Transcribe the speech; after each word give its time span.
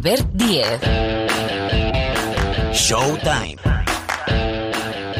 Albert 0.00 0.28
Diez. 0.32 0.80
Showtime. 2.72 3.56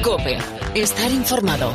Cope. 0.02 0.38
Estar 0.74 1.10
informado. 1.10 1.74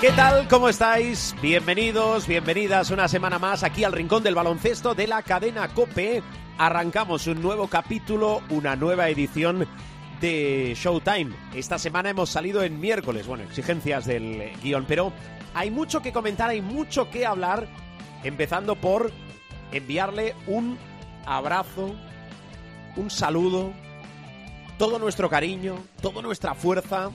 ¿Qué 0.00 0.10
tal? 0.10 0.48
¿Cómo 0.48 0.68
estáis? 0.68 1.36
Bienvenidos, 1.40 2.26
bienvenidas 2.26 2.90
una 2.90 3.06
semana 3.06 3.38
más 3.38 3.62
aquí 3.62 3.84
al 3.84 3.92
Rincón 3.92 4.24
del 4.24 4.34
Baloncesto 4.34 4.96
de 4.96 5.06
la 5.06 5.22
cadena 5.22 5.68
Cope. 5.68 6.24
Arrancamos 6.58 7.26
un 7.26 7.42
nuevo 7.42 7.68
capítulo, 7.68 8.40
una 8.48 8.76
nueva 8.76 9.10
edición 9.10 9.66
de 10.22 10.72
Showtime. 10.74 11.36
Esta 11.54 11.78
semana 11.78 12.08
hemos 12.08 12.30
salido 12.30 12.62
en 12.62 12.80
miércoles, 12.80 13.26
bueno, 13.26 13.44
exigencias 13.44 14.06
del 14.06 14.52
guion, 14.62 14.86
pero 14.88 15.12
hay 15.52 15.70
mucho 15.70 16.00
que 16.00 16.14
comentar, 16.14 16.48
hay 16.48 16.62
mucho 16.62 17.10
que 17.10 17.26
hablar, 17.26 17.68
empezando 18.24 18.74
por 18.74 19.12
enviarle 19.70 20.34
un 20.46 20.78
abrazo, 21.26 21.94
un 22.96 23.10
saludo, 23.10 23.74
todo 24.78 24.98
nuestro 24.98 25.28
cariño, 25.28 25.76
toda 26.00 26.22
nuestra 26.22 26.54
fuerza 26.54 27.10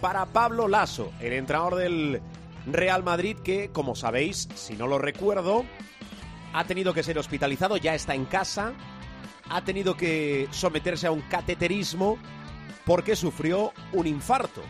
para 0.00 0.26
Pablo 0.26 0.66
Lasso, 0.66 1.12
el 1.20 1.34
entrenador 1.34 1.76
del 1.76 2.20
Real 2.66 3.04
Madrid 3.04 3.36
que, 3.44 3.70
como 3.70 3.94
sabéis, 3.94 4.48
si 4.56 4.74
no 4.74 4.88
lo 4.88 4.98
recuerdo, 4.98 5.64
ha 6.52 6.64
tenido 6.64 6.92
que 6.92 7.02
ser 7.02 7.18
hospitalizado, 7.18 7.76
ya 7.76 7.94
está 7.94 8.14
en 8.14 8.24
casa, 8.24 8.72
ha 9.48 9.64
tenido 9.64 9.96
que 9.96 10.48
someterse 10.50 11.06
a 11.06 11.12
un 11.12 11.22
cateterismo 11.22 12.18
porque 12.84 13.16
sufrió 13.16 13.72
un 13.92 14.06
infarto. 14.06 14.62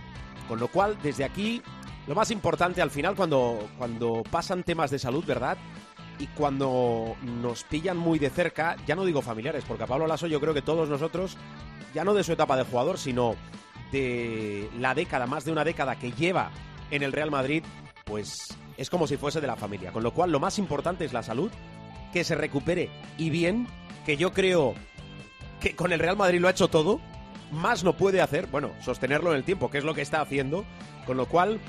Con 0.49 0.61
lo 0.61 0.69
cual, 0.69 0.99
desde 1.03 1.25
aquí, 1.25 1.63
lo 2.07 2.15
más 2.15 2.31
importante 2.31 2.83
al 2.83 2.91
final, 2.91 3.15
cuando, 3.15 3.69
cuando 3.79 4.23
pasan 4.31 4.65
temas 4.65 4.91
de 4.91 4.99
salud, 4.99 5.25
¿verdad? 5.25 5.57
Y 6.19 6.27
cuando 6.29 7.17
nos 7.23 7.65
pillan 7.65 7.97
muy 7.97 8.19
de 8.19 8.31
cerca, 8.31 8.77
ya 8.87 8.95
no 8.95 9.05
digo 9.05 9.23
familiares, 9.23 9.65
porque 9.67 9.85
a 9.85 9.87
Pablo 9.87 10.07
Lasso 10.07 10.27
yo 10.27 10.41
creo 10.41 10.55
que 10.55 10.63
todos 10.63 10.89
nosotros, 10.89 11.37
ya 11.95 12.05
no 12.05 12.15
de 12.15 12.25
su 12.25 12.33
etapa 12.33 12.57
de 12.57 12.65
jugador, 12.65 12.99
sino 12.99 13.35
de 13.93 14.69
la 14.79 14.95
década, 14.95 15.27
más 15.27 15.45
de 15.45 15.53
una 15.53 15.65
década 15.65 15.97
que 15.97 16.13
lleva 16.13 16.51
en 16.91 17.03
el 17.03 17.13
Real 17.13 17.31
Madrid, 17.31 17.63
pues 18.05 18.57
es 18.77 18.91
como 18.91 19.07
si 19.07 19.17
fuese 19.17 19.41
de 19.41 19.47
la 19.47 19.57
familia. 19.57 19.93
Con 19.93 20.03
lo 20.03 20.13
cual, 20.13 20.31
lo 20.31 20.41
más 20.41 20.59
importante 20.59 21.05
es 21.05 21.13
la 21.13 21.23
salud, 21.23 21.51
que 22.13 22.25
se 22.25 22.35
recupere 22.35 22.91
y 23.19 23.31
bien, 23.31 23.67
que 24.05 24.17
yo 24.17 24.33
creo 24.33 24.75
que 25.61 25.75
con 25.77 25.93
el 25.93 25.99
Real 25.99 26.17
Madrid 26.17 26.41
lo 26.41 26.49
ha 26.49 26.53
hecho 26.53 26.69
todo, 26.69 27.01
más 27.53 27.85
no 27.85 27.97
puede 27.97 28.21
hacer, 28.21 28.47
bueno, 28.47 28.73
sostenerlo 28.83 29.31
en 29.31 29.37
el 29.37 29.45
tiempo, 29.45 29.71
que 29.71 29.79
es 29.79 29.85
lo 29.85 29.95
que 29.95 30.03
está 30.03 30.21
haciendo. 30.21 30.65
Con 31.07 31.17
lo 31.17 31.27
cual, 31.27 31.61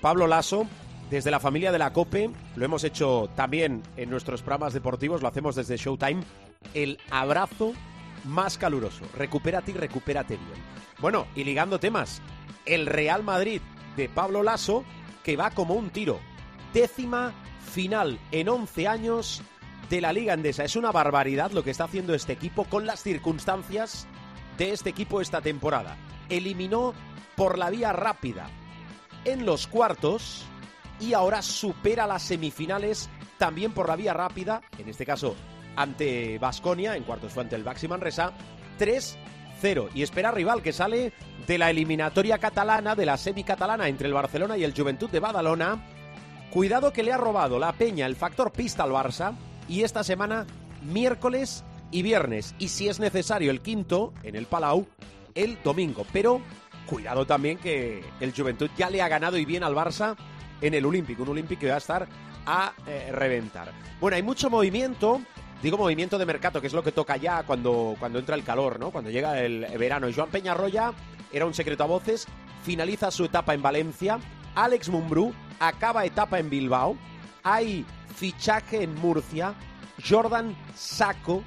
Pablo 0.00 0.26
Lasso, 0.26 0.66
desde 1.10 1.30
la 1.30 1.40
familia 1.40 1.72
de 1.72 1.78
la 1.78 1.92
COPE, 1.92 2.30
lo 2.56 2.64
hemos 2.64 2.84
hecho 2.84 3.30
también 3.36 3.82
en 3.96 4.10
nuestros 4.10 4.42
programas 4.42 4.74
deportivos, 4.74 5.22
lo 5.22 5.28
hacemos 5.28 5.54
desde 5.54 5.76
Showtime, 5.76 6.22
el 6.74 6.98
abrazo 7.10 7.72
más 8.24 8.58
caluroso. 8.58 9.04
Recupérate 9.16 9.70
y 9.70 9.74
recupérate 9.74 10.36
bien. 10.36 10.62
Bueno, 11.00 11.26
y 11.34 11.44
ligando 11.44 11.78
temas, 11.78 12.20
el 12.66 12.86
Real 12.86 13.22
Madrid 13.22 13.60
de 13.96 14.08
Pablo 14.08 14.42
Lasso, 14.42 14.84
que 15.22 15.36
va 15.36 15.50
como 15.50 15.74
un 15.74 15.90
tiro. 15.90 16.18
Décima 16.74 17.32
final 17.72 18.18
en 18.32 18.48
11 18.48 18.88
años 18.88 19.42
de 19.88 20.00
la 20.00 20.12
Liga 20.12 20.34
Endesa. 20.34 20.64
Es 20.64 20.76
una 20.76 20.92
barbaridad 20.92 21.52
lo 21.52 21.64
que 21.64 21.70
está 21.70 21.84
haciendo 21.84 22.14
este 22.14 22.32
equipo 22.32 22.64
con 22.64 22.86
las 22.86 23.02
circunstancias 23.02 24.06
de 24.56 24.72
este 24.72 24.90
equipo 24.90 25.20
esta 25.20 25.40
temporada. 25.40 25.96
Eliminó 26.28 26.94
por 27.36 27.58
la 27.58 27.70
vía 27.70 27.92
rápida 27.92 28.50
en 29.24 29.46
los 29.46 29.66
cuartos 29.66 30.44
y 31.00 31.12
ahora 31.12 31.42
supera 31.42 32.06
las 32.06 32.22
semifinales 32.22 33.08
también 33.38 33.72
por 33.72 33.88
la 33.88 33.96
vía 33.96 34.12
rápida, 34.12 34.62
en 34.78 34.88
este 34.88 35.06
caso 35.06 35.36
ante 35.76 36.38
Basconia, 36.40 36.96
en 36.96 37.04
cuartos 37.04 37.32
fue 37.32 37.44
ante 37.44 37.54
el 37.54 37.62
Baxi 37.62 37.86
Manresa, 37.86 38.32
3-0. 38.80 39.90
Y 39.94 40.02
espera 40.02 40.32
rival 40.32 40.60
que 40.60 40.72
sale 40.72 41.12
de 41.46 41.56
la 41.56 41.70
eliminatoria 41.70 42.38
catalana, 42.38 42.96
de 42.96 43.06
la 43.06 43.16
semi-catalana 43.16 43.86
entre 43.86 44.08
el 44.08 44.14
Barcelona 44.14 44.58
y 44.58 44.64
el 44.64 44.74
Juventud 44.74 45.08
de 45.08 45.20
Badalona. 45.20 45.86
Cuidado 46.50 46.92
que 46.92 47.04
le 47.04 47.12
ha 47.12 47.16
robado 47.16 47.60
la 47.60 47.72
Peña 47.74 48.06
el 48.06 48.16
factor 48.16 48.50
pista 48.50 48.82
al 48.82 48.90
Barça 48.90 49.36
y 49.68 49.82
esta 49.82 50.02
semana 50.02 50.46
miércoles 50.82 51.64
y 51.90 52.02
viernes. 52.02 52.54
Y 52.58 52.68
si 52.68 52.88
es 52.88 53.00
necesario 53.00 53.50
el 53.50 53.60
quinto 53.60 54.12
en 54.22 54.36
el 54.36 54.46
Palau, 54.46 54.86
el 55.34 55.58
domingo. 55.62 56.04
Pero 56.12 56.40
cuidado 56.86 57.26
también 57.26 57.58
que 57.58 58.02
el 58.20 58.32
Juventud 58.32 58.70
ya 58.76 58.90
le 58.90 59.02
ha 59.02 59.08
ganado 59.08 59.36
y 59.36 59.44
bien 59.44 59.62
al 59.62 59.74
Barça 59.74 60.16
en 60.60 60.74
el 60.74 60.84
Olímpico. 60.86 61.22
Un 61.22 61.30
Olímpico 61.30 61.60
que 61.60 61.68
va 61.68 61.74
a 61.74 61.78
estar 61.78 62.08
a 62.46 62.72
eh, 62.86 63.10
reventar. 63.12 63.72
Bueno, 64.00 64.16
hay 64.16 64.22
mucho 64.22 64.50
movimiento. 64.50 65.20
Digo 65.62 65.76
movimiento 65.76 66.18
de 66.18 66.26
mercado, 66.26 66.60
que 66.60 66.68
es 66.68 66.72
lo 66.72 66.84
que 66.84 66.92
toca 66.92 67.16
ya 67.16 67.42
cuando, 67.42 67.96
cuando 67.98 68.20
entra 68.20 68.36
el 68.36 68.44
calor, 68.44 68.78
¿no? 68.78 68.90
Cuando 68.90 69.10
llega 69.10 69.40
el 69.40 69.66
verano. 69.76 70.08
Y 70.08 70.14
Joan 70.14 70.30
Peñarroya 70.30 70.92
era 71.32 71.46
un 71.46 71.54
secreto 71.54 71.82
a 71.82 71.86
voces, 71.86 72.26
finaliza 72.62 73.10
su 73.10 73.24
etapa 73.24 73.54
en 73.54 73.62
Valencia. 73.62 74.20
Alex 74.54 74.88
Mumbrú 74.88 75.34
acaba 75.58 76.04
etapa 76.04 76.38
en 76.38 76.48
Bilbao. 76.48 76.96
Hay 77.42 77.84
fichaje 78.18 78.82
en 78.82 78.94
Murcia. 78.96 79.54
Jordan 80.06 80.56
Saco 80.74 81.42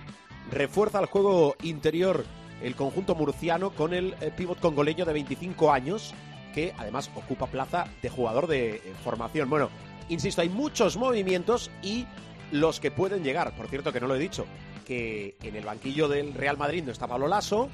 refuerza 0.51 0.99
el 0.99 1.05
juego 1.05 1.55
interior 1.61 2.25
el 2.61 2.75
conjunto 2.75 3.15
murciano 3.15 3.71
con 3.71 3.93
el 3.93 4.15
eh, 4.21 4.31
pívot 4.35 4.59
congoleño 4.59 5.05
de 5.05 5.13
25 5.13 5.71
años 5.71 6.13
que 6.53 6.73
además 6.77 7.09
ocupa 7.15 7.47
plaza 7.47 7.87
de 8.01 8.09
jugador 8.09 8.47
de 8.47 8.75
eh, 8.75 8.93
formación. 9.03 9.49
Bueno, 9.49 9.69
insisto, 10.09 10.41
hay 10.41 10.49
muchos 10.49 10.97
movimientos 10.97 11.71
y 11.81 12.05
los 12.51 12.79
que 12.79 12.91
pueden 12.91 13.23
llegar. 13.23 13.55
Por 13.55 13.67
cierto, 13.67 13.91
que 13.91 13.99
no 13.99 14.07
lo 14.07 14.15
he 14.15 14.19
dicho, 14.19 14.45
que 14.85 15.37
en 15.41 15.55
el 15.55 15.65
banquillo 15.65 16.07
del 16.07 16.33
Real 16.33 16.57
Madrid 16.57 16.83
no 16.83 16.91
está 16.91 17.07
Pablo 17.07 17.27
Lasso, 17.27 17.69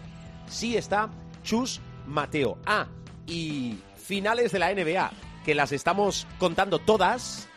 sí 0.48 0.78
está 0.78 1.10
Chus 1.44 1.82
Mateo. 2.06 2.60
Ah, 2.66 2.88
y 3.26 3.78
finales 3.96 4.52
de 4.52 4.60
la 4.60 4.74
NBA, 4.74 5.12
que 5.44 5.56
las 5.56 5.72
estamos 5.72 6.28
contando 6.40 6.80
todas 6.80 7.50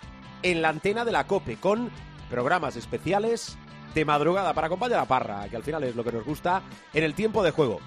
en 0.43 0.63
la 0.63 0.69
antena 0.69 1.05
de 1.05 1.13
la 1.13 1.27
COPE, 1.27 1.57
con 1.57 1.91
programas 2.29 2.77
especiales 2.77 3.57
de 3.95 4.05
madrugada 4.05 4.55
para 4.55 4.69
acompañar 4.69 5.01
a 5.01 5.05
Parra, 5.05 5.49
que 5.49 5.57
al 5.57 5.65
final 5.65 5.85
es 5.85 5.97
lo 5.97 6.05
que 6.05 6.13
nos 6.13 6.25
gusta 6.25 6.63
en 6.95 7.05
el 7.05 7.15
tiempo 7.15 7.43
de 7.43 7.51
juego. 7.51 7.81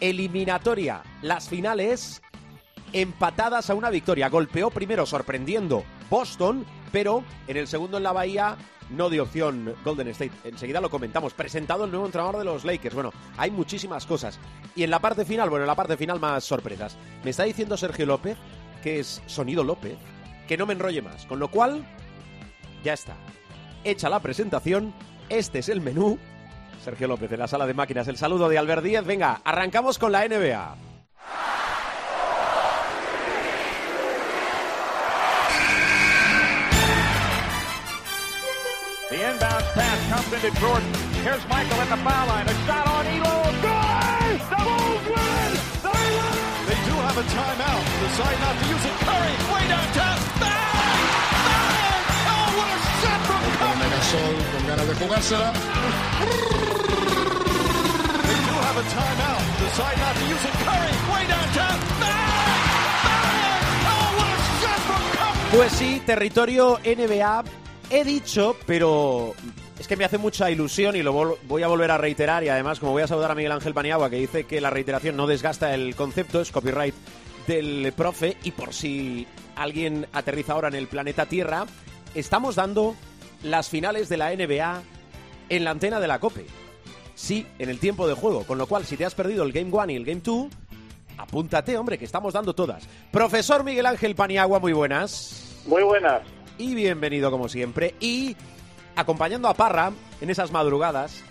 Eliminatoria, 0.00 1.02
las 1.20 1.48
finales 1.48 2.22
empatadas 2.92 3.70
a 3.70 3.74
una 3.74 3.90
victoria. 3.90 4.28
Golpeó 4.28 4.70
primero 4.70 5.06
sorprendiendo 5.06 5.84
Boston, 6.10 6.64
pero 6.90 7.24
en 7.46 7.56
el 7.56 7.66
segundo 7.66 7.96
en 7.96 8.02
la 8.02 8.12
Bahía 8.12 8.56
no 8.90 9.08
dio 9.08 9.22
opción 9.22 9.74
Golden 9.84 10.08
State. 10.08 10.32
Enseguida 10.44 10.80
lo 10.80 10.90
comentamos. 10.90 11.34
Presentado 11.34 11.84
el 11.84 11.90
nuevo 11.90 12.06
entrenador 12.06 12.38
de 12.38 12.44
los 12.44 12.64
Lakers. 12.64 12.94
Bueno, 12.94 13.12
hay 13.36 13.50
muchísimas 13.50 14.06
cosas. 14.06 14.38
Y 14.74 14.82
en 14.82 14.90
la 14.90 15.00
parte 15.00 15.24
final, 15.24 15.50
bueno, 15.50 15.64
en 15.64 15.68
la 15.68 15.74
parte 15.74 15.96
final 15.96 16.20
más 16.20 16.44
sorpresas. 16.44 16.96
Me 17.24 17.30
está 17.30 17.44
diciendo 17.44 17.76
Sergio 17.76 18.06
López, 18.06 18.36
que 18.82 19.00
es 19.00 19.22
Sonido 19.26 19.64
López, 19.64 19.96
que 20.46 20.56
no 20.56 20.66
me 20.66 20.74
enrolle 20.74 21.02
más. 21.02 21.26
Con 21.26 21.38
lo 21.38 21.48
cual, 21.48 21.84
ya 22.84 22.92
está. 22.92 23.14
Hecha 23.84 24.08
la 24.08 24.20
presentación, 24.20 24.94
este 25.28 25.60
es 25.60 25.68
el 25.68 25.80
menú. 25.80 26.18
Sergio 26.84 27.08
López 27.08 27.30
de 27.30 27.36
la 27.36 27.48
sala 27.48 27.66
de 27.66 27.74
máquinas. 27.74 28.08
El 28.08 28.16
saludo 28.16 28.48
de 28.48 28.58
Albert 28.58 28.82
Díez. 28.82 29.04
Venga, 29.04 29.40
arrancamos 29.44 29.98
con 29.98 30.12
la 30.12 30.26
NBA. 30.26 30.76
Jordan. 40.60 40.92
Here's 41.22 41.48
Michael 41.48 41.80
at 41.80 41.88
the 41.88 41.96
foul 41.96 42.26
line. 42.26 42.46
Shot. 42.66 43.31
A 47.22 47.30
timeout. 47.30 47.84
Decide 48.02 48.38
not 48.40 48.54
to 48.58 48.64
use 48.74 48.84
it. 48.90 48.96
Curry, 49.06 49.34
way 49.52 49.64
downtown. 49.68 50.18
Bang! 50.42 51.06
Bang! 51.46 52.02
Oh, 52.32 52.46
what 52.58 52.70
a 52.74 52.80
shot 53.00 53.20
from 53.28 53.42
Curry! 53.60 53.88
Gasol 53.94 54.34
con 54.52 54.62
ganas 54.68 54.86
de 54.88 54.94
jugársela. 55.00 55.48
They 58.26 58.38
do 58.48 58.54
have 58.66 58.78
a 58.78 58.86
timeout. 58.96 59.42
Decide 59.62 59.98
not 60.04 60.14
to 60.18 60.24
use 60.34 60.44
it. 60.50 60.54
Curry, 60.66 60.94
way 61.12 61.22
downtown. 61.32 61.78
Bang! 62.02 62.60
Bang! 63.06 63.64
Oh, 63.92 64.08
what 64.18 64.30
a 64.34 64.40
shot 64.60 64.80
from 64.88 65.02
Curry! 65.16 65.50
Pues 65.52 65.72
sí, 65.72 66.02
territorio 66.04 66.78
NBA. 66.82 67.44
He 67.90 68.04
dicho, 68.04 68.56
pero 68.66 69.34
es 69.78 69.88
que 69.88 69.96
me 69.96 70.04
hace 70.04 70.18
mucha 70.18 70.50
ilusión 70.50 70.96
y 70.96 71.02
lo 71.02 71.36
voy 71.44 71.62
a 71.62 71.68
volver 71.68 71.90
a 71.90 71.98
reiterar 71.98 72.44
y 72.44 72.48
además 72.48 72.78
como 72.78 72.92
voy 72.92 73.02
a 73.02 73.06
saludar 73.06 73.30
a 73.30 73.34
Miguel 73.34 73.52
Ángel 73.52 73.74
Paniagua 73.74 74.10
que 74.10 74.16
dice 74.16 74.44
que 74.44 74.60
la 74.60 74.70
reiteración 74.70 75.16
no 75.16 75.26
desgasta 75.26 75.74
el 75.74 75.94
concepto, 75.96 76.40
es 76.40 76.52
copyright 76.52 76.94
del 77.46 77.92
profe 77.96 78.36
y 78.44 78.52
por 78.52 78.72
si 78.72 79.26
alguien 79.56 80.06
aterriza 80.12 80.52
ahora 80.52 80.68
en 80.68 80.74
el 80.74 80.86
planeta 80.86 81.26
Tierra, 81.26 81.66
estamos 82.14 82.56
dando 82.56 82.94
las 83.42 83.68
finales 83.68 84.08
de 84.08 84.16
la 84.16 84.34
NBA 84.34 84.82
en 85.48 85.64
la 85.64 85.70
antena 85.70 86.00
de 86.00 86.08
la 86.08 86.18
COPE. 86.18 86.46
Sí, 87.14 87.46
en 87.58 87.68
el 87.68 87.78
tiempo 87.78 88.08
de 88.08 88.14
juego. 88.14 88.44
Con 88.44 88.58
lo 88.58 88.66
cual, 88.66 88.84
si 88.86 88.96
te 88.96 89.04
has 89.04 89.14
perdido 89.14 89.44
el 89.44 89.52
Game 89.52 89.70
One 89.70 89.92
y 89.92 89.96
el 89.96 90.04
Game 90.04 90.22
2, 90.24 90.46
apúntate, 91.18 91.76
hombre, 91.76 91.98
que 91.98 92.04
estamos 92.04 92.32
dando 92.32 92.54
todas. 92.54 92.88
Profesor 93.10 93.64
Miguel 93.64 93.86
Ángel 93.86 94.14
Paniagua, 94.14 94.58
muy 94.58 94.72
buenas. 94.72 95.62
Muy 95.66 95.82
buenas. 95.82 96.22
Y 96.58 96.74
bienvenido 96.74 97.30
como 97.30 97.48
siempre. 97.48 97.94
Y 98.00 98.36
acompañando 98.96 99.48
a 99.48 99.54
Parra 99.54 99.92
en 100.20 100.30
esas 100.30 100.50
madrugadas, 100.50 101.22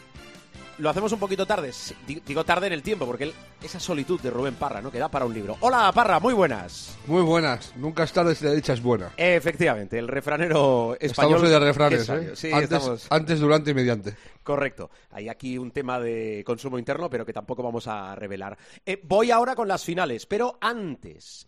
lo 0.78 0.90
hacemos 0.90 1.12
un 1.12 1.20
poquito 1.20 1.46
tarde. 1.46 1.72
Digo 2.08 2.44
tarde 2.44 2.68
en 2.68 2.74
el 2.74 2.82
tiempo, 2.82 3.06
porque 3.06 3.32
esa 3.62 3.80
solitud 3.80 4.20
de 4.20 4.32
Rubén 4.32 4.56
Parra, 4.56 4.82
¿no? 4.82 4.92
Que 4.92 4.98
da 4.98 5.10
para 5.10 5.26
un 5.26 5.34
libro. 5.34 5.58
Hola, 5.60 5.92
Parra, 5.94 6.20
muy 6.20 6.34
buenas. 6.34 6.98
Muy 7.06 7.22
buenas. 7.22 7.74
Nunca 7.76 8.04
es 8.04 8.12
tarde 8.12 8.34
si 8.34 8.46
la 8.46 8.52
dicha 8.52 8.74
es 8.74 8.82
buena. 8.82 9.12
Efectivamente, 9.16 10.00
el 10.00 10.08
refranero 10.08 10.98
español. 11.00 11.36
Estamos 11.36 11.44
hoy 11.44 11.50
de 11.50 11.60
refranes, 11.60 12.10
¿eh? 12.10 12.36
Sí, 12.36 12.52
antes, 12.52 12.64
estamos... 12.64 13.08
antes, 13.10 13.40
durante 13.40 13.72
y 13.72 13.74
mediante. 13.76 14.16
Correcto. 14.44 14.90
Hay 15.12 15.30
aquí 15.30 15.58
un 15.58 15.72
tema 15.72 16.00
de 16.00 16.44
consumo 16.46 16.80
interno, 16.80 17.10
pero 17.10 17.26
que 17.26 17.34
tampoco 17.34 17.62
vamos 17.62 17.88
a 17.88 18.16
revelar. 18.16 18.58
Eh, 18.84 19.00
voy 19.04 19.30
ahora 19.30 19.56
con 19.56 19.68
las 19.68 19.84
finales, 19.84 20.26
pero 20.26 20.58
antes. 20.62 21.48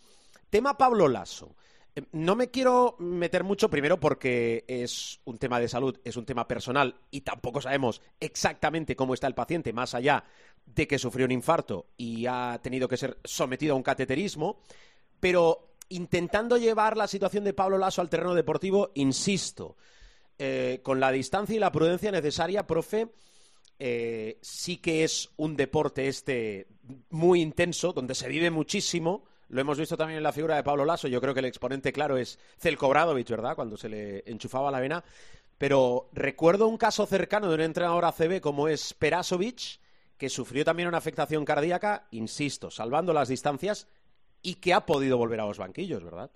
Tema 0.50 0.78
Pablo 0.78 1.08
Lasso. 1.08 1.56
No 2.12 2.36
me 2.36 2.50
quiero 2.50 2.96
meter 2.98 3.44
mucho, 3.44 3.70
primero 3.70 4.00
porque 4.00 4.66
es 4.68 5.20
un 5.26 5.38
tema 5.38 5.60
de 5.60 5.68
salud, 5.68 6.00
es 6.04 6.18
un 6.18 6.26
tema 6.26 6.48
personal 6.48 6.96
y 7.12 7.22
tampoco 7.22 7.62
sabemos 7.62 8.02
exactamente 8.20 8.96
cómo 8.96 9.14
está 9.14 9.28
el 9.28 9.36
paciente, 9.36 9.74
más 9.74 9.94
allá 9.94 10.24
de 10.66 10.88
que 10.88 10.98
sufrió 10.98 11.26
un 11.26 11.32
infarto 11.32 11.86
y 11.96 12.26
ha 12.26 12.60
tenido 12.64 12.88
que 12.88 12.98
ser 12.98 13.20
sometido 13.24 13.74
a 13.74 13.78
un 13.78 13.84
cateterismo, 13.84 14.62
pero 15.20 15.76
intentando 15.90 16.58
llevar 16.58 16.98
la 16.98 17.08
situación 17.08 17.44
de 17.44 17.54
Pablo 17.54 17.78
Lasso 17.78 18.02
al 18.02 18.10
terreno 18.10 18.34
deportivo, 18.34 18.92
insisto, 18.96 19.78
eh, 20.40 20.80
con 20.82 21.00
la 21.00 21.12
distancia 21.12 21.56
y 21.56 21.60
la 21.60 21.72
prudencia 21.72 22.12
necesaria, 22.12 22.66
profe, 22.66 23.10
eh, 23.78 24.40
sí 24.42 24.78
que 24.78 25.04
es 25.04 25.30
un 25.38 25.56
deporte 25.56 26.08
este 26.08 26.68
muy 27.12 27.42
intenso, 27.42 27.94
donde 27.94 28.16
se 28.16 28.28
vive 28.28 28.50
muchísimo, 28.50 29.26
lo 29.50 29.62
hemos 29.62 29.78
visto 29.78 29.98
también 29.98 30.18
en 30.18 30.24
la 30.24 30.32
figura 30.32 30.56
de 30.56 30.64
Pablo 30.64 30.86
Lasso. 30.86 31.08
Yo 31.08 31.22
creo 31.22 31.34
que 31.34 31.42
el 31.42 31.46
exponente 31.46 31.92
claro 31.92 32.18
es 32.18 32.40
Celko 32.58 32.90
Bradovic, 32.90 33.30
¿verdad? 33.30 33.56
Cuando 33.56 33.78
se 33.78 33.90
le 33.90 34.24
enchufaba 34.26 34.72
la 34.72 34.80
vena. 34.80 35.04
Pero 35.58 36.10
recuerdo 36.14 36.68
un 36.68 36.78
caso 36.78 37.06
cercano 37.06 37.48
de 37.48 37.56
un 37.56 37.62
entrenador 37.62 38.06
ACB 38.06 38.42
como 38.42 38.68
es 38.68 38.94
Perasovic, 38.94 39.80
que 40.18 40.30
sufrió 40.30 40.66
también 40.66 40.88
una 40.88 40.98
afectación 40.98 41.46
cardíaca, 41.46 42.08
insisto, 42.12 42.72
salvando 42.72 43.14
las 43.14 43.30
distancias, 43.30 43.88
y 44.42 44.56
que 44.56 44.74
ha 44.74 44.86
podido 44.86 45.18
volver 45.18 45.40
a 45.40 45.46
los 45.46 45.58
banquillos, 45.58 46.04
¿verdad? 46.04 46.32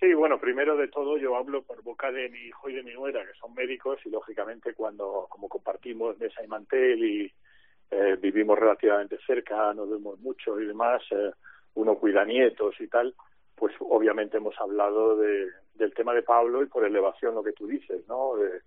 Sí, 0.00 0.14
bueno, 0.14 0.40
primero 0.40 0.76
de 0.76 0.88
todo 0.88 1.16
yo 1.16 1.36
hablo 1.36 1.62
por 1.62 1.82
boca 1.82 2.10
de 2.10 2.28
mi 2.28 2.40
hijo 2.40 2.68
y 2.68 2.74
de 2.74 2.82
mi 2.82 2.92
nuera, 2.92 3.24
que 3.24 3.38
son 3.38 3.54
médicos, 3.54 4.00
y 4.04 4.10
lógicamente 4.10 4.74
cuando, 4.74 5.26
como 5.28 5.48
compartimos 5.48 6.18
mesa 6.18 6.42
y 6.42 6.48
mantel 6.48 7.04
y 7.04 7.32
eh, 7.90 8.16
vivimos 8.20 8.58
relativamente 8.58 9.18
cerca, 9.24 9.72
nos 9.74 9.88
vemos 9.88 10.18
mucho 10.18 10.58
y 10.60 10.66
demás, 10.66 11.02
eh, 11.10 11.30
uno 11.74 11.96
cuida 11.96 12.24
nietos 12.24 12.74
y 12.80 12.88
tal, 12.88 13.14
pues 13.54 13.74
obviamente 13.80 14.38
hemos 14.38 14.58
hablado 14.60 15.16
de, 15.16 15.46
del 15.74 15.94
tema 15.94 16.14
de 16.14 16.22
Pablo 16.22 16.62
y 16.62 16.66
por 16.66 16.84
elevación 16.84 17.34
lo 17.34 17.42
que 17.42 17.52
tú 17.52 17.66
dices, 17.66 18.06
¿no? 18.08 18.32
Eh, 18.38 18.60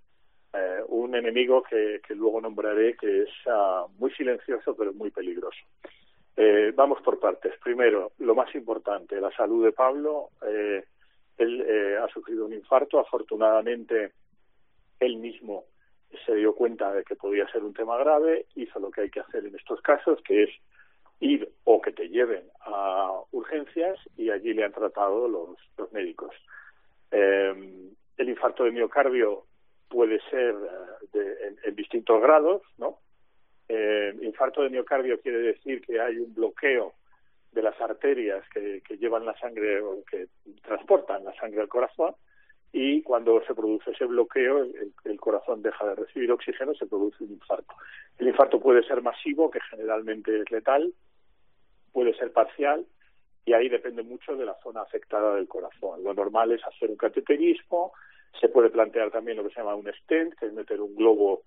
un 0.88 1.14
enemigo 1.16 1.64
que, 1.64 2.00
que, 2.08 2.16
luego 2.16 2.40
nombraré 2.40 2.96
que 2.96 3.24
es 3.24 3.30
uh, 3.46 3.90
muy 4.00 4.10
silencioso 4.12 4.74
pero 4.76 4.94
muy 4.94 5.12
peligroso. 5.12 5.60
Eh, 6.38 6.74
vamos 6.76 7.02
por 7.02 7.20
partes. 7.20 7.54
Primero, 7.64 8.12
lo 8.20 8.36
más 8.36 8.54
importante, 8.56 9.20
la 9.22 9.32
salud 9.32 9.64
de 9.64 9.72
Pablo. 9.72 10.30
Eh, 10.46 10.84
él 11.38 11.62
eh, 11.68 11.98
ha 11.98 12.08
sufrido 12.10 12.46
un 12.46 12.54
infarto. 12.54 13.00
Afortunadamente, 13.00 14.12
él 15.00 15.18
mismo 15.18 15.66
se 16.26 16.36
dio 16.36 16.54
cuenta 16.54 16.94
de 16.94 17.04
que 17.04 17.16
podía 17.16 17.48
ser 17.50 17.64
un 17.64 17.74
tema 17.74 17.98
grave, 17.98 18.46
hizo 18.56 18.80
lo 18.80 18.90
que 18.90 19.02
hay 19.02 19.10
que 19.10 19.20
hacer 19.20 19.46
en 19.46 19.56
estos 19.56 19.82
casos, 19.82 20.22
que 20.22 20.44
es 20.44 20.50
ir 21.20 21.50
o 21.64 21.82
que 21.82 21.92
te 21.92 22.10
lleven 22.10 22.44
a 22.62 23.12
urgencias 23.32 23.98
y 24.18 24.30
allí 24.30 24.54
le 24.54 24.64
han 24.64 24.74
tratado 24.74 25.28
los, 25.28 25.58
médicos. 25.92 26.36
Eh, 27.12 27.54
el 28.18 28.30
infarto 28.30 28.64
de 28.64 28.72
miocardio 28.72 29.46
puede 29.88 30.20
ser 30.30 30.56
eh, 30.56 31.08
de, 31.14 31.56
en, 31.64 31.76
distintos 31.76 32.22
grados, 32.22 32.62
¿no? 32.78 33.00
Eh, 33.68 34.14
infarto 34.22 34.62
de 34.62 34.70
miocardio 34.70 35.20
quiere 35.22 35.40
decir 35.40 35.82
que 35.82 36.00
hay 36.00 36.18
un 36.18 36.34
bloqueo 36.34 36.94
de 37.52 37.64
las 37.64 37.80
arterias 37.82 38.44
que, 38.54 38.82
que 38.82 38.98
llevan 38.98 39.26
la 39.26 39.38
sangre 39.40 39.82
o 39.82 40.04
que 40.06 40.28
transportan 40.62 41.24
la 41.24 41.34
sangre 41.36 41.62
al 41.62 41.68
corazón 41.68 42.14
y 42.78 43.02
cuando 43.04 43.42
se 43.46 43.56
produce 43.56 43.92
ese 43.92 44.06
bloqueo 44.06 44.64
el, 44.64 44.94
el, 45.06 45.20
corazón 45.20 45.62
deja 45.62 45.86
de 45.88 45.96
recibir 45.96 46.32
oxígeno 46.32 46.76
se 46.76 46.86
produce 46.86 47.24
un 47.24 47.32
infarto. 47.32 47.74
El 48.18 48.28
infarto 48.28 48.60
puede 48.60 48.84
ser 48.84 49.02
masivo, 49.02 49.50
que 49.50 49.62
generalmente 49.62 50.42
es 50.42 50.52
letal, 50.52 50.94
puede 51.96 52.14
ser 52.16 52.34
parcial 52.34 52.86
y 53.46 53.54
ahí 53.54 53.70
depende 53.70 54.04
mucho 54.04 54.36
de 54.36 54.46
la 54.46 54.56
zona 54.62 54.82
afectada 54.82 55.36
del 55.36 55.48
corazón. 55.48 56.04
Lo 56.04 56.14
normal 56.14 56.52
es 56.52 56.62
hacer 56.66 56.90
un 56.90 56.98
cateterismo, 56.98 57.94
se 58.38 58.50
puede 58.50 58.70
plantear 58.70 59.12
también 59.12 59.38
lo 59.38 59.44
que 59.44 59.52
se 59.52 59.62
llama 59.62 59.76
un 59.76 59.90
stent, 60.02 60.36
que 60.36 60.48
es 60.48 60.54
meter 60.54 60.82
un 60.82 60.94
globo 60.94 61.44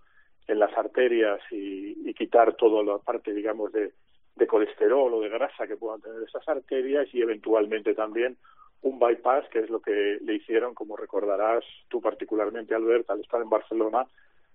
en 0.46 0.58
las 0.58 0.72
arterias 0.74 1.38
y, 1.50 2.08
y 2.08 2.14
quitar 2.14 2.54
toda 2.54 2.82
la 2.82 2.96
parte, 2.96 3.34
digamos, 3.34 3.70
de, 3.72 3.92
de 4.36 4.46
colesterol 4.46 5.12
o 5.12 5.20
de 5.20 5.28
grasa 5.28 5.66
que 5.66 5.76
puedan 5.76 6.00
tener 6.00 6.22
esas 6.22 6.48
arterias 6.48 7.06
y 7.12 7.20
eventualmente 7.20 7.94
también 7.94 8.38
un 8.80 8.98
bypass, 8.98 9.50
que 9.50 9.58
es 9.58 9.68
lo 9.68 9.82
que 9.82 10.16
le 10.22 10.34
hicieron, 10.36 10.72
como 10.72 10.96
recordarás 10.96 11.62
tú 11.88 12.00
particularmente, 12.00 12.74
Albert, 12.74 13.10
al 13.10 13.20
estar 13.20 13.42
en 13.42 13.50
Barcelona, 13.50 14.06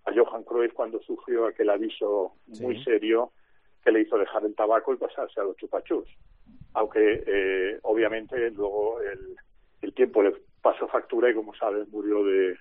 a 0.06 0.12
Johan 0.12 0.44
Cruyff 0.44 0.74
cuando 0.74 1.00
sufrió 1.04 1.46
aquel 1.46 1.69
aviso 1.69 2.34
sí. 2.51 2.63
muy 2.63 2.84
serio 2.84 3.31
que 3.83 3.91
le 3.91 4.01
hizo 4.01 4.18
dejar 4.18 4.45
el 4.45 4.56
tabaco 4.56 4.94
y 4.94 4.97
pasarse 4.97 5.39
a 5.39 5.44
los 5.44 5.57
chupachus. 5.57 6.07
Aunque, 6.74 7.24
eh, 7.25 7.80
obviamente, 7.83 8.50
luego 8.51 9.00
el, 9.01 9.94
tiempo 9.94 10.24
le 10.24 10.33
pasó 10.62 10.88
factura 10.88 11.30
y, 11.30 11.35
como 11.35 11.53
sabes, 11.53 11.88
murió 11.89 12.24
de, 12.24 12.57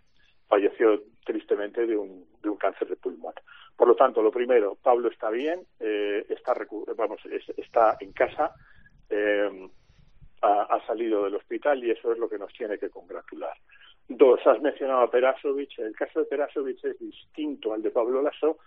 falleció 0.49 1.03
tristemente 1.25 1.87
de 1.87 1.97
un, 1.97 2.27
de 2.43 2.49
un 2.51 2.57
cáncer 2.57 2.89
de 2.89 2.97
pulmón. 2.97 3.33
Por 3.75 3.89
lo 3.89 3.95
tanto, 3.95 4.23
lo 4.23 4.31
primero, 4.31 4.77
Pablo 4.83 5.09
está 5.09 5.31
bien, 5.31 5.61
eh, 5.81 6.27
está, 6.29 6.55
vamos, 6.97 7.21
es, 7.25 7.49
está 7.57 7.97
en 8.01 8.13
casa, 8.13 8.53
eh, 9.09 9.71
ha, 10.43 10.63
ha, 10.63 10.87
salido 10.87 11.25
del 11.25 11.37
hospital 11.37 11.83
y 11.83 11.93
eso 11.93 12.13
es 12.13 12.19
lo 12.19 12.29
que 12.29 12.39
nos 12.39 12.53
tiene 12.53 12.77
que 12.77 12.91
congratular. 12.91 13.57
Dos, 14.09 14.47
has 14.47 14.61
mencionado 14.61 15.01
a 15.01 15.11
Perasovic. 15.11 15.79
El 15.79 15.97
caso 15.97 16.21
de 16.21 16.27
Perasovic 16.27 16.85
es 16.85 16.99
distinto 16.99 17.73
al 17.73 17.83
de 17.83 17.91
Pablo 17.91 18.21
Lasso 18.21 18.59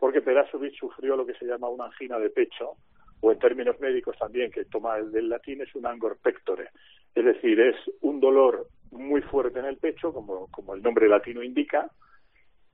porque 0.00 0.22
Perasovic 0.22 0.74
sufrió 0.74 1.14
lo 1.14 1.26
que 1.26 1.34
se 1.34 1.44
llama 1.44 1.68
una 1.68 1.84
angina 1.84 2.18
de 2.18 2.30
pecho, 2.30 2.72
o 3.20 3.30
en 3.30 3.38
términos 3.38 3.78
médicos 3.80 4.16
también, 4.18 4.50
que 4.50 4.64
toma 4.64 4.96
el 4.96 5.12
del 5.12 5.28
latín, 5.28 5.60
es 5.60 5.74
un 5.74 5.86
angor 5.86 6.18
pectore. 6.22 6.70
Es 7.14 7.24
decir, 7.24 7.60
es 7.60 7.76
un 8.00 8.18
dolor 8.18 8.66
muy 8.90 9.20
fuerte 9.20 9.58
en 9.58 9.66
el 9.66 9.76
pecho, 9.76 10.12
como, 10.12 10.50
como 10.50 10.74
el 10.74 10.82
nombre 10.82 11.06
latino 11.06 11.42
indica, 11.42 11.90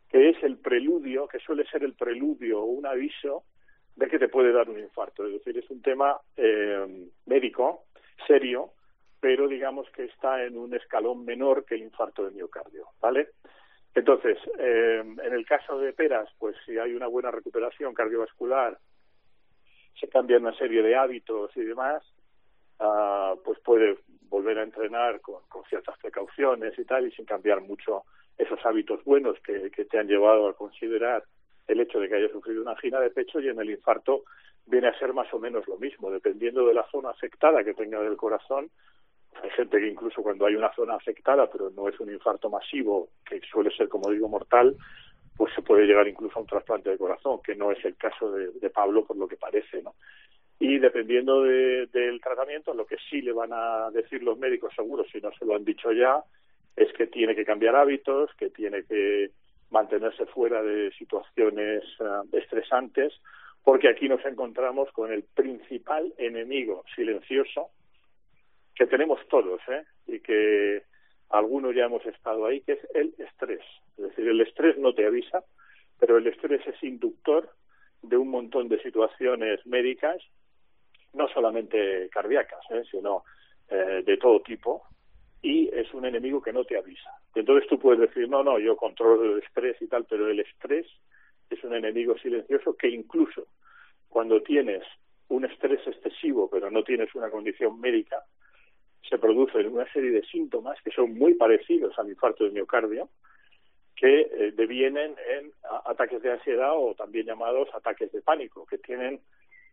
que 0.08 0.30
es 0.30 0.42
el 0.44 0.58
preludio, 0.58 1.26
que 1.26 1.40
suele 1.40 1.66
ser 1.66 1.82
el 1.82 1.94
preludio 1.94 2.60
o 2.60 2.66
un 2.66 2.86
aviso 2.86 3.42
de 3.96 4.06
que 4.06 4.20
te 4.20 4.28
puede 4.28 4.52
dar 4.52 4.70
un 4.70 4.78
infarto. 4.78 5.26
Es 5.26 5.32
decir, 5.32 5.58
es 5.58 5.68
un 5.68 5.82
tema 5.82 6.16
eh, 6.36 7.08
médico, 7.26 7.86
serio, 8.24 8.70
pero 9.18 9.48
digamos 9.48 9.90
que 9.90 10.04
está 10.04 10.44
en 10.44 10.56
un 10.56 10.74
escalón 10.74 11.24
menor 11.24 11.64
que 11.64 11.74
el 11.74 11.82
infarto 11.82 12.24
de 12.24 12.30
miocardio, 12.30 12.86
¿vale? 13.00 13.30
Entonces, 13.96 14.36
eh, 14.58 15.00
en 15.00 15.32
el 15.32 15.46
caso 15.46 15.78
de 15.78 15.94
Peras, 15.94 16.28
pues 16.38 16.54
si 16.66 16.78
hay 16.78 16.92
una 16.92 17.06
buena 17.06 17.30
recuperación 17.30 17.94
cardiovascular, 17.94 18.76
se 19.98 20.06
cambian 20.08 20.42
una 20.42 20.54
serie 20.58 20.82
de 20.82 20.94
hábitos 20.94 21.50
y 21.56 21.62
demás, 21.62 22.04
uh, 22.78 23.42
pues 23.42 23.58
puede 23.60 23.96
volver 24.28 24.58
a 24.58 24.64
entrenar 24.64 25.22
con, 25.22 25.40
ciertas 25.70 25.96
precauciones 25.98 26.78
y 26.78 26.84
tal, 26.84 27.06
y 27.06 27.12
sin 27.12 27.24
cambiar 27.24 27.62
mucho 27.62 28.02
esos 28.36 28.58
hábitos 28.66 29.02
buenos 29.02 29.40
que, 29.40 29.70
que 29.70 29.86
te 29.86 29.98
han 29.98 30.08
llevado 30.08 30.46
a 30.46 30.54
considerar 30.54 31.24
el 31.66 31.80
hecho 31.80 31.98
de 31.98 32.10
que 32.10 32.16
haya 32.16 32.28
sufrido 32.28 32.60
una 32.60 32.72
angina 32.72 33.00
de 33.00 33.08
pecho 33.08 33.40
y 33.40 33.48
en 33.48 33.58
el 33.58 33.70
infarto 33.70 34.24
viene 34.66 34.88
a 34.88 34.98
ser 34.98 35.14
más 35.14 35.32
o 35.32 35.38
menos 35.38 35.66
lo 35.66 35.78
mismo, 35.78 36.10
dependiendo 36.10 36.66
de 36.66 36.74
la 36.74 36.86
zona 36.90 37.08
afectada 37.08 37.64
que 37.64 37.72
tenga 37.72 38.02
del 38.02 38.18
corazón, 38.18 38.68
hay 39.42 39.50
gente 39.50 39.78
que 39.78 39.88
incluso 39.88 40.22
cuando 40.22 40.46
hay 40.46 40.54
una 40.54 40.72
zona 40.74 40.94
afectada, 40.94 41.50
pero 41.50 41.70
no 41.70 41.88
es 41.88 41.98
un 42.00 42.12
infarto 42.12 42.48
masivo, 42.48 43.08
que 43.28 43.40
suele 43.40 43.70
ser, 43.76 43.88
como 43.88 44.10
digo, 44.10 44.28
mortal, 44.28 44.76
pues 45.36 45.52
se 45.54 45.62
puede 45.62 45.86
llegar 45.86 46.08
incluso 46.08 46.38
a 46.38 46.42
un 46.42 46.48
trasplante 46.48 46.90
de 46.90 46.98
corazón, 46.98 47.40
que 47.44 47.54
no 47.54 47.70
es 47.70 47.84
el 47.84 47.96
caso 47.96 48.32
de, 48.32 48.70
Pablo 48.70 49.04
por 49.04 49.16
lo 49.16 49.28
que 49.28 49.36
parece, 49.36 49.82
¿no? 49.82 49.94
Y 50.58 50.78
dependiendo 50.78 51.42
de, 51.42 51.86
del 51.86 52.20
tratamiento, 52.20 52.72
lo 52.72 52.86
que 52.86 52.96
sí 53.10 53.20
le 53.20 53.32
van 53.32 53.50
a 53.52 53.90
decir 53.90 54.22
los 54.22 54.38
médicos 54.38 54.72
seguros, 54.74 55.06
si 55.12 55.20
no 55.20 55.30
se 55.38 55.44
lo 55.44 55.54
han 55.54 55.64
dicho 55.64 55.92
ya, 55.92 56.22
es 56.74 56.92
que 56.94 57.06
tiene 57.06 57.34
que 57.34 57.44
cambiar 57.44 57.76
hábitos, 57.76 58.30
que 58.38 58.50
tiene 58.50 58.84
que 58.84 59.30
mantenerse 59.70 60.26
fuera 60.26 60.62
de 60.62 60.92
situaciones 60.92 61.82
uh, 62.00 62.26
estresantes, 62.36 63.12
porque 63.64 63.88
aquí 63.88 64.08
nos 64.08 64.24
encontramos 64.24 64.90
con 64.92 65.12
el 65.12 65.24
principal 65.24 66.14
enemigo 66.18 66.84
silencioso 66.94 67.70
que 68.76 68.86
tenemos 68.86 69.18
todos, 69.28 69.60
¿eh? 69.68 69.84
Y 70.06 70.20
que 70.20 70.82
algunos 71.30 71.74
ya 71.74 71.86
hemos 71.86 72.04
estado 72.06 72.46
ahí, 72.46 72.60
que 72.60 72.72
es 72.72 72.86
el 72.94 73.14
estrés. 73.18 73.62
Es 73.96 74.04
decir, 74.04 74.28
el 74.28 74.40
estrés 74.40 74.78
no 74.78 74.94
te 74.94 75.06
avisa, 75.06 75.42
pero 75.98 76.18
el 76.18 76.26
estrés 76.26 76.64
es 76.66 76.82
inductor 76.82 77.50
de 78.02 78.16
un 78.16 78.28
montón 78.28 78.68
de 78.68 78.80
situaciones 78.82 79.64
médicas, 79.66 80.22
no 81.14 81.28
solamente 81.28 82.08
cardíacas, 82.10 82.60
¿eh? 82.70 82.82
sino 82.90 83.24
eh, 83.68 84.02
de 84.04 84.16
todo 84.18 84.40
tipo, 84.40 84.82
y 85.42 85.68
es 85.74 85.92
un 85.94 86.04
enemigo 86.04 86.42
que 86.42 86.52
no 86.52 86.64
te 86.64 86.76
avisa. 86.76 87.10
Entonces 87.34 87.68
tú 87.68 87.78
puedes 87.78 88.00
decir, 88.00 88.28
no, 88.28 88.44
no, 88.44 88.58
yo 88.58 88.76
controlo 88.76 89.36
el 89.36 89.42
estrés 89.42 89.80
y 89.80 89.86
tal, 89.86 90.04
pero 90.04 90.28
el 90.28 90.40
estrés 90.40 90.86
es 91.48 91.64
un 91.64 91.74
enemigo 91.74 92.16
silencioso 92.18 92.76
que 92.76 92.88
incluso 92.88 93.46
cuando 94.08 94.42
tienes 94.42 94.82
un 95.28 95.44
estrés 95.44 95.84
excesivo, 95.86 96.48
pero 96.50 96.70
no 96.70 96.84
tienes 96.84 97.14
una 97.14 97.30
condición 97.30 97.80
médica, 97.80 98.22
se 99.08 99.18
producen 99.18 99.66
una 99.68 99.90
serie 99.92 100.10
de 100.10 100.24
síntomas 100.24 100.80
que 100.82 100.90
son 100.90 101.14
muy 101.14 101.34
parecidos 101.34 101.98
al 101.98 102.08
infarto 102.08 102.44
de 102.44 102.50
miocardio, 102.50 103.08
que 103.94 104.20
eh, 104.20 104.52
devienen 104.54 105.14
en 105.28 105.52
ataques 105.86 106.22
de 106.22 106.32
ansiedad 106.32 106.72
o 106.74 106.94
también 106.94 107.26
llamados 107.26 107.68
ataques 107.74 108.12
de 108.12 108.20
pánico, 108.20 108.66
que 108.66 108.78
tienen 108.78 109.20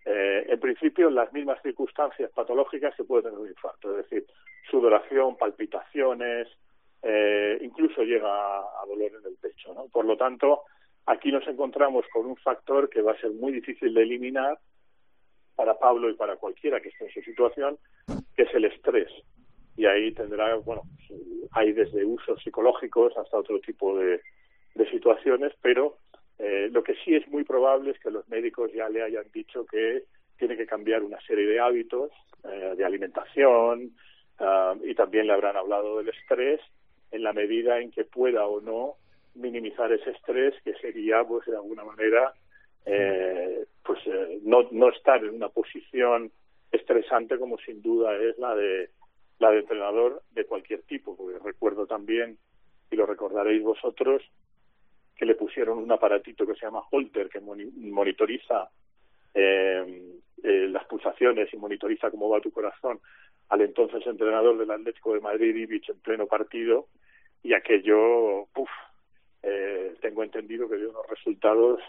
eh, 0.06 0.46
en 0.48 0.60
principio 0.60 1.10
las 1.10 1.32
mismas 1.34 1.62
circunstancias 1.62 2.32
patológicas 2.32 2.96
que 2.96 3.04
puede 3.04 3.24
tener 3.24 3.38
un 3.40 3.48
infarto, 3.48 3.92
es 3.92 4.10
decir, 4.10 4.26
sudoración, 4.70 5.38
palpitaciones, 5.38 6.48
eh, 7.02 7.58
incluso 7.62 8.04
llega 8.04 8.30
a, 8.30 8.60
a 8.60 8.86
dolor 8.88 9.12
en 9.20 9.26
el 9.30 9.38
pecho. 9.42 9.74
¿no? 9.74 9.88
Por 9.88 10.06
lo 10.06 10.16
tanto, 10.16 10.62
aquí 11.06 11.32
nos 11.32 11.46
encontramos 11.48 12.06
con 12.14 12.26
un 12.26 12.38
factor 12.38 12.90
que 12.90 13.02
va 13.02 13.12
a 13.12 13.20
ser 13.20 13.32
muy 13.32 13.52
difícil 13.52 13.94
de 13.94 14.04
eliminar 14.04 14.58
para 15.56 15.78
Pablo 15.78 16.10
y 16.10 16.16
para 16.16 16.38
cualquiera 16.38 16.80
que 16.82 16.90
esté 16.90 17.06
en 17.06 17.12
su 17.12 17.22
situación, 17.22 17.78
que 18.36 18.44
es 18.44 18.54
el 18.54 18.66
estrés. 18.66 19.10
Y 19.76 19.86
ahí 19.86 20.12
tendrá, 20.14 20.56
bueno, 20.58 20.84
hay 21.52 21.72
desde 21.74 22.06
usos 22.06 22.42
psicológicos 22.44 23.18
hasta 23.18 23.38
otro 23.38 23.60
tipo 23.60 23.98
de, 23.98 24.22
de 24.76 24.90
situaciones, 24.90 25.54
pero 25.62 25.98
eh, 26.40 26.70
lo 26.72 26.84
que 26.84 26.96
sí 27.04 27.16
es 27.16 27.28
muy 27.28 27.44
probable 27.44 27.92
es 27.92 28.00
que 28.00 28.12
los 28.12 28.28
médicos 28.28 28.72
ya 28.74 28.90
le 28.90 29.04
hayan 29.04 29.26
dicho 29.34 29.66
que 29.66 30.04
tiene 30.38 30.58
que 30.58 30.66
cambiar 30.66 31.04
una 31.04 31.20
serie 31.22 31.46
de 31.46 31.60
hábitos 31.60 32.12
eh, 32.44 32.74
de 32.76 32.84
alimentación 32.84 33.92
uh, 34.40 34.86
y 34.86 34.96
también 34.96 35.28
le 35.28 35.34
habrán 35.34 35.56
hablado 35.56 35.98
del 35.98 36.10
estrés 36.10 36.60
en 37.12 37.24
la 37.24 37.34
medida 37.34 37.80
en 37.80 37.92
que 37.92 38.04
pueda 38.04 38.48
o 38.48 38.60
no 38.60 38.96
minimizar 39.36 39.92
ese 39.94 40.10
estrés 40.10 40.56
que 40.64 40.74
sería 40.76 41.24
pues 41.24 41.46
de 41.46 41.56
alguna 41.56 41.84
manera 41.84 42.34
eh, 42.86 43.66
pues 43.84 44.00
eh, 44.06 44.40
no, 44.44 44.68
no 44.72 44.90
estar 44.90 45.24
en 45.24 45.36
una 45.36 45.50
posición 45.50 46.32
estresante 46.72 47.38
como 47.38 47.58
sin 47.60 47.82
duda 47.82 48.16
es 48.16 48.38
la 48.38 48.56
de 48.56 48.90
la 49.40 49.52
de 49.52 49.60
entrenador 49.60 50.22
de 50.32 50.46
cualquier 50.46 50.82
tipo 50.84 51.16
porque 51.16 51.40
recuerdo 51.40 51.86
también 51.86 52.38
y 52.90 52.96
lo 52.96 53.06
recordaréis 53.06 53.64
vosotros 53.64 54.22
que 55.16 55.26
le 55.26 55.36
pusieron 55.36 55.78
un 55.78 55.92
aparatito 55.92 56.46
que 56.46 56.56
se 56.56 56.66
llama 56.66 56.84
Holter 56.92 57.30
que 57.30 57.40
monitoriza 57.40 58.70
eh, 59.34 60.20
eh, 60.44 60.68
las 60.70 60.86
pulsaciones 60.86 61.52
y 61.54 61.58
monitoriza 61.58 62.12
cómo 62.12 62.30
va 62.30 62.42
tu 62.42 62.52
corazón. 62.52 63.00
Al 63.50 63.62
entonces 63.62 64.06
entrenador 64.06 64.58
del 64.58 64.72
Atlético 64.72 65.14
de 65.14 65.22
Madrid 65.22 65.56
Ibic 65.56 65.90
en 65.90 66.00
pleno 66.00 66.28
partido 66.28 66.88
y 67.42 67.54
aquello 67.54 68.48
puf, 68.54 68.70
eh, 69.42 69.96
tengo 70.02 70.24
entendido 70.24 70.70
que 70.70 70.78
dio 70.78 70.90
unos 70.90 71.08
resultados 71.08 71.80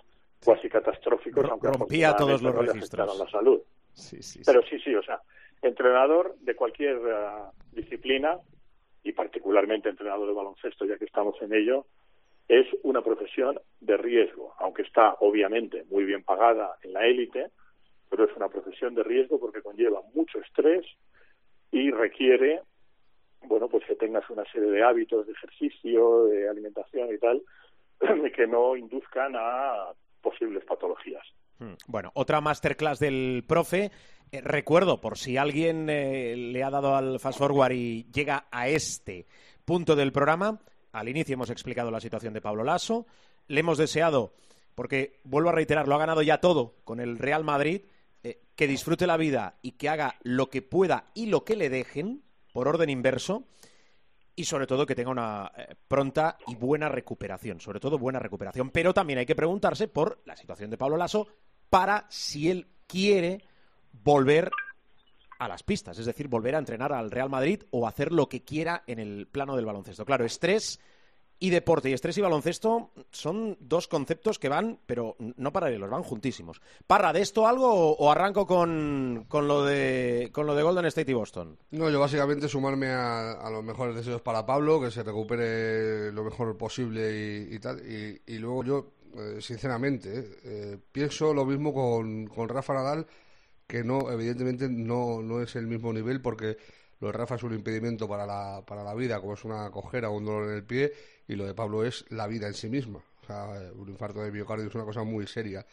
cuasi 0.44 0.68
catastróficos, 0.68 1.48
aunque 1.50 1.68
rompía 1.68 2.14
todos 2.14 2.42
los 2.42 2.54
no 2.54 2.62
registros. 2.62 3.18
la 3.18 3.28
salud. 3.28 3.60
Sí, 3.92 4.22
sí, 4.22 4.42
Pero 4.44 4.62
sí, 4.62 4.78
sí, 4.80 4.94
o 4.94 5.02
sea, 5.02 5.20
entrenador 5.62 6.36
de 6.40 6.54
cualquier 6.54 6.96
uh, 6.98 7.50
disciplina 7.72 8.38
y 9.02 9.12
particularmente 9.12 9.88
entrenador 9.88 10.28
de 10.28 10.34
baloncesto, 10.34 10.84
ya 10.84 10.98
que 10.98 11.04
estamos 11.04 11.40
en 11.42 11.54
ello, 11.54 11.86
es 12.48 12.66
una 12.82 13.02
profesión 13.02 13.58
de 13.80 13.96
riesgo, 13.96 14.54
aunque 14.58 14.82
está 14.82 15.14
obviamente 15.20 15.84
muy 15.90 16.04
bien 16.04 16.22
pagada 16.24 16.76
en 16.82 16.92
la 16.92 17.06
élite, 17.06 17.50
pero 18.10 18.24
es 18.24 18.36
una 18.36 18.48
profesión 18.48 18.94
de 18.94 19.02
riesgo 19.02 19.38
porque 19.38 19.62
conlleva 19.62 20.02
mucho 20.14 20.40
estrés 20.40 20.84
y 21.70 21.90
requiere, 21.90 22.60
bueno, 23.42 23.68
pues 23.68 23.84
que 23.84 23.96
tengas 23.96 24.28
una 24.30 24.44
serie 24.52 24.70
de 24.70 24.82
hábitos 24.82 25.26
de 25.26 25.32
ejercicio, 25.32 26.26
de 26.26 26.48
alimentación 26.48 27.12
y 27.14 27.18
tal, 27.18 27.42
que 28.36 28.46
no 28.46 28.76
induzcan 28.76 29.34
a 29.36 29.92
posibles 30.25 30.64
patologías. 30.64 31.23
Hmm. 31.59 31.75
Bueno, 31.87 32.11
otra 32.14 32.40
masterclass 32.40 32.99
del 32.99 33.45
profe. 33.47 33.93
Eh, 34.33 34.40
recuerdo, 34.40 35.00
por 35.00 35.19
si 35.19 35.37
alguien 35.37 35.88
eh, 35.90 36.35
le 36.37 36.64
ha 36.64 36.71
dado 36.71 36.97
al 36.97 37.21
fast 37.21 37.38
forward 37.38 37.73
y 37.73 38.04
llega 38.12 38.47
a 38.50 38.69
este 38.69 39.26
punto 39.64 39.95
del 39.95 40.12
programa, 40.12 40.61
al 40.93 41.09
inicio 41.09 41.35
hemos 41.35 41.50
explicado 41.50 41.90
la 41.90 42.00
situación 42.00 42.35
de 42.35 42.40
Pablo 42.40 42.64
Lasso, 42.64 43.07
le 43.47 43.61
hemos 43.61 43.78
deseado, 43.78 44.35
porque 44.75 45.21
vuelvo 45.25 45.50
a 45.50 45.52
reiterar, 45.52 45.87
lo 45.87 45.95
ha 45.95 45.99
ganado 45.99 46.23
ya 46.23 46.38
todo 46.38 46.76
con 46.85 47.00
el 47.00 47.19
Real 47.19 47.45
Madrid, 47.45 47.83
eh, 48.23 48.40
que 48.57 48.66
disfrute 48.66 49.07
la 49.07 49.16
vida 49.16 49.59
y 49.62 49.73
que 49.73 49.88
haga 49.88 50.16
lo 50.23 50.50
que 50.50 50.62
pueda 50.62 51.11
y 51.14 51.26
lo 51.26 51.45
que 51.45 51.57
le 51.57 51.69
dejen, 51.69 52.25
por 52.52 52.69
orden 52.69 52.90
inverso, 52.90 53.45
y 54.36 54.44
sobre 54.44 54.66
todo 54.66 54.86
que 54.86 54.94
tenga 54.94 55.10
una 55.10 55.50
eh, 55.56 55.74
pronta 55.86 56.36
y 56.46 56.54
buena 56.54 56.88
recuperación, 56.88 57.60
sobre 57.60 57.80
todo 57.80 57.98
buena 57.98 58.18
recuperación. 58.18 58.70
Pero 58.70 58.92
también 58.92 59.18
hay 59.18 59.26
que 59.26 59.36
preguntarse 59.36 59.88
por 59.88 60.20
la 60.24 60.36
situación 60.36 60.70
de 60.70 60.78
Pablo 60.78 60.96
Lasso 60.96 61.28
para 61.70 62.06
si 62.08 62.50
él 62.50 62.68
quiere 62.86 63.44
volver 63.92 64.50
a 65.38 65.48
las 65.48 65.62
pistas, 65.62 65.98
es 65.98 66.06
decir, 66.06 66.28
volver 66.28 66.54
a 66.54 66.58
entrenar 66.58 66.92
al 66.92 67.10
Real 67.10 67.28
Madrid 67.28 67.62
o 67.70 67.86
hacer 67.86 68.12
lo 68.12 68.28
que 68.28 68.44
quiera 68.44 68.84
en 68.86 68.98
el 68.98 69.26
plano 69.26 69.56
del 69.56 69.66
baloncesto. 69.66 70.04
Claro, 70.04 70.24
estrés 70.24 70.80
y 71.38 71.50
deporte 71.50 71.90
y 71.90 71.92
estrés 71.92 72.16
y 72.18 72.20
baloncesto 72.20 72.90
son 73.10 73.56
dos 73.60 73.88
conceptos 73.88 74.38
que 74.38 74.48
van, 74.48 74.78
pero 74.86 75.16
no 75.18 75.52
paralelos, 75.52 75.90
van 75.90 76.02
juntísimos. 76.02 76.60
Parra, 76.86 77.12
¿de 77.12 77.20
esto 77.20 77.46
algo 77.46 77.92
o, 77.92 78.10
arranco 78.10 78.46
con, 78.46 79.26
con, 79.28 79.48
lo 79.48 79.64
de, 79.64 80.30
con 80.32 80.46
lo 80.46 80.54
de 80.54 80.62
Golden 80.62 80.86
State 80.86 81.10
y 81.10 81.14
Boston? 81.14 81.58
No, 81.72 81.90
yo 81.90 82.00
básicamente 82.00 82.48
sumarme 82.48 82.88
a, 82.88 83.32
a 83.32 83.50
los 83.50 83.64
mejores 83.64 83.94
deseos 83.94 84.22
para 84.22 84.46
Pablo, 84.46 84.80
que 84.80 84.90
se 84.90 85.02
recupere 85.02 86.12
lo 86.12 86.24
mejor 86.24 86.56
posible 86.56 87.12
y, 87.12 87.54
y 87.54 87.58
tal. 87.58 87.80
Y, 87.80 88.22
y, 88.26 88.38
luego 88.38 88.64
yo, 88.64 88.92
eh, 89.16 89.40
sinceramente, 89.40 90.38
eh, 90.44 90.78
pienso 90.92 91.34
lo 91.34 91.44
mismo 91.44 91.74
con, 91.74 92.26
con 92.26 92.48
Rafa 92.48 92.74
Nadal, 92.74 93.06
que 93.66 93.82
no, 93.82 94.10
evidentemente 94.10 94.68
no, 94.68 95.22
no 95.22 95.42
es 95.42 95.56
el 95.56 95.66
mismo 95.66 95.92
nivel 95.92 96.20
porque 96.20 96.56
lo 97.00 97.08
de 97.08 97.12
Rafa 97.12 97.34
es 97.34 97.42
un 97.42 97.54
impedimento 97.54 98.08
para 98.08 98.24
la, 98.24 98.62
para 98.66 98.82
la 98.82 98.94
vida, 98.94 99.20
como 99.20 99.34
es 99.34 99.44
una 99.44 99.70
cojera 99.70 100.10
o 100.10 100.16
un 100.16 100.24
dolor 100.24 100.48
en 100.48 100.56
el 100.56 100.64
pie, 100.64 100.92
y 101.28 101.35
lo 101.35 101.47
de 101.47 101.54
Pablo 101.54 101.85
es 101.85 102.04
la 102.11 102.26
vida 102.26 102.47
en 102.47 102.54
sí 102.54 102.69
misma. 102.69 103.00
Un 103.76 103.88
infarto 103.88 104.21
de 104.21 104.31
miocardio 104.31 104.66
es 104.66 104.75
una 104.75 104.85
cosa 104.85 105.02
muy 105.02 105.26
seria. 105.26 105.64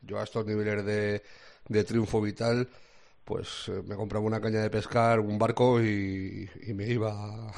Yo 0.00 0.18
a 0.18 0.24
estos 0.24 0.46
niveles 0.46 0.84
de, 0.84 1.22
de 1.68 1.84
triunfo 1.84 2.20
vital, 2.20 2.68
pues 3.24 3.68
eh, 3.68 3.82
me 3.86 3.96
compraba 3.96 4.24
una 4.24 4.40
caña 4.40 4.60
de 4.62 4.70
pescar, 4.70 5.20
un 5.20 5.38
barco 5.38 5.80
y, 5.82 6.48
y 6.66 6.72
me 6.72 6.86
iba 6.86 7.12
a, 7.12 7.52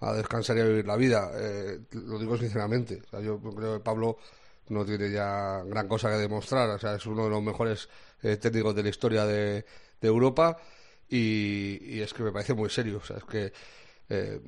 a, 0.00 0.12
descansar 0.12 0.56
y 0.58 0.60
a 0.60 0.64
vivir 0.64 0.86
la 0.86 0.96
vida. 0.96 1.30
Eh, 1.34 1.80
lo 1.92 2.18
digo 2.18 2.36
sinceramente. 2.36 3.02
Yo 3.22 3.40
creo 3.40 3.78
que 3.78 3.84
Pablo 3.84 4.18
no 4.68 4.84
tiene 4.84 5.10
ya 5.10 5.62
gran 5.64 5.88
cosa 5.88 6.10
que 6.10 6.16
demostrar. 6.16 6.68
O 6.70 6.78
sea, 6.78 6.94
es 6.94 7.06
uno 7.06 7.24
de 7.24 7.30
los 7.30 7.42
mejores 7.42 7.88
eh, 8.22 8.36
técnicos 8.36 8.74
de 8.74 8.82
la 8.82 8.88
historia 8.90 9.26
de, 9.26 9.64
de 10.00 10.08
Europa 10.08 10.58
y, 11.08 12.00
es 12.00 12.12
que 12.12 12.22
me 12.22 12.32
parece 12.32 12.54
muy 12.54 12.70
serio. 12.70 13.00
Es 13.16 13.24
que 13.24 13.52
eh, 14.10 14.40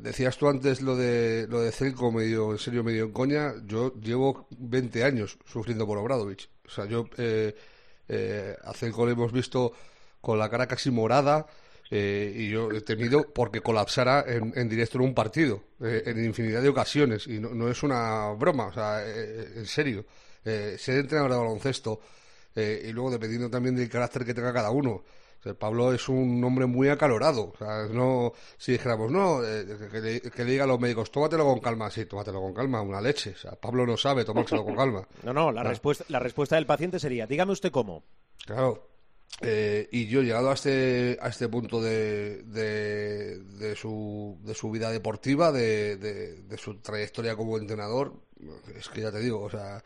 decías 0.00 0.36
tú 0.36 0.48
antes 0.48 0.80
lo 0.80 0.96
de 0.96 1.46
lo 1.48 1.60
de 1.60 1.72
Celco 1.72 2.12
medio 2.12 2.52
en 2.52 2.58
serio, 2.58 2.84
medio 2.84 3.04
en 3.04 3.12
coña. 3.12 3.54
Yo 3.64 3.94
llevo 4.00 4.46
20 4.50 5.04
años 5.04 5.38
sufriendo 5.44 5.86
por 5.86 5.98
Obradovich. 5.98 6.48
O 6.66 6.70
sea, 6.70 6.84
yo 6.86 7.08
eh, 7.18 7.54
eh, 8.08 8.56
a 8.62 8.72
Celco 8.72 9.04
lo 9.04 9.12
hemos 9.12 9.32
visto 9.32 9.72
con 10.20 10.38
la 10.38 10.48
cara 10.48 10.66
casi 10.66 10.90
morada. 10.90 11.46
Eh, 11.90 12.32
y 12.34 12.48
yo 12.50 12.70
he 12.72 12.80
temido 12.80 13.32
porque 13.32 13.60
colapsara 13.60 14.24
en, 14.26 14.68
directo 14.68 14.98
en 14.98 15.04
un 15.04 15.14
partido, 15.14 15.62
eh, 15.80 16.02
en 16.06 16.24
infinidad 16.24 16.60
de 16.60 16.68
ocasiones, 16.68 17.26
y 17.28 17.38
no, 17.38 17.50
no 17.50 17.68
es 17.70 17.82
una 17.82 18.32
broma, 18.32 18.66
o 18.66 18.72
sea, 18.72 19.06
eh, 19.06 19.52
en 19.56 19.66
serio. 19.66 20.04
ser 20.42 20.98
entrenador 20.98 21.30
de 21.32 21.38
baloncesto, 21.38 22.00
y 22.56 22.92
luego 22.92 23.10
dependiendo 23.10 23.50
también 23.50 23.76
del 23.76 23.88
carácter 23.88 24.24
que 24.24 24.34
tenga 24.34 24.52
cada 24.52 24.70
uno. 24.70 25.04
Pablo 25.54 25.92
es 25.92 26.08
un 26.08 26.42
hombre 26.44 26.66
muy 26.66 26.88
acalorado. 26.88 27.52
O 27.54 27.56
sea, 27.56 27.86
no, 27.86 28.32
si 28.56 28.72
dijéramos, 28.72 29.10
no, 29.10 29.40
que 29.40 30.00
le, 30.00 30.20
que, 30.20 30.44
le, 30.44 30.50
diga 30.50 30.64
a 30.64 30.66
los 30.66 30.80
médicos, 30.80 31.10
tómatelo 31.10 31.44
con 31.44 31.60
calma. 31.60 31.90
Sí, 31.90 32.06
tómatelo 32.06 32.40
con 32.40 32.54
calma, 32.54 32.80
una 32.82 33.00
leche. 33.00 33.30
O 33.30 33.38
sea, 33.38 33.52
Pablo 33.52 33.86
no 33.86 33.96
sabe 33.96 34.24
tomárselo 34.24 34.64
con 34.64 34.76
calma. 34.76 35.06
No, 35.22 35.32
no, 35.32 35.50
la, 35.50 35.62
respuesta, 35.62 36.04
la 36.08 36.18
respuesta 36.18 36.56
del 36.56 36.66
paciente 36.66 37.00
sería, 37.00 37.26
dígame 37.26 37.52
usted 37.52 37.70
cómo. 37.70 38.04
Claro. 38.44 38.88
Eh, 39.40 39.88
y 39.92 40.06
yo 40.06 40.22
llegado 40.22 40.50
a 40.50 40.54
este 40.54 41.18
a 41.20 41.28
este 41.28 41.48
punto 41.48 41.82
de, 41.82 42.42
de, 42.44 43.38
de, 43.38 43.76
su, 43.76 44.38
de 44.42 44.54
su 44.54 44.70
vida 44.70 44.90
deportiva, 44.90 45.52
de, 45.52 45.96
de, 45.96 46.42
de, 46.42 46.56
su 46.56 46.80
trayectoria 46.80 47.36
como 47.36 47.58
entrenador, 47.58 48.14
es 48.74 48.88
que 48.88 49.02
ya 49.02 49.12
te 49.12 49.18
digo, 49.18 49.42
o 49.42 49.50
sea, 49.50 49.82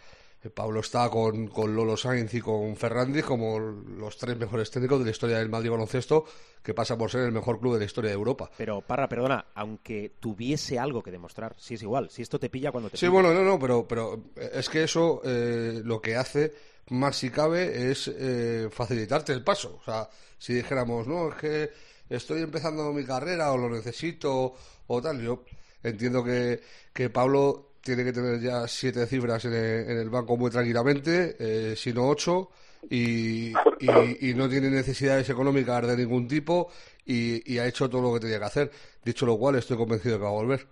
Pablo 0.48 0.80
está 0.80 1.10
con, 1.10 1.48
con 1.48 1.76
Lolo 1.76 1.98
Sainz 1.98 2.32
y 2.32 2.40
con 2.40 2.74
Ferrandi 2.74 3.20
como 3.20 3.58
los 3.58 4.16
tres 4.16 4.38
mejores 4.38 4.70
técnicos 4.70 4.98
de 5.00 5.04
la 5.04 5.10
historia 5.10 5.38
del 5.38 5.50
Madrid 5.50 5.70
baloncesto, 5.70 6.24
que 6.62 6.72
pasa 6.72 6.96
por 6.96 7.10
ser 7.10 7.22
el 7.22 7.32
mejor 7.32 7.60
club 7.60 7.74
de 7.74 7.80
la 7.80 7.84
historia 7.84 8.08
de 8.08 8.14
Europa. 8.14 8.50
Pero, 8.56 8.80
Parra, 8.80 9.06
perdona, 9.06 9.46
aunque 9.54 10.14
tuviese 10.18 10.78
algo 10.78 11.02
que 11.02 11.10
demostrar, 11.10 11.54
si 11.58 11.74
es 11.74 11.82
igual, 11.82 12.08
si 12.08 12.22
esto 12.22 12.38
te 12.38 12.48
pilla 12.48 12.72
cuando 12.72 12.88
te 12.88 12.96
Sí, 12.96 13.08
bueno, 13.08 13.34
no, 13.34 13.42
no, 13.42 13.58
pero, 13.58 13.86
pero 13.86 14.24
es 14.34 14.70
que 14.70 14.84
eso 14.84 15.20
eh, 15.24 15.82
lo 15.84 16.00
que 16.00 16.16
hace 16.16 16.54
más 16.90 17.16
si 17.16 17.30
cabe 17.30 17.90
es 17.90 18.08
eh, 18.08 18.68
facilitarte 18.70 19.32
el 19.32 19.44
paso. 19.44 19.78
O 19.80 19.84
sea, 19.84 20.08
si 20.38 20.54
dijéramos, 20.54 21.06
no, 21.06 21.28
es 21.28 21.34
que 21.34 21.70
estoy 22.08 22.42
empezando 22.42 22.92
mi 22.92 23.04
carrera 23.04 23.52
o 23.52 23.58
lo 23.58 23.68
necesito 23.68 24.54
o 24.86 25.02
tal, 25.02 25.20
yo 25.20 25.44
entiendo 25.82 26.24
que, 26.24 26.60
que 26.92 27.10
Pablo 27.10 27.69
tiene 27.82 28.04
que 28.04 28.12
tener 28.12 28.40
ya 28.40 28.66
siete 28.68 29.06
cifras 29.06 29.44
en 29.44 29.54
el, 29.54 30.10
banco 30.10 30.36
muy 30.36 30.50
tranquilamente, 30.50 31.36
eh, 31.38 31.74
sino 31.76 32.08
ocho, 32.08 32.50
y, 32.88 33.50
y, 33.50 34.34
no 34.34 34.48
tiene 34.48 34.70
necesidades 34.70 35.28
económicas 35.28 35.86
de 35.86 35.96
ningún 35.96 36.26
tipo 36.26 36.70
y, 37.04 37.58
ha 37.58 37.66
hecho 37.66 37.90
todo 37.90 38.02
lo 38.02 38.14
que 38.14 38.20
tenía 38.20 38.38
que 38.38 38.44
hacer. 38.44 38.70
Dicho 39.04 39.26
lo 39.26 39.36
cual, 39.36 39.56
estoy 39.56 39.76
convencido 39.76 40.14
de 40.14 40.18
que 40.18 40.24
va 40.24 40.30
a 40.30 40.32
volver. 40.32 40.66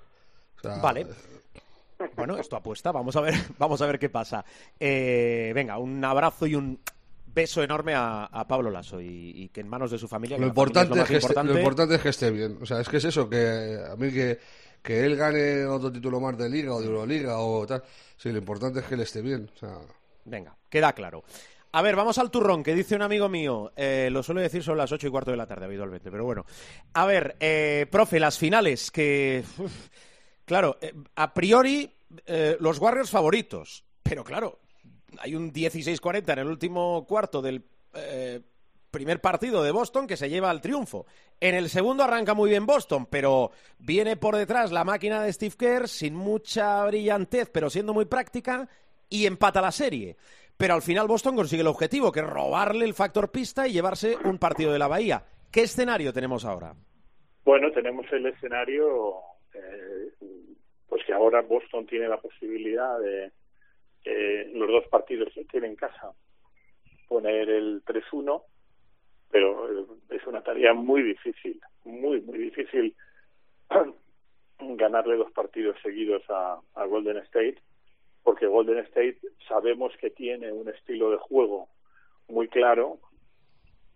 vale. 0.82 1.06
Bueno, 2.14 2.36
esto 2.38 2.56
apuesta, 2.56 2.92
vamos 2.92 3.16
a 3.16 3.20
ver, 3.20 3.34
vamos 3.58 3.80
a 3.82 3.86
ver 3.86 3.98
qué 3.98 4.08
pasa. 4.08 4.44
Eh, 4.78 5.52
venga, 5.54 5.78
un 5.78 6.04
abrazo 6.04 6.46
y 6.46 6.54
un 6.54 6.80
beso 7.26 7.62
enorme 7.62 7.92
a, 7.94 8.46
Pablo 8.48 8.70
Lasso 8.70 9.00
y, 9.00 9.48
que 9.52 9.60
en 9.60 9.68
manos 9.68 9.90
de 9.90 9.98
su 9.98 10.08
familia. 10.08 10.38
Lo, 10.38 10.46
importante, 10.46 11.00
es, 11.00 11.26
que 11.26 11.42
lo 11.42 11.58
importante 11.58 11.96
es 11.96 12.00
que 12.00 12.08
esté 12.08 12.30
bien. 12.30 12.58
O 12.60 12.66
sea, 12.66 12.80
es 12.80 12.88
que 12.88 12.98
es 12.98 13.04
eso, 13.04 13.28
que 13.28 13.78
a 13.90 13.96
mí 13.96 14.10
que 14.12 14.38
que 14.82 15.04
él 15.04 15.16
gane 15.16 15.64
otro 15.66 15.92
título 15.92 16.20
más 16.20 16.36
de 16.36 16.48
Liga 16.48 16.74
o 16.74 16.80
de 16.80 16.86
Euroliga 16.86 17.38
o 17.38 17.66
tal. 17.66 17.82
Sí, 18.16 18.30
lo 18.30 18.38
importante 18.38 18.80
es 18.80 18.86
que 18.86 18.94
él 18.94 19.00
esté 19.00 19.22
bien. 19.22 19.50
Venga, 20.24 20.56
queda 20.68 20.92
claro. 20.92 21.24
A 21.72 21.82
ver, 21.82 21.96
vamos 21.96 22.16
al 22.18 22.30
turrón, 22.30 22.62
que 22.62 22.74
dice 22.74 22.94
un 22.94 23.02
amigo 23.02 23.28
mío. 23.28 23.72
Eh, 23.76 24.08
lo 24.10 24.22
suelo 24.22 24.40
decir 24.40 24.62
son 24.62 24.78
las 24.78 24.90
ocho 24.90 25.06
y 25.06 25.10
cuarto 25.10 25.30
de 25.30 25.36
la 25.36 25.46
tarde, 25.46 25.66
habitualmente, 25.66 26.10
pero 26.10 26.24
bueno. 26.24 26.46
A 26.94 27.04
ver, 27.04 27.36
eh, 27.40 27.86
profe, 27.90 28.18
las 28.18 28.38
finales, 28.38 28.90
que. 28.90 29.44
claro, 30.46 30.78
eh, 30.80 30.94
a 31.16 31.34
priori, 31.34 31.90
los 32.60 32.78
Warriors 32.78 33.10
favoritos. 33.10 33.84
Pero 34.02 34.24
claro, 34.24 34.60
hay 35.18 35.34
un 35.34 35.52
16-40 35.52 36.32
en 36.32 36.38
el 36.38 36.46
último 36.46 37.04
cuarto 37.06 37.42
del 37.42 37.62
primer 38.90 39.20
partido 39.20 39.62
de 39.62 39.70
Boston 39.70 40.06
que 40.06 40.16
se 40.16 40.28
lleva 40.28 40.50
al 40.50 40.60
triunfo. 40.60 41.06
En 41.40 41.54
el 41.54 41.68
segundo 41.68 42.04
arranca 42.04 42.34
muy 42.34 42.50
bien 42.50 42.66
Boston, 42.66 43.06
pero 43.06 43.50
viene 43.78 44.16
por 44.16 44.36
detrás 44.36 44.72
la 44.72 44.84
máquina 44.84 45.22
de 45.22 45.32
Steve 45.32 45.54
Kerr 45.58 45.88
sin 45.88 46.14
mucha 46.14 46.84
brillantez, 46.86 47.50
pero 47.50 47.70
siendo 47.70 47.94
muy 47.94 48.06
práctica 48.06 48.68
y 49.08 49.26
empata 49.26 49.60
la 49.60 49.72
serie. 49.72 50.16
Pero 50.56 50.74
al 50.74 50.82
final 50.82 51.06
Boston 51.06 51.36
consigue 51.36 51.62
el 51.62 51.68
objetivo, 51.68 52.10
que 52.10 52.20
es 52.20 52.26
robarle 52.26 52.84
el 52.84 52.94
factor 52.94 53.30
pista 53.30 53.68
y 53.68 53.72
llevarse 53.72 54.16
un 54.24 54.38
partido 54.38 54.72
de 54.72 54.78
la 54.78 54.88
Bahía. 54.88 55.22
¿Qué 55.52 55.62
escenario 55.62 56.12
tenemos 56.12 56.44
ahora? 56.44 56.74
Bueno, 57.44 57.70
tenemos 57.70 58.06
el 58.12 58.26
escenario, 58.26 59.14
eh, 59.54 60.12
pues 60.88 61.04
que 61.06 61.12
ahora 61.12 61.42
Boston 61.42 61.86
tiene 61.86 62.08
la 62.08 62.20
posibilidad 62.20 62.98
de 62.98 63.32
los 64.54 64.68
dos 64.68 64.84
partidos 64.88 65.28
que 65.34 65.44
tiene 65.44 65.66
en 65.66 65.76
casa 65.76 66.12
poner 67.08 67.48
el 67.48 67.84
3-1 67.84 68.42
pero 69.30 69.70
eh, 69.70 69.86
es 70.10 70.26
una 70.26 70.42
tarea 70.42 70.74
muy 70.74 71.02
difícil, 71.02 71.60
muy, 71.84 72.20
muy 72.20 72.38
difícil 72.38 72.94
ganarle 74.60 75.16
dos 75.16 75.30
partidos 75.32 75.76
seguidos 75.82 76.22
a, 76.28 76.60
Golden 76.86 77.18
State, 77.18 77.58
porque 78.22 78.46
Golden 78.46 78.78
State 78.78 79.18
sabemos 79.46 79.92
que 80.00 80.10
tiene 80.10 80.52
un 80.52 80.68
estilo 80.68 81.10
de 81.10 81.18
juego 81.18 81.68
muy 82.28 82.48
claro, 82.48 82.98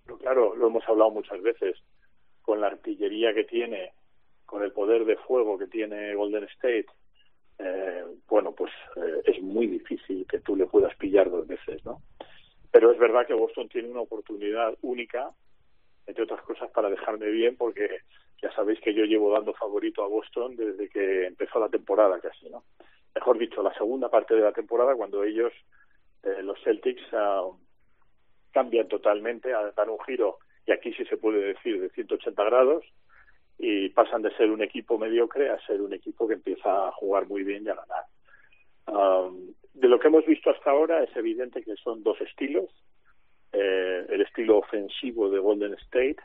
pero 0.04 0.18
claro, 0.18 0.56
lo 0.56 0.66
hemos 0.66 0.86
hablado 0.88 1.10
muchas 1.10 1.40
veces, 1.42 1.76
con 2.42 2.60
la 2.60 2.68
artillería 2.68 3.32
que 3.34 3.44
tiene, 3.44 3.92
con 4.46 4.62
el 4.62 4.72
poder 4.72 5.04
de 5.04 5.16
fuego 5.16 5.58
que 5.58 5.66
tiene 5.66 6.14
Golden 6.14 6.44
State, 6.44 6.86
eh, 7.58 8.04
bueno, 8.28 8.52
pues 8.52 8.72
eh, 8.96 9.22
es 9.24 9.40
muy 9.42 9.66
difícil 9.66 10.26
que 10.28 10.40
tú 10.40 10.56
le 10.56 10.66
puedas 10.66 10.94
pillar 10.96 11.30
dos 11.30 11.46
veces, 11.46 11.84
¿no? 11.84 12.02
Pero 12.72 12.90
es 12.90 12.98
verdad 12.98 13.26
que 13.26 13.34
Boston 13.34 13.68
tiene 13.68 13.88
una 13.88 14.00
oportunidad 14.00 14.74
única, 14.80 15.30
entre 16.06 16.24
otras 16.24 16.42
cosas, 16.42 16.70
para 16.70 16.90
dejarme 16.90 17.30
bien, 17.30 17.56
porque 17.56 18.00
ya 18.40 18.50
sabéis 18.54 18.80
que 18.80 18.94
yo 18.94 19.04
llevo 19.04 19.30
dando 19.30 19.52
favorito 19.52 20.02
a 20.02 20.08
Boston 20.08 20.56
desde 20.56 20.88
que 20.88 21.26
empezó 21.26 21.60
la 21.60 21.68
temporada 21.68 22.18
casi, 22.18 22.48
¿no? 22.48 22.64
Mejor 23.14 23.38
dicho, 23.38 23.62
la 23.62 23.74
segunda 23.74 24.08
parte 24.08 24.34
de 24.34 24.40
la 24.40 24.52
temporada, 24.52 24.96
cuando 24.96 25.22
ellos, 25.22 25.52
eh, 26.22 26.42
los 26.42 26.58
Celtics, 26.64 27.02
ah, 27.12 27.46
cambian 28.52 28.88
totalmente, 28.88 29.52
a 29.52 29.70
dar 29.72 29.90
un 29.90 30.00
giro, 30.00 30.38
y 30.66 30.72
aquí 30.72 30.92
sí 30.94 31.04
se 31.04 31.18
puede 31.18 31.40
decir, 31.40 31.80
de 31.80 31.90
180 31.90 32.42
grados, 32.42 32.84
y 33.58 33.90
pasan 33.90 34.22
de 34.22 34.34
ser 34.36 34.50
un 34.50 34.62
equipo 34.62 34.98
mediocre 34.98 35.50
a 35.50 35.60
ser 35.66 35.82
un 35.82 35.92
equipo 35.92 36.26
que 36.26 36.34
empieza 36.34 36.88
a 36.88 36.92
jugar 36.92 37.26
muy 37.26 37.44
bien 37.44 37.64
y 37.64 37.68
a 37.68 37.74
ganar. 37.74 38.06
Um, 38.86 39.54
de 39.74 39.88
lo 39.88 39.98
que 39.98 40.08
hemos 40.08 40.26
visto 40.26 40.50
hasta 40.50 40.70
ahora 40.70 41.02
es 41.02 41.14
evidente 41.16 41.62
que 41.62 41.76
son 41.76 42.02
dos 42.02 42.20
estilos, 42.20 42.70
eh, 43.52 44.06
el 44.08 44.20
estilo 44.20 44.58
ofensivo 44.58 45.30
de 45.30 45.38
Golden 45.38 45.74
State, 45.74 46.16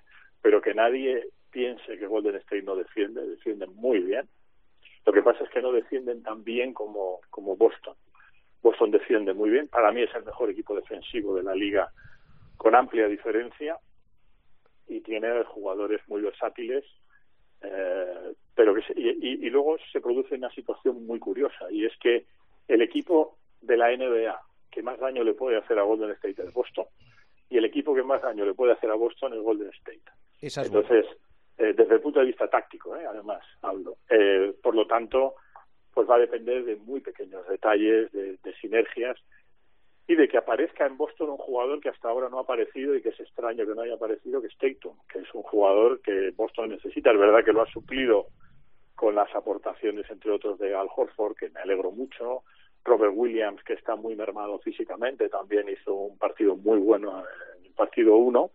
pero 0.41 0.61
que 0.61 0.73
nadie 0.73 1.29
piense 1.51 1.97
que 1.97 2.07
Golden 2.07 2.35
State 2.35 2.63
no 2.63 2.75
defiende, 2.75 3.25
defienden 3.25 3.73
muy 3.75 3.99
bien. 3.99 4.27
Lo 5.05 5.13
que 5.13 5.21
pasa 5.21 5.43
es 5.43 5.49
que 5.49 5.61
no 5.61 5.71
defienden 5.71 6.23
tan 6.23 6.43
bien 6.43 6.73
como, 6.73 7.21
como 7.29 7.55
Boston. 7.55 7.95
Boston 8.61 8.91
defiende 8.91 9.33
muy 9.33 9.49
bien, 9.49 9.67
para 9.67 9.91
mí 9.91 10.01
es 10.01 10.13
el 10.15 10.25
mejor 10.25 10.49
equipo 10.49 10.75
defensivo 10.75 11.35
de 11.35 11.43
la 11.43 11.55
liga 11.55 11.91
con 12.57 12.75
amplia 12.75 13.07
diferencia 13.07 13.77
y 14.87 15.01
tiene 15.01 15.43
jugadores 15.43 16.01
muy 16.07 16.21
versátiles 16.21 16.83
eh, 17.61 18.33
pero 18.55 18.73
que 18.75 18.81
y, 18.95 19.45
y, 19.45 19.49
luego 19.49 19.77
se 19.91 20.01
produce 20.01 20.35
una 20.35 20.49
situación 20.51 21.05
muy 21.05 21.19
curiosa 21.19 21.71
y 21.71 21.85
es 21.85 21.93
que 21.97 22.25
el 22.67 22.81
equipo 22.81 23.36
de 23.61 23.77
la 23.77 23.95
NBA 23.95 24.41
que 24.71 24.83
más 24.83 24.99
daño 24.99 25.23
le 25.23 25.33
puede 25.33 25.57
hacer 25.57 25.79
a 25.79 25.83
Golden 25.83 26.11
State 26.11 26.41
es 26.43 26.53
Boston 26.53 26.85
y 27.49 27.57
el 27.57 27.65
equipo 27.65 27.95
que 27.95 28.03
más 28.03 28.21
daño 28.21 28.45
le 28.45 28.53
puede 28.53 28.73
hacer 28.73 28.89
a 28.91 28.95
Boston 28.95 29.33
es 29.33 29.39
Golden 29.39 29.69
State. 29.69 30.01
Entonces, 30.41 31.05
eh, 31.57 31.73
desde 31.73 31.95
el 31.95 32.01
punto 32.01 32.19
de 32.19 32.25
vista 32.25 32.47
táctico, 32.47 32.95
eh, 32.95 33.05
además, 33.05 33.41
hablo. 33.61 33.97
Eh, 34.09 34.53
por 34.61 34.75
lo 34.75 34.85
tanto, 34.85 35.35
pues 35.93 36.07
va 36.07 36.15
a 36.15 36.19
depender 36.19 36.63
de 36.65 36.75
muy 36.75 36.99
pequeños 36.99 37.47
detalles, 37.47 38.11
de, 38.11 38.37
sinergias 38.61 39.17
y 40.07 40.15
de 40.15 40.27
que 40.27 40.37
aparezca 40.37 40.85
en 40.85 40.97
Boston 40.97 41.31
un 41.31 41.37
jugador 41.37 41.79
que 41.79 41.89
hasta 41.89 42.09
ahora 42.09 42.29
no 42.29 42.37
ha 42.37 42.41
aparecido 42.41 42.95
y 42.95 43.01
que 43.01 43.09
es 43.09 43.19
extraño 43.19 43.65
que 43.65 43.73
no 43.73 43.81
haya 43.81 43.95
aparecido, 43.95 44.41
que 44.41 44.47
es 44.47 44.57
Tatum, 44.57 44.95
que 45.11 45.19
es 45.19 45.33
un 45.33 45.43
jugador 45.43 46.01
que 46.01 46.31
Boston 46.35 46.69
necesita. 46.69 47.11
Es 47.11 47.19
verdad 47.19 47.43
que 47.43 47.53
lo 47.53 47.61
ha 47.61 47.71
suplido 47.71 48.27
con 48.95 49.15
las 49.15 49.33
aportaciones, 49.35 50.09
entre 50.09 50.31
otros, 50.31 50.59
de 50.59 50.75
Al 50.75 50.87
Horford, 50.95 51.35
que 51.35 51.49
me 51.49 51.59
alegro 51.59 51.91
mucho, 51.91 52.43
Robert 52.87 53.13
Williams, 53.13 53.61
que 53.63 53.73
está 53.73 53.95
muy 53.95 54.15
mermado 54.15 54.59
físicamente, 54.59 55.27
también 55.27 55.67
hizo 55.67 55.93
un 55.93 56.17
partido 56.17 56.55
muy 56.55 56.79
bueno 56.79 57.23
en 57.59 57.65
el 57.65 57.73
partido 57.73 58.15
1. 58.15 58.49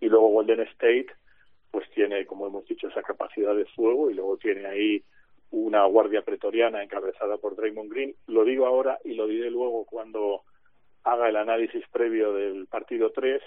Y 0.00 0.08
luego 0.08 0.28
Golden 0.28 0.60
State, 0.60 1.06
pues 1.70 1.88
tiene, 1.90 2.26
como 2.26 2.46
hemos 2.48 2.66
dicho, 2.66 2.88
esa 2.88 3.02
capacidad 3.02 3.54
de 3.54 3.66
fuego 3.66 4.10
y 4.10 4.14
luego 4.14 4.36
tiene 4.36 4.66
ahí 4.66 5.04
una 5.50 5.84
guardia 5.84 6.22
pretoriana 6.22 6.82
encabezada 6.82 7.38
por 7.38 7.54
Draymond 7.54 7.92
Green. 7.92 8.16
Lo 8.26 8.44
digo 8.44 8.66
ahora 8.66 8.98
y 9.04 9.14
lo 9.14 9.28
diré 9.28 9.50
luego 9.50 9.84
cuando 9.84 10.42
haga 11.04 11.28
el 11.28 11.36
análisis 11.36 11.84
previo 11.92 12.34
del 12.34 12.66
partido 12.66 13.12
3. 13.12 13.40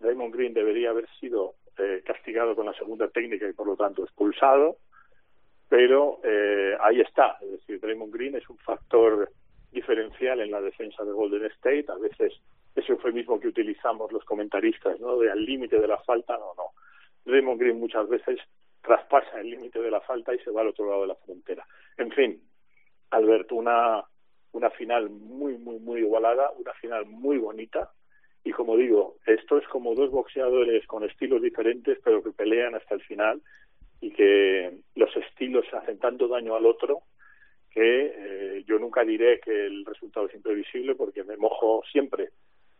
Draymond 0.00 0.34
Green 0.34 0.52
debería 0.52 0.90
haber 0.90 1.08
sido 1.18 1.54
eh, 1.78 2.02
castigado 2.04 2.54
con 2.54 2.66
la 2.66 2.74
segunda 2.74 3.08
técnica 3.08 3.48
y 3.48 3.54
por 3.54 3.66
lo 3.66 3.76
tanto 3.76 4.04
expulsado 4.04 4.76
pero 5.68 6.20
eh, 6.24 6.76
ahí 6.80 7.00
está, 7.00 7.36
es 7.42 7.52
decir, 7.52 7.80
Draymond 7.80 8.12
Green 8.12 8.36
es 8.36 8.48
un 8.48 8.58
factor 8.58 9.30
diferencial 9.70 10.40
en 10.40 10.50
la 10.50 10.60
defensa 10.60 11.04
de 11.04 11.12
Golden 11.12 11.44
State, 11.46 11.86
a 11.88 11.96
veces 11.96 12.32
ese 12.74 12.92
eufemismo 12.92 13.38
que 13.38 13.48
utilizamos 13.48 14.10
los 14.12 14.24
comentaristas, 14.24 14.98
¿no? 15.00 15.18
De 15.18 15.30
al 15.30 15.44
límite 15.44 15.78
de 15.78 15.88
la 15.88 15.98
falta, 15.98 16.34
no, 16.38 16.54
no. 16.56 16.70
Draymond 17.24 17.60
Green 17.60 17.78
muchas 17.78 18.08
veces 18.08 18.38
traspasa 18.80 19.40
el 19.40 19.50
límite 19.50 19.80
de 19.80 19.90
la 19.90 20.00
falta 20.00 20.34
y 20.34 20.38
se 20.38 20.50
va 20.50 20.62
al 20.62 20.68
otro 20.68 20.88
lado 20.88 21.02
de 21.02 21.08
la 21.08 21.16
frontera. 21.16 21.66
En 21.98 22.10
fin, 22.12 22.40
Alberto, 23.10 23.56
una, 23.56 24.04
una 24.52 24.70
final 24.70 25.10
muy, 25.10 25.58
muy, 25.58 25.78
muy 25.80 26.00
igualada, 26.00 26.50
una 26.56 26.72
final 26.74 27.04
muy 27.06 27.36
bonita, 27.36 27.90
y 28.44 28.52
como 28.52 28.76
digo, 28.76 29.16
esto 29.26 29.58
es 29.58 29.68
como 29.68 29.94
dos 29.94 30.10
boxeadores 30.10 30.86
con 30.86 31.04
estilos 31.04 31.42
diferentes, 31.42 31.98
pero 32.02 32.22
que 32.22 32.30
pelean 32.30 32.74
hasta 32.74 32.94
el 32.94 33.02
final 33.02 33.42
y 34.00 34.10
que 34.10 34.80
los 34.94 35.14
estilos 35.16 35.66
hacen 35.72 35.98
tanto 35.98 36.28
daño 36.28 36.54
al 36.54 36.66
otro 36.66 37.02
que 37.70 38.12
eh, 38.14 38.64
yo 38.66 38.78
nunca 38.78 39.04
diré 39.04 39.40
que 39.40 39.66
el 39.66 39.84
resultado 39.84 40.26
es 40.26 40.34
imprevisible 40.34 40.94
porque 40.94 41.24
me 41.24 41.36
mojo 41.36 41.82
siempre. 41.90 42.30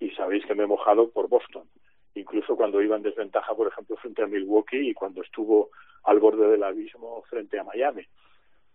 Y 0.01 0.11
sabéis 0.11 0.47
que 0.47 0.55
me 0.55 0.65
he 0.65 0.67
mojado 0.67 1.11
por 1.11 1.29
Boston. 1.29 1.69
Incluso 2.15 2.57
cuando 2.57 2.81
iba 2.81 2.97
en 2.97 3.03
desventaja 3.03 3.55
por 3.55 3.69
ejemplo 3.69 3.97
frente 3.97 4.23
a 4.23 4.27
Milwaukee 4.27 4.91
y 4.91 4.95
cuando 4.95 5.23
estuvo 5.23 5.71
al 6.05 6.21
borde 6.21 6.49
del 6.49 6.63
abismo 6.63 7.23
frente 7.29 7.59
a 7.59 7.65
Miami. 7.65 8.05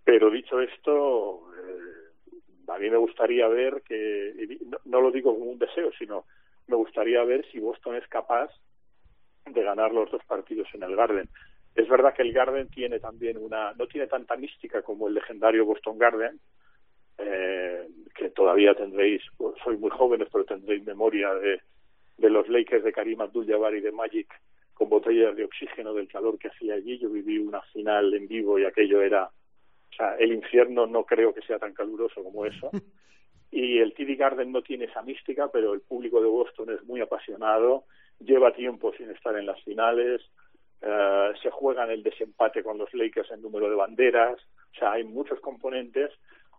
Pero 0.04 0.30
dicho 0.30 0.62
esto 0.62 1.50
eh, 1.58 2.04
a 2.68 2.78
mí 2.78 2.90
me 2.90 2.98
gustaría 2.98 3.48
ver 3.48 3.82
que, 3.84 4.58
no, 4.86 5.02
lo 5.02 5.12
digo 5.12 5.34
como 5.34 5.52
un 5.52 5.60
deseo, 5.60 5.92
sino 5.98 6.26
me 6.68 6.76
gustaría 6.76 7.24
ver 7.24 7.46
si 7.52 7.60
Boston 7.60 7.96
es 7.96 8.08
capaz 8.08 8.50
de 9.46 9.62
ganar 9.62 9.94
los 9.94 10.10
dos 10.10 10.24
partidos 10.26 10.68
en 10.74 10.84
el 10.84 10.96
Garden. 10.96 11.30
Es 11.76 11.88
verdad 11.90 12.14
que 12.14 12.22
el 12.22 12.34
Garden 12.34 12.70
tiene 12.70 13.00
también 13.00 13.38
una, 13.38 13.74
no 13.74 13.88
tiene 13.88 14.08
tanta 14.08 14.36
mística 14.36 14.82
como 14.82 15.08
el 15.08 15.16
legendario 15.16 15.66
Boston 15.66 15.98
Garden, 15.98 16.40
eh, 17.18 17.88
que 18.16 18.30
todavía 18.30 18.76
tendréis, 18.76 19.22
pues, 19.38 19.56
sois 19.64 19.80
muy 19.80 19.90
jóvenes, 19.90 20.28
pero 20.32 20.46
tendréis 20.46 20.86
memoria 20.86 21.34
de, 21.34 21.62
de 22.18 22.30
los 22.30 22.48
Lakers 22.48 22.84
de 22.84 22.94
Karim 22.94 23.22
Abdul-Jabbar 23.22 23.76
y 23.76 23.82
de 23.82 23.92
Magic 23.92 24.28
con 24.74 24.90
botellas 24.90 25.36
de 25.36 25.46
oxígeno 25.46 25.94
del 25.94 26.08
calor 26.08 26.38
que 26.38 26.48
hacía 26.48 26.76
allí. 26.76 26.98
Yo 26.98 27.10
viví 27.10 27.38
una 27.38 27.62
final 27.74 28.14
en 28.14 28.28
vivo 28.28 28.60
y 28.60 28.66
aquello 28.66 29.02
era, 29.02 29.26
o 29.26 29.96
sea, 29.96 30.16
el 30.16 30.34
infierno 30.34 30.86
no 30.86 31.06
creo 31.06 31.34
que 31.34 31.42
sea 31.42 31.60
tan 31.60 31.74
caluroso 31.74 32.24
como 32.24 32.46
eso. 32.46 32.70
Y 33.56 33.78
el 33.78 33.94
TD 33.94 34.18
Garden 34.18 34.52
no 34.52 34.64
tiene 34.64 34.86
esa 34.86 35.04
mística, 35.04 35.48
pero 35.54 35.76
el 35.76 35.82
público 35.82 36.20
de 36.20 36.28
Boston 36.28 36.72
es 36.72 36.84
muy 36.86 37.02
apasionado, 37.02 37.84
lleva 38.20 38.52
tiempo 38.52 38.92
sin 38.94 39.12
estar 39.12 39.38
en 39.38 39.46
las 39.46 39.62
finales, 39.62 40.22
eh, 40.84 41.34
se 41.42 41.50
juega 41.50 41.86
en 41.86 41.92
el 41.92 42.04
desempate 42.04 42.64
con 42.64 42.78
los 42.78 42.94
Lakers 42.94 43.32
en 43.32 43.42
número 43.42 43.70
de 43.70 43.76
banderas, 43.76 44.38
o 44.76 44.80
sea, 44.80 44.94
hay 44.94 45.04
muchos 45.04 45.40
componentes, 45.40 46.12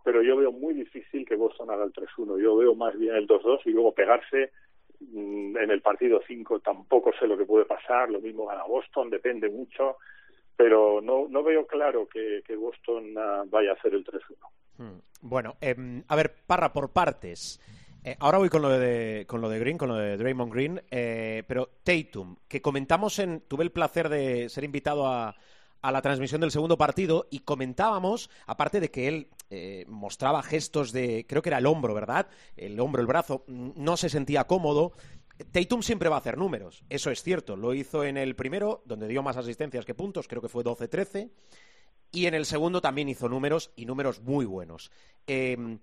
pero 0.03 0.21
yo 0.21 0.37
veo 0.37 0.51
muy 0.51 0.73
difícil 0.73 1.25
que 1.25 1.35
Boston 1.35 1.71
haga 1.71 1.83
el 1.83 1.93
3-1. 1.93 2.41
Yo 2.41 2.55
veo 2.55 2.75
más 2.75 2.97
bien 2.97 3.15
el 3.15 3.27
2-2 3.27 3.61
y 3.65 3.71
luego 3.71 3.93
pegarse 3.93 4.51
Mm, 4.99 5.57
en 5.57 5.71
el 5.71 5.81
partido 5.81 6.21
5 6.25 6.59
tampoco 6.59 7.11
sé 7.19 7.27
lo 7.27 7.37
que 7.37 7.45
puede 7.45 7.65
pasar, 7.65 8.09
lo 8.09 8.21
mismo 8.21 8.45
gana 8.45 8.63
Boston, 8.63 9.09
depende 9.09 9.49
mucho, 9.49 9.97
pero 10.55 11.01
no, 11.01 11.27
no 11.29 11.43
veo 11.43 11.67
claro 11.67 12.07
que, 12.07 12.41
Boston 12.55 13.13
ah, 13.17 13.43
vaya 13.47 13.71
a 13.71 13.73
hacer 13.73 13.93
el 13.93 14.05
3-1. 14.05 14.21
Hmm. 14.77 14.99
Bueno, 15.21 15.55
em, 15.61 16.03
a 16.07 16.15
ver, 16.15 16.33
parra 16.47 16.71
por 16.71 16.91
partes. 16.91 17.59
Eh, 18.05 18.15
ahora 18.19 18.37
voy 18.37 18.49
con 18.49 18.61
lo 18.61 18.69
de 18.69 19.25
con 19.27 19.41
lo 19.41 19.49
de 19.49 19.57
Green, 19.57 19.79
con 19.79 19.89
lo 19.89 19.95
de 19.95 20.15
Draymond 20.15 20.53
Green, 20.53 20.79
eh, 20.91 21.41
pero 21.47 21.71
Tatum, 21.83 22.35
que 22.47 22.61
comentamos 22.61 23.17
en, 23.17 23.41
tuve 23.47 23.63
el 23.63 23.71
placer 23.71 24.09
de 24.09 24.47
ser 24.47 24.63
invitado 24.63 25.07
a, 25.07 25.35
a 25.81 25.91
la 25.91 26.03
transmisión 26.03 26.39
del 26.39 26.51
segundo 26.51 26.77
partido 26.77 27.25
y 27.31 27.39
comentábamos, 27.39 28.29
aparte 28.45 28.79
de 28.79 28.91
que 28.91 29.07
él 29.07 29.29
eh, 29.49 29.85
mostraba 29.87 30.43
gestos 30.43 30.91
de, 30.91 31.25
creo 31.27 31.41
que 31.41 31.49
era 31.49 31.57
el 31.57 31.65
hombro, 31.65 31.95
¿verdad? 31.95 32.27
El 32.55 32.79
hombro, 32.79 33.01
el 33.01 33.07
brazo, 33.07 33.43
no 33.47 33.97
se 33.97 34.09
sentía 34.09 34.45
cómodo. 34.45 34.91
Tatum 35.51 35.81
siempre 35.81 36.07
va 36.07 36.17
a 36.17 36.19
hacer 36.19 36.37
números, 36.37 36.83
eso 36.89 37.09
es 37.09 37.23
cierto. 37.23 37.55
Lo 37.55 37.73
hizo 37.73 38.03
en 38.03 38.17
el 38.17 38.35
primero, 38.35 38.83
donde 38.85 39.07
dio 39.07 39.23
más 39.23 39.37
asistencias 39.37 39.83
que 39.83 39.95
puntos, 39.95 40.27
creo 40.27 40.43
que 40.43 40.49
fue 40.49 40.63
12-13. 40.63 41.31
Y 42.11 42.27
en 42.27 42.35
el 42.35 42.45
segundo 42.45 42.81
también 42.81 43.09
hizo 43.09 43.27
números 43.27 43.71
y 43.75 43.87
números 43.87 44.21
muy 44.21 44.45
buenos. 44.45 44.91
Eh, 45.25 45.79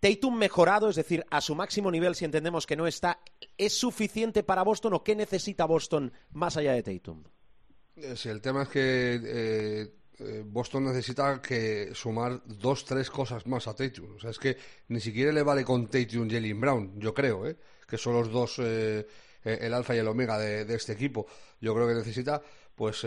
Tatum 0.00 0.36
mejorado, 0.36 0.88
es 0.88 0.96
decir, 0.96 1.24
a 1.30 1.40
su 1.40 1.54
máximo 1.54 1.90
nivel, 1.90 2.14
si 2.14 2.24
entendemos 2.24 2.66
que 2.66 2.76
no 2.76 2.86
está, 2.86 3.20
¿es 3.56 3.72
suficiente 3.72 4.42
para 4.42 4.62
Boston 4.62 4.94
o 4.94 5.02
qué 5.02 5.16
necesita 5.16 5.64
Boston 5.64 6.12
más 6.32 6.56
allá 6.56 6.72
de 6.72 6.82
Tatum? 6.82 7.24
Eh, 7.96 8.14
sí, 8.14 8.28
el 8.28 8.42
tema 8.42 8.64
es 8.64 8.68
que 8.68 9.20
eh, 9.24 9.94
eh, 10.18 10.42
Boston 10.44 10.84
necesita 10.84 11.40
que 11.40 11.92
sumar 11.94 12.42
dos, 12.44 12.84
tres 12.84 13.10
cosas 13.10 13.46
más 13.46 13.66
a 13.68 13.74
Tatum. 13.74 14.16
O 14.16 14.20
sea, 14.20 14.30
es 14.30 14.38
que 14.38 14.56
ni 14.88 15.00
siquiera 15.00 15.32
le 15.32 15.42
vale 15.42 15.64
con 15.64 15.86
Tatum 15.86 16.26
y 16.26 16.30
Jalen 16.30 16.60
Brown, 16.60 17.00
yo 17.00 17.14
creo, 17.14 17.46
¿eh? 17.46 17.56
que 17.88 17.96
son 17.96 18.14
los 18.14 18.30
dos, 18.30 18.58
el 18.58 19.74
alfa 19.74 19.94
y 19.94 19.98
el 19.98 20.08
omega 20.08 20.38
de, 20.38 20.74
este 20.74 20.92
equipo. 20.92 21.26
Yo 21.60 21.74
creo 21.74 21.88
que 21.88 21.94
necesita, 21.94 22.42
pues, 22.74 23.06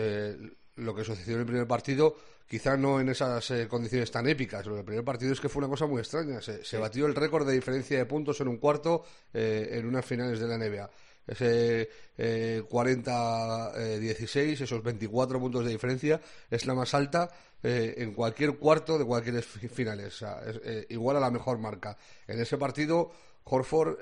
lo 0.76 0.94
que 0.94 1.04
sucedió 1.04 1.34
en 1.34 1.40
el 1.40 1.46
primer 1.46 1.68
partido, 1.68 2.16
quizá 2.50 2.76
no 2.76 3.00
en 3.00 3.08
esas 3.08 3.52
condiciones 3.68 4.10
tan 4.10 4.26
épicas. 4.26 4.66
Lo 4.66 4.74
del 4.74 4.84
primer 4.84 5.04
partido 5.04 5.32
es 5.32 5.40
que 5.40 5.48
fue 5.48 5.60
una 5.60 5.68
cosa 5.68 5.86
muy 5.86 6.00
extraña. 6.00 6.40
Se, 6.42 6.78
batió 6.78 7.06
el 7.06 7.14
récord 7.14 7.46
de 7.46 7.54
diferencia 7.54 7.96
de 7.96 8.06
puntos 8.06 8.40
en 8.40 8.48
un 8.48 8.56
cuarto 8.56 9.04
en 9.32 9.86
unas 9.86 10.04
finales 10.04 10.40
de 10.40 10.48
la 10.48 10.58
NBA 10.58 10.90
ese 11.30 11.88
eh, 12.18 12.62
40-16, 12.68 14.36
eh, 14.36 14.52
esos 14.52 14.82
24 14.82 15.38
puntos 15.38 15.64
de 15.64 15.70
diferencia, 15.70 16.20
es 16.50 16.66
la 16.66 16.74
más 16.74 16.92
alta 16.94 17.30
eh, 17.62 17.94
en 17.98 18.14
cualquier 18.14 18.56
cuarto 18.56 18.98
de 18.98 19.04
cualquier 19.04 19.42
finales. 19.42 20.24
Eh, 20.64 20.86
igual 20.90 21.16
a 21.16 21.20
la 21.20 21.30
mejor 21.30 21.58
marca. 21.58 21.96
En 22.26 22.40
ese 22.40 22.58
partido, 22.58 23.12
Horford 23.44 23.98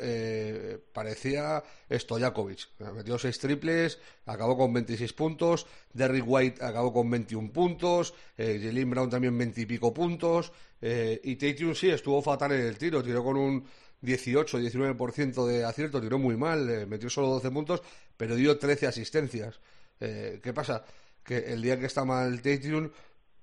parecía 0.92 1.62
Stojakovic. 1.90 2.68
Metió 2.94 3.18
seis 3.18 3.38
triples, 3.38 3.98
acabó 4.26 4.56
con 4.56 4.72
26 4.72 5.12
puntos. 5.12 5.66
Derrick 5.92 6.24
White 6.26 6.64
acabó 6.64 6.92
con 6.92 7.10
21 7.10 7.52
puntos. 7.52 8.14
Jalen 8.36 8.90
Brown 8.90 9.10
también 9.10 9.38
20 9.38 9.60
y 9.60 9.66
pico 9.66 9.94
puntos. 9.94 10.52
y 10.80 11.36
Tatum 11.36 11.74
sí 11.74 11.88
estuvo 11.90 12.20
fatal 12.20 12.52
en 12.52 12.60
el 12.60 12.76
tiro, 12.76 13.02
tiró 13.02 13.24
con 13.24 13.36
un 13.36 13.64
18-19% 14.02 15.46
de 15.46 15.64
acierto, 15.64 16.00
tiró 16.00 16.18
muy 16.18 16.36
mal, 16.36 16.68
eh, 16.70 16.86
metió 16.86 17.10
solo 17.10 17.28
12 17.28 17.50
puntos, 17.50 17.82
pero 18.16 18.36
dio 18.36 18.58
13 18.58 18.86
asistencias. 18.86 19.60
Eh, 20.00 20.40
¿Qué 20.42 20.52
pasa? 20.52 20.84
Que 21.24 21.52
el 21.52 21.62
día 21.62 21.78
que 21.78 21.86
está 21.86 22.04
mal 22.04 22.40
Tatum, 22.40 22.90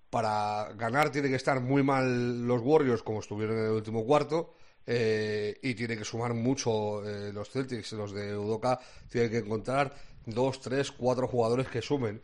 para 0.09 0.71
ganar 0.73 1.11
tiene 1.11 1.29
que 1.29 1.35
estar 1.35 1.59
muy 1.59 1.83
mal 1.83 2.47
los 2.47 2.61
Warriors, 2.61 3.03
como 3.03 3.19
estuvieron 3.19 3.57
en 3.57 3.65
el 3.65 3.71
último 3.71 4.05
cuarto, 4.05 4.53
eh, 4.87 5.57
y 5.61 5.73
tiene 5.73 5.97
que 5.97 6.05
sumar 6.05 6.33
mucho 6.33 7.01
los 7.33 7.49
Celtics, 7.49 7.93
los 7.93 8.13
de 8.13 8.37
Udoka, 8.37 8.79
tienen 9.09 9.31
que 9.31 9.37
encontrar 9.39 9.93
dos, 10.25 10.61
tres, 10.61 10.91
cuatro 10.91 11.27
jugadores 11.27 11.67
que 11.67 11.81
sumen. 11.81 12.21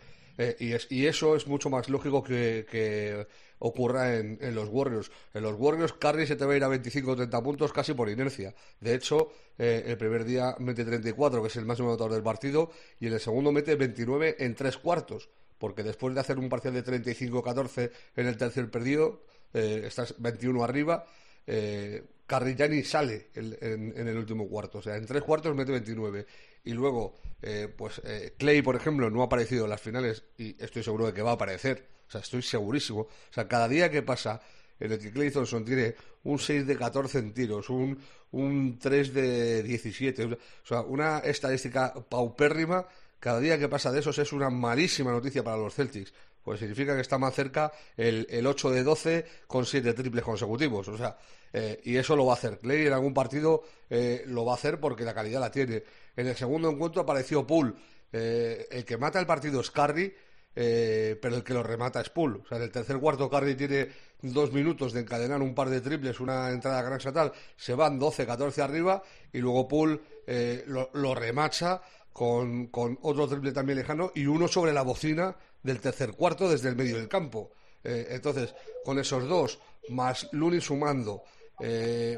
y, 0.60 0.74
y, 0.90 1.06
eso 1.06 1.36
es 1.36 1.48
mucho 1.48 1.70
más 1.70 1.90
lógico 1.90 2.24
que, 2.24 3.28
ocurra 3.62 4.18
en, 4.18 4.56
los 4.56 4.70
Warriors. 4.70 5.12
En 5.34 5.44
los 5.44 5.56
Warriors, 5.58 5.94
Curry 5.94 6.26
se 6.26 6.36
te 6.36 6.46
va 6.46 6.54
a 6.54 6.58
ir 6.58 6.64
a 6.64 6.68
25 6.68 7.12
o 7.12 7.16
30 7.16 7.44
puntos 7.44 7.72
casi 7.72 7.94
por 7.94 8.10
inercia. 8.10 8.54
De 8.80 8.96
hecho, 8.96 9.32
eh, 9.58 9.84
el 9.86 9.98
primer 9.98 10.26
día 10.26 10.56
mete 10.60 10.84
34, 10.84 11.42
que 11.42 11.48
es 11.48 11.56
el 11.56 11.66
máximo 11.66 11.90
anotador 11.90 12.14
del 12.14 12.24
partido, 12.24 12.72
y 13.00 13.08
en 13.08 13.14
el 13.14 13.20
segundo 13.20 13.52
mete 13.52 13.76
29 13.76 14.38
en 14.40 14.56
tres 14.56 14.78
cuartos. 14.78 15.30
Porque 15.60 15.84
después 15.84 16.16
de 16.16 16.22
hacer 16.22 16.40
un 16.40 16.50
parcial 16.50 16.74
de 16.74 16.84
35-14 16.84 17.92
en 18.16 18.28
el 18.28 18.36
tercer 18.36 18.70
perdido, 18.72 19.22
eh, 19.54 19.84
estás 19.86 20.16
21 20.18 20.64
arriba, 20.64 21.06
eh, 21.46 22.04
Curry 22.32 22.56
ya 22.56 22.68
ni 22.68 22.84
sale 22.84 23.28
en, 23.36 23.94
en, 23.96 24.08
el 24.08 24.18
último 24.18 24.48
cuarto. 24.48 24.78
O 24.78 24.82
sea, 24.82 24.96
en 24.96 25.06
tres 25.06 25.24
cuartos 25.24 25.56
mete 25.56 25.72
29. 25.72 26.26
Y 26.64 26.72
luego, 26.74 27.16
eh, 27.42 27.68
pues 27.76 28.02
Clay, 28.38 28.62
por 28.62 28.76
ejemplo, 28.76 29.10
no 29.10 29.22
ha 29.22 29.26
aparecido 29.26 29.66
en 29.66 29.70
las 29.72 29.82
finales 29.82 30.24
y 30.38 30.56
estoy 30.64 30.84
seguro 30.84 31.08
de 31.08 31.14
que 31.14 31.22
va 31.22 31.32
a 31.32 31.34
aparecer 31.34 31.92
o 32.08 32.12
sea, 32.12 32.22
estoy 32.22 32.42
segurísimo. 32.42 33.02
O 33.02 33.34
sea, 33.34 33.48
cada 33.48 33.70
día 33.70 33.90
que 33.90 34.02
pasa 34.02 34.42
en 34.78 34.92
el 34.92 35.00
que 35.00 35.12
Clay 35.14 35.32
Thompson 35.32 35.64
tiene 35.64 35.96
un 36.26 36.38
6 36.38 36.68
de 36.68 36.76
14 36.76 37.20
en 37.20 37.34
tiros, 37.34 37.70
un, 37.70 37.98
un 38.32 38.78
3 38.78 39.14
de 39.14 39.64
17, 39.64 40.26
o 40.26 40.38
sea, 40.64 40.82
una 40.82 41.20
estadística 41.20 41.94
paupérrima, 41.94 42.86
cada 43.18 43.40
día 43.40 43.58
que 43.58 43.70
pasa 43.70 43.94
de 43.94 44.02
esos 44.02 44.18
es 44.18 44.34
una 44.34 44.50
malísima 44.50 45.12
noticia 45.12 45.42
para 45.42 45.56
los 45.56 45.74
Celtics. 45.74 46.14
Pues 46.44 46.60
significa 46.60 46.96
que 46.96 47.02
está 47.02 47.18
más 47.18 47.34
cerca 47.34 47.72
el, 47.96 48.28
el 48.30 48.46
8 48.46 48.72
de 48.72 48.84
12 48.84 49.26
con 49.48 49.66
7 49.66 49.94
triples 49.94 50.26
consecutivos. 50.26 50.90
O 50.90 50.98
sea, 50.98 51.16
eh, 51.54 51.82
y 51.84 51.98
eso 51.98 52.16
lo 52.16 52.26
va 52.26 52.34
a 52.34 52.36
hacer. 52.36 52.58
Clay 52.60 52.88
en 52.88 52.94
algún 52.94 53.14
partido 53.14 53.64
eh, 53.90 54.24
lo 54.28 54.46
va 54.46 54.54
a 54.54 54.56
hacer 54.56 54.80
porque 54.80 55.04
la 55.04 55.14
calidad 55.14 55.40
la 55.40 55.52
tiene. 55.52 55.84
En 56.16 56.28
el 56.28 56.36
segundo 56.36 56.70
encuentro 56.70 57.02
apareció 57.02 57.46
Poole. 57.46 57.74
Eh, 58.12 58.68
el 58.72 58.86
que 58.86 58.98
mata 58.98 59.20
el 59.20 59.26
partido 59.26 59.62
es 59.62 59.72
Curry 59.72 60.14
pero 60.54 61.38
el 61.38 61.44
que 61.44 61.54
lo 61.54 61.64
remata 61.64 62.02
es 62.02 62.10
Pool. 62.10 62.42
O 62.44 62.48
sea, 62.48 62.58
en 62.58 62.64
el 62.64 62.72
tercer 62.72 62.98
cuarto 62.98 63.30
Curry 63.30 63.56
tiene 63.56 63.88
dos 64.22 64.52
minutos 64.52 64.92
de 64.92 65.00
encadenar 65.00 65.42
un 65.42 65.56
par 65.56 65.70
de 65.70 65.80
triples, 65.80 66.20
una 66.20 66.50
entrada 66.50 66.82
gran 66.82 67.00
tal, 67.14 67.32
se 67.56 67.74
van 67.74 67.98
12, 67.98 68.26
14 68.26 68.62
arriba 68.62 69.02
y 69.32 69.40
luego 69.40 69.68
Pool 69.68 70.02
eh, 70.28 70.66
lo, 70.68 71.16
remacha 71.16 71.82
con, 72.12 72.70
otro 73.02 73.30
triple 73.30 73.54
también 73.54 73.78
lejano 73.78 74.12
y 74.14 74.26
uno 74.26 74.50
sobre 74.50 74.74
la 74.74 74.82
bocina 74.82 75.36
del 75.64 75.80
tercer 75.80 76.12
cuarto 76.12 76.50
desde 76.50 76.68
el 76.68 76.76
medio 76.76 76.98
del 76.98 77.08
campo. 77.08 77.52
Entonces, 77.84 78.54
con 78.86 79.00
esos 79.00 79.28
dos, 79.28 79.60
más 79.90 80.30
Looney 80.34 80.62
sumando, 80.62 81.24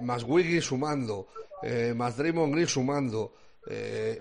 más 0.02 0.24
Wiggins 0.24 0.66
sumando, 0.66 1.28
más 1.96 2.18
Draymond 2.18 2.54
Green 2.54 2.68
sumando, 2.68 3.34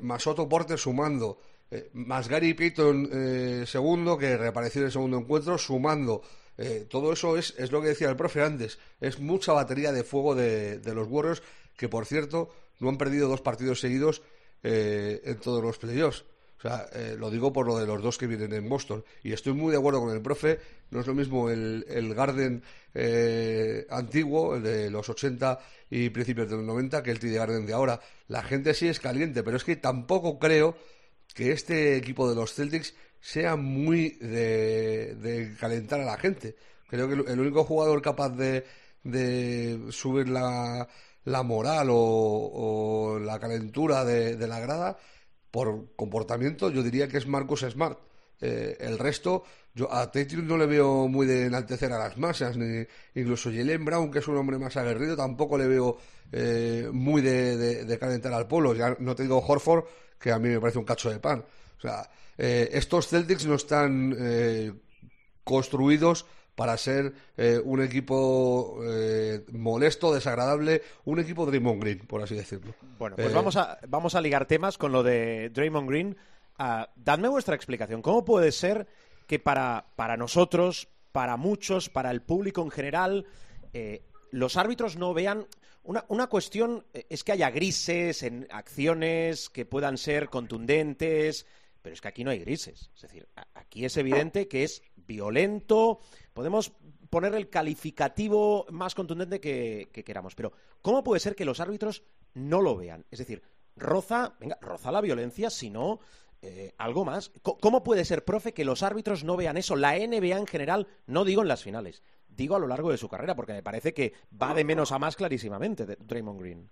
más 0.01 0.27
Otto 0.27 0.49
Porter 0.49 0.79
sumando, 0.79 1.39
eh, 1.75 1.89
más 1.95 2.29
Gary 2.29 2.53
Payton 2.53 3.09
eh, 3.11 3.65
segundo, 3.67 4.19
que 4.19 4.37
reapareció 4.37 4.83
en 4.83 4.87
el 4.87 4.93
segundo 4.93 5.17
encuentro, 5.17 5.57
sumando. 5.57 6.21
Eh, 6.59 6.87
todo 6.87 7.15
eso 7.15 7.39
es, 7.39 7.55
es, 7.57 7.73
lo 7.73 7.81
que 7.81 7.89
decía 7.89 8.11
el 8.11 8.17
profe 8.17 8.43
antes. 8.43 8.79
Es 9.01 9.19
mucha 9.19 9.55
batería 9.55 9.91
de 9.91 10.05
fuego 10.05 10.35
de, 10.35 10.81
los 10.95 11.09
Warriors, 11.09 11.43
que 11.75 11.89
por 11.89 12.05
cierto 12.05 12.51
no 12.79 12.91
han 12.91 12.99
perdido 12.99 13.27
dos 13.27 13.41
partidos 13.41 13.81
seguidos 13.81 14.21
en 14.63 15.41
todos 15.41 15.61
los 15.61 15.79
playoffs. 15.79 16.25
O 16.63 16.69
sea, 16.69 16.87
lo 17.19 17.29
digo 17.29 17.53
por 17.53 17.67
lo 17.67 17.77
de 17.77 17.87
los 17.87 18.01
dos 18.01 18.19
que 18.19 18.29
vienen 18.29 18.53
en 18.53 18.69
Boston. 18.69 19.05
Y 19.25 19.33
estoy 19.33 19.53
muy 19.53 19.73
de 19.73 19.79
acuerdo 19.79 20.01
con 20.01 20.15
el 20.15 20.23
profe. 20.23 20.61
No 20.91 21.01
es 21.01 21.07
lo 21.09 21.15
mismo 21.15 21.51
el, 21.51 21.85
el 21.89 22.15
Garden 22.15 22.63
antiguo, 23.91 24.55
el 24.55 24.63
de 24.63 24.89
los 24.89 25.09
80 25.09 25.59
y 25.91 26.11
principios 26.11 26.49
de 26.49 26.57
los 26.57 26.65
90, 26.65 27.03
que 27.03 27.11
el 27.11 27.19
TD 27.19 27.35
Garden 27.35 27.67
de 27.67 27.73
ahora. 27.73 28.01
La 28.29 28.45
gente 28.45 28.75
sí 28.75 28.87
es 28.87 29.01
caliente, 29.01 29.43
pero 29.43 29.57
es 29.57 29.65
que 29.65 29.75
tampoco 29.75 30.39
creo 30.39 30.77
que 31.35 31.51
este 31.51 31.97
equipo 31.97 32.29
de 32.29 32.37
los 32.37 32.55
Celtics 32.55 32.95
sea 33.21 33.57
muy 33.57 34.11
de, 34.21 35.55
calentar 35.59 36.01
a 36.01 36.05
la 36.05 36.17
gente. 36.17 36.57
Creo 36.89 37.09
que 37.09 37.15
el 37.15 37.41
único 37.41 37.65
jugador 37.65 38.03
capaz 38.03 38.31
de, 38.31 38.65
de 39.03 39.81
subir 39.91 40.29
la, 40.29 40.89
la 41.25 41.43
moral 41.43 41.89
o, 41.91 43.19
la 43.21 43.39
calentura 43.39 44.05
de, 44.05 44.47
la 44.47 44.61
grada, 44.61 44.99
por 45.53 45.95
comportamiento 45.95 46.71
yo 46.71 46.83
diría 46.83 47.07
que 47.07 47.19
es 47.19 47.27
Marcus 47.29 47.61
Smart. 47.61 48.01
Eh, 48.41 48.77
el 48.81 48.99
resto, 48.99 49.45
yo 49.73 49.93
a 49.93 50.11
Tatum 50.11 50.45
no 50.45 50.57
le 50.57 50.67
veo 50.67 51.07
muy 51.07 51.27
de 51.27 51.47
enaltecer 51.47 51.93
a 51.93 51.99
las 51.99 52.19
masas, 52.19 52.57
ni 52.57 52.85
incluso 53.15 53.51
Jalen 53.51 53.85
Brown, 53.85 54.11
que 54.11 54.19
es 54.19 54.27
un 54.27 54.37
hombre 54.37 54.59
más 54.59 54.77
aguerrido, 54.77 55.15
tampoco 55.15 55.57
le 55.57 55.69
veo 55.69 55.99
eh, 56.33 56.89
muy 56.93 57.23
de, 57.23 57.97
calentar 58.01 58.33
al 58.33 58.49
pueblo. 58.49 58.75
Ya 58.75 58.97
no 58.99 59.15
te 59.15 59.23
digo 59.23 59.45
Horford, 59.47 59.85
que 60.19 60.33
a 60.33 60.41
mí 60.41 60.49
me 60.49 60.59
parece 60.59 60.79
un 60.81 60.85
cacho 60.85 61.09
de 61.11 61.21
pan. 61.21 61.45
O 61.79 61.81
sea, 61.81 62.11
eh, 62.37 62.71
estos 62.73 63.07
Celtics 63.07 63.47
no 63.47 63.55
están 63.55 64.17
construidos 65.45 66.27
para 66.55 66.77
ser 66.77 67.15
eh, 67.37 67.61
un 67.65 67.83
equipo 67.83 68.79
eh, 68.85 69.45
molesto, 69.53 70.13
desagradable, 70.13 70.83
un 71.05 71.19
equipo 71.19 71.47
Draymond 71.47 71.81
Green, 71.81 71.99
por 72.01 72.23
así 72.23 72.35
decirlo. 72.35 72.75
Bueno, 72.99 73.17
pues 73.17 73.31
eh, 73.31 73.35
vamos, 73.35 73.57
a, 73.57 73.79
vamos 73.89 74.15
a 74.15 74.21
ligar 74.21 74.47
temas 74.47 74.77
con 74.77 74.93
lo 74.93 75.03
de 75.03 75.51
Draymond 75.51 75.89
Green. 75.89 76.17
Uh, 76.59 76.85
dadme 76.97 77.29
vuestra 77.29 77.57
explicación. 77.57 78.03
¿Cómo 78.03 78.25
puede 78.25 78.53
ser 78.53 78.87
que 79.27 79.39
para, 79.39 79.87
para 79.97 80.17
nosotros, 80.17 80.89
para 81.11 81.37
muchos, 81.37 81.89
para 81.89 82.11
el 82.11 82.21
público 82.21 82.63
en 82.63 82.71
general, 82.71 83.27
los 84.31 84.57
árbitros 84.59 84.97
no 84.97 85.15
vean 85.15 85.47
una, 85.83 86.05
una, 86.09 86.27
cuestión 86.27 86.85
es 86.93 87.25
que 87.25 87.33
haya 87.33 87.51
grises 87.51 88.23
en 88.23 88.47
acciones 88.51 89.49
que 89.49 89.65
puedan 89.65 89.97
ser 89.97 90.29
contundentes, 90.29 91.47
pero 91.81 91.95
es 91.95 92.01
que 92.01 92.09
aquí 92.09 92.23
no 92.23 92.31
hay 92.31 92.39
grises. 92.39 92.91
Es 92.95 93.03
decir, 93.03 93.27
aquí 93.55 93.85
es 93.85 93.97
evidente 93.97 94.47
que 94.47 94.63
es 94.63 94.83
violento, 95.07 95.99
podemos 96.33 96.73
poner 97.13 97.35
el 97.35 97.51
calificativo 97.51 98.65
más 98.71 98.95
contundente 98.95 99.39
que, 99.39 99.89
queramos, 100.05 100.35
pero 100.35 100.53
¿cómo 100.81 101.05
puede 101.05 101.21
ser 101.21 101.35
que 101.35 101.45
los 101.45 101.61
árbitros 101.61 102.05
no 102.35 102.63
lo 102.63 102.75
vean? 102.75 103.05
Es 103.11 103.19
decir, 103.19 103.43
roza, 103.77 104.35
venga, 104.41 104.59
roza 104.63 104.91
la 104.91 105.03
violencia, 105.03 105.51
si 105.51 105.69
no, 105.69 105.99
eh, 106.41 106.73
algo 106.79 107.05
más. 107.05 107.31
¿Cómo 107.43 107.85
puede 107.85 108.07
ser, 108.07 108.25
profe, 108.25 108.55
que 108.55 108.65
los 108.65 108.83
árbitros 108.83 109.25
no 109.25 109.37
vean 109.37 109.59
eso? 109.59 109.77
La 109.77 109.93
NBA 109.93 110.39
en 110.39 110.47
general, 110.47 110.87
no 111.07 111.27
digo 111.27 111.43
en 111.43 111.49
las 111.49 111.63
finales, 111.63 112.03
digo 112.29 112.57
a 112.57 112.59
lo 112.59 112.67
largo 112.67 112.91
de 112.91 112.97
su 112.97 113.11
carrera, 113.11 113.37
porque 113.37 113.53
me 113.53 113.63
parece 113.63 113.93
que 113.93 114.15
va 114.41 114.55
de 114.55 114.65
menos 114.65 114.91
a 114.91 114.99
más 114.99 115.15
clarísimamente 115.15 115.85
Draymond 115.85 116.41
Green. 116.41 116.71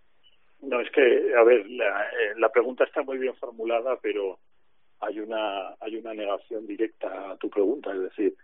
No, 0.63 0.81
es 0.81 0.91
que, 0.91 1.35
a 1.37 1.43
ver, 1.43 1.69
la, 1.71 2.03
eh, 2.03 2.35
la 2.37 2.51
pregunta 2.51 2.85
está 2.85 3.03
muy 3.03 3.19
bien 3.19 3.35
formulada, 3.35 3.99
pero 4.01 4.39
hay 5.01 5.21
una 5.21 5.75
hay 5.81 5.97
una 5.97 6.15
negación 6.15 6.67
directa 6.67 7.33
a 7.33 7.37
tu 7.37 7.49
pregunta, 7.51 7.93
es 7.93 8.01
decir, 8.01 8.37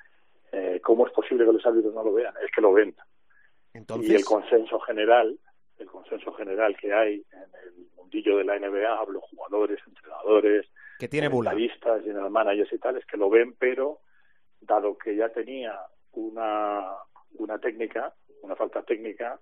eh, 0.52 0.80
¿cómo 0.82 1.06
es 1.06 1.12
posible 1.12 1.44
que 1.44 1.52
los 1.52 1.66
árbitros 1.66 1.94
no 1.94 2.02
lo 2.02 2.12
vean? 2.12 2.34
Es 2.42 2.50
que 2.50 2.60
lo 2.60 2.72
ven. 2.72 2.94
Y 3.74 4.14
el 4.14 4.24
consenso 4.24 4.80
general, 4.80 5.38
el 5.78 5.86
consenso 5.86 6.32
general 6.32 6.76
que 6.76 6.94
hay 6.94 7.22
en 7.30 7.50
el 7.64 7.86
mundillo 7.96 8.38
de 8.38 8.44
la 8.44 8.58
NBA, 8.58 8.98
hablo 8.98 9.20
jugadores, 9.20 9.78
entrenadores, 9.86 10.66
que 10.98 11.08
tiene 11.08 11.26
y 11.26 11.68
general 12.04 12.30
managers 12.30 12.72
y 12.72 12.78
tal, 12.78 12.96
es 12.96 13.04
que 13.04 13.18
lo 13.18 13.28
ven, 13.28 13.54
pero 13.58 13.98
dado 14.60 14.96
que 14.96 15.14
ya 15.14 15.28
tenía 15.28 15.78
una 16.12 16.96
una 17.38 17.58
técnica, 17.58 18.14
una 18.42 18.56
falta 18.56 18.82
técnica, 18.82 19.38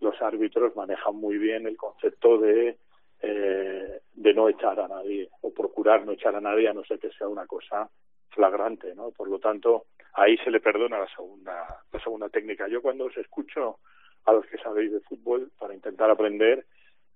los 0.00 0.20
árbitros 0.22 0.76
manejan 0.76 1.16
muy 1.16 1.38
bien 1.38 1.66
el 1.66 1.76
concepto 1.76 2.38
de 2.38 2.78
eh, 3.22 4.00
de 4.14 4.34
no 4.34 4.48
echar 4.48 4.78
a 4.80 4.88
nadie 4.88 5.28
o 5.40 5.52
procurar 5.52 6.04
no 6.04 6.12
echar 6.12 6.34
a 6.34 6.40
nadie 6.40 6.68
a 6.68 6.72
no 6.72 6.84
ser 6.84 6.98
que 6.98 7.10
sea 7.12 7.28
una 7.28 7.46
cosa 7.46 7.88
flagrante, 8.30 8.94
¿no? 8.94 9.10
Por 9.10 9.28
lo 9.28 9.38
tanto, 9.38 9.86
ahí 10.14 10.36
se 10.38 10.50
le 10.50 10.60
perdona 10.60 10.98
la 10.98 11.08
segunda, 11.14 11.82
la 11.92 12.00
segunda 12.00 12.28
técnica. 12.28 12.66
Yo 12.68 12.82
cuando 12.82 13.04
os 13.04 13.16
escucho 13.16 13.78
a 14.24 14.32
los 14.32 14.46
que 14.46 14.58
sabéis 14.58 14.92
de 14.92 15.00
fútbol 15.00 15.50
para 15.58 15.74
intentar 15.74 16.10
aprender, 16.10 16.64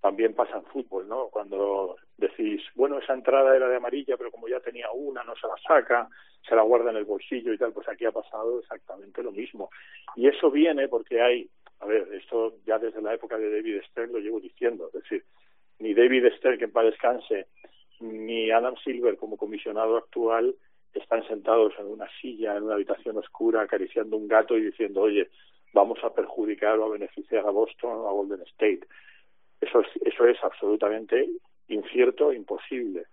también 0.01 0.35
pasa 0.35 0.59
en 0.59 0.64
fútbol, 0.64 1.09
¿no? 1.09 1.29
Cuando 1.29 1.97
decís, 2.16 2.62
bueno, 2.75 2.99
esa 2.99 3.14
entrada 3.14 3.57
era 3.57 3.69
de 3.69 3.77
amarilla, 3.77 4.16
pero 4.16 4.31
como 4.31 4.49
ya 4.49 4.61
tenía 4.61 4.90
una, 4.92 5.25
no 5.25 5.35
se 5.37 5.47
la 5.47 5.57
saca, 5.66 6.09
se 6.49 6.55
la 6.55 6.62
guarda 6.62 6.90
en 6.90 6.99
el 6.99 7.05
bolsillo 7.05 7.53
y 7.53 7.59
tal, 7.59 7.73
pues 7.73 7.88
aquí 7.88 8.05
ha 8.05 8.12
pasado 8.12 8.61
exactamente 8.61 9.23
lo 9.23 9.33
mismo. 9.33 9.71
Y 10.14 10.29
eso 10.29 10.51
viene 10.51 10.88
porque 10.88 11.21
hay, 11.21 11.51
a 11.81 11.87
ver, 11.87 12.09
esto 12.12 12.55
ya 12.64 12.79
desde 12.79 13.03
la 13.03 13.14
época 13.14 13.37
de 13.37 13.51
David 13.51 13.83
Stern 13.90 14.12
lo 14.12 14.19
llevo 14.19 14.38
diciendo, 14.38 14.88
es 14.88 15.03
decir, 15.03 15.25
ni 15.79 15.95
David 15.95 16.27
Stern, 16.39 16.59
que 16.59 16.65
en 16.65 16.73
paz 16.73 16.85
descanse, 16.85 17.47
ni 18.01 18.51
Adam 18.51 18.77
Silver 18.85 19.17
como 19.17 19.37
comisionado 19.37 19.97
actual 19.97 20.55
están 20.93 21.27
sentados 21.29 21.75
en 21.79 21.87
una 21.87 22.09
silla, 22.21 22.57
en 22.57 22.65
una 22.65 22.75
habitación 22.75 23.17
oscura, 23.19 23.62
acariciando 23.62 24.17
un 24.17 24.29
gato 24.29 24.57
y 24.57 24.62
diciendo, 24.62 25.03
oye, 25.03 25.29
vamos 25.73 25.99
a 26.03 26.15
perjudicar 26.15 26.79
o 26.79 26.87
a 26.87 26.91
beneficiar 26.91 27.47
a 27.47 27.51
Boston 27.51 27.91
o 27.91 28.09
a 28.09 28.12
Golden 28.12 28.43
State. 28.43 28.87
Eso 29.61 29.81
es, 29.81 29.89
eso 30.03 30.27
es 30.27 30.43
absolutamente 30.43 31.29
incierto 31.69 32.33
e 32.33 32.37
imposible. 32.37 33.07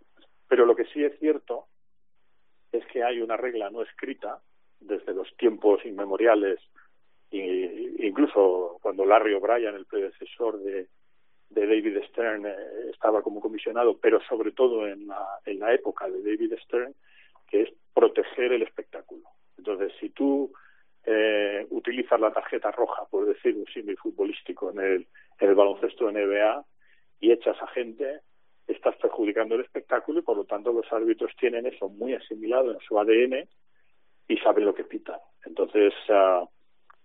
Pero 0.48 0.66
lo 0.66 0.76
que 0.76 0.86
sí 0.86 1.04
es 1.04 1.18
cierto 1.20 1.66
es 2.72 2.86
que 2.88 3.04
hay 3.04 3.22
una 3.22 3.38
regla 3.38 3.70
no 3.70 3.82
escrita 3.82 4.40
desde 4.80 5.14
los 5.14 5.36
tiempos 5.38 5.86
inmemoriales, 5.86 6.60
incluso 7.32 8.78
cuando 8.82 9.06
Larry 9.06 9.34
O'Brien, 9.34 9.76
el 9.76 9.86
predecesor 9.86 10.60
de, 10.60 10.88
de 11.54 11.68
David 11.68 12.04
Stern 12.10 12.46
eh, 12.46 12.56
estaba 12.92 13.22
como 13.22 13.40
comisionado, 13.40 13.98
pero 13.98 14.22
sobre 14.22 14.52
todo 14.52 14.88
en 14.88 15.08
la, 15.08 15.40
en 15.46 15.60
la 15.60 15.74
época 15.74 16.10
de 16.10 16.22
David 16.22 16.54
Stern, 16.64 16.94
que 17.50 17.64
es 17.64 17.70
proteger 17.94 18.54
el 18.54 18.64
espectáculo. 18.64 19.24
Entonces, 19.58 19.94
si 20.00 20.10
tú 20.10 20.52
eh, 21.06 21.66
utilizas 21.70 22.20
la 22.20 22.32
tarjeta 22.32 22.72
roja, 22.72 23.06
por 23.10 23.26
decir 23.26 23.56
un 23.56 23.66
símil 23.68 23.98
futbolístico, 23.98 24.72
en 24.72 24.80
el, 24.80 25.08
en 25.40 25.50
el 25.50 25.56
baloncesto 25.56 26.12
NBA 26.12 26.66
y 27.20 27.32
echas 27.32 27.62
a 27.62 27.68
gente, 27.68 28.22
estás 28.68 28.96
perjudicando 28.98 29.56
el 29.56 29.62
espectáculo 29.62 30.20
y 30.20 30.24
por 30.24 30.38
lo 30.38 30.46
tanto 30.46 30.72
los 30.72 30.92
árbitros 30.92 31.32
tienen 31.38 31.66
eso 31.66 31.90
muy 31.90 32.14
asimilado 32.14 32.72
en 32.72 32.80
su 32.80 32.98
ADN 32.98 33.48
y 34.28 34.38
saben 34.38 34.66
lo 34.66 34.74
que 34.74 34.86
pitan. 34.86 35.20
Entonces, 35.46 35.94
uh, 36.10 36.48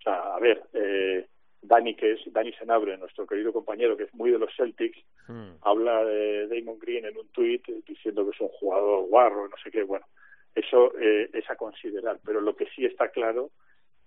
a 0.07 0.39
ver, 0.41 0.63
eh, 0.73 1.27
Dani, 1.63 1.95
que 1.95 2.13
es 2.13 2.21
Dani 2.33 2.53
Senabre, 2.53 2.97
nuestro 2.97 3.27
querido 3.27 3.53
compañero, 3.53 3.97
que 3.97 4.05
es 4.05 4.15
muy 4.15 4.31
de 4.31 4.39
los 4.39 4.55
Celtics, 4.57 4.99
hmm. 5.27 5.57
habla 5.63 6.05
de 6.05 6.47
Damon 6.49 6.79
Green 6.79 7.05
en 7.05 7.17
un 7.17 7.29
tuit 7.29 7.67
diciendo 7.87 8.25
que 8.25 8.31
es 8.31 8.41
un 8.41 8.49
jugador 8.49 9.07
guarro, 9.09 9.49
no 9.49 9.57
sé 9.63 9.71
qué. 9.71 9.83
Bueno, 9.83 10.07
eso 10.55 10.93
eh, 10.99 11.31
es 11.33 11.49
a 11.51 11.57
considerar, 11.57 12.19
pero 12.25 12.41
lo 12.41 12.57
que 12.57 12.67
sí 12.75 12.85
está 12.85 13.09
claro 13.09 13.51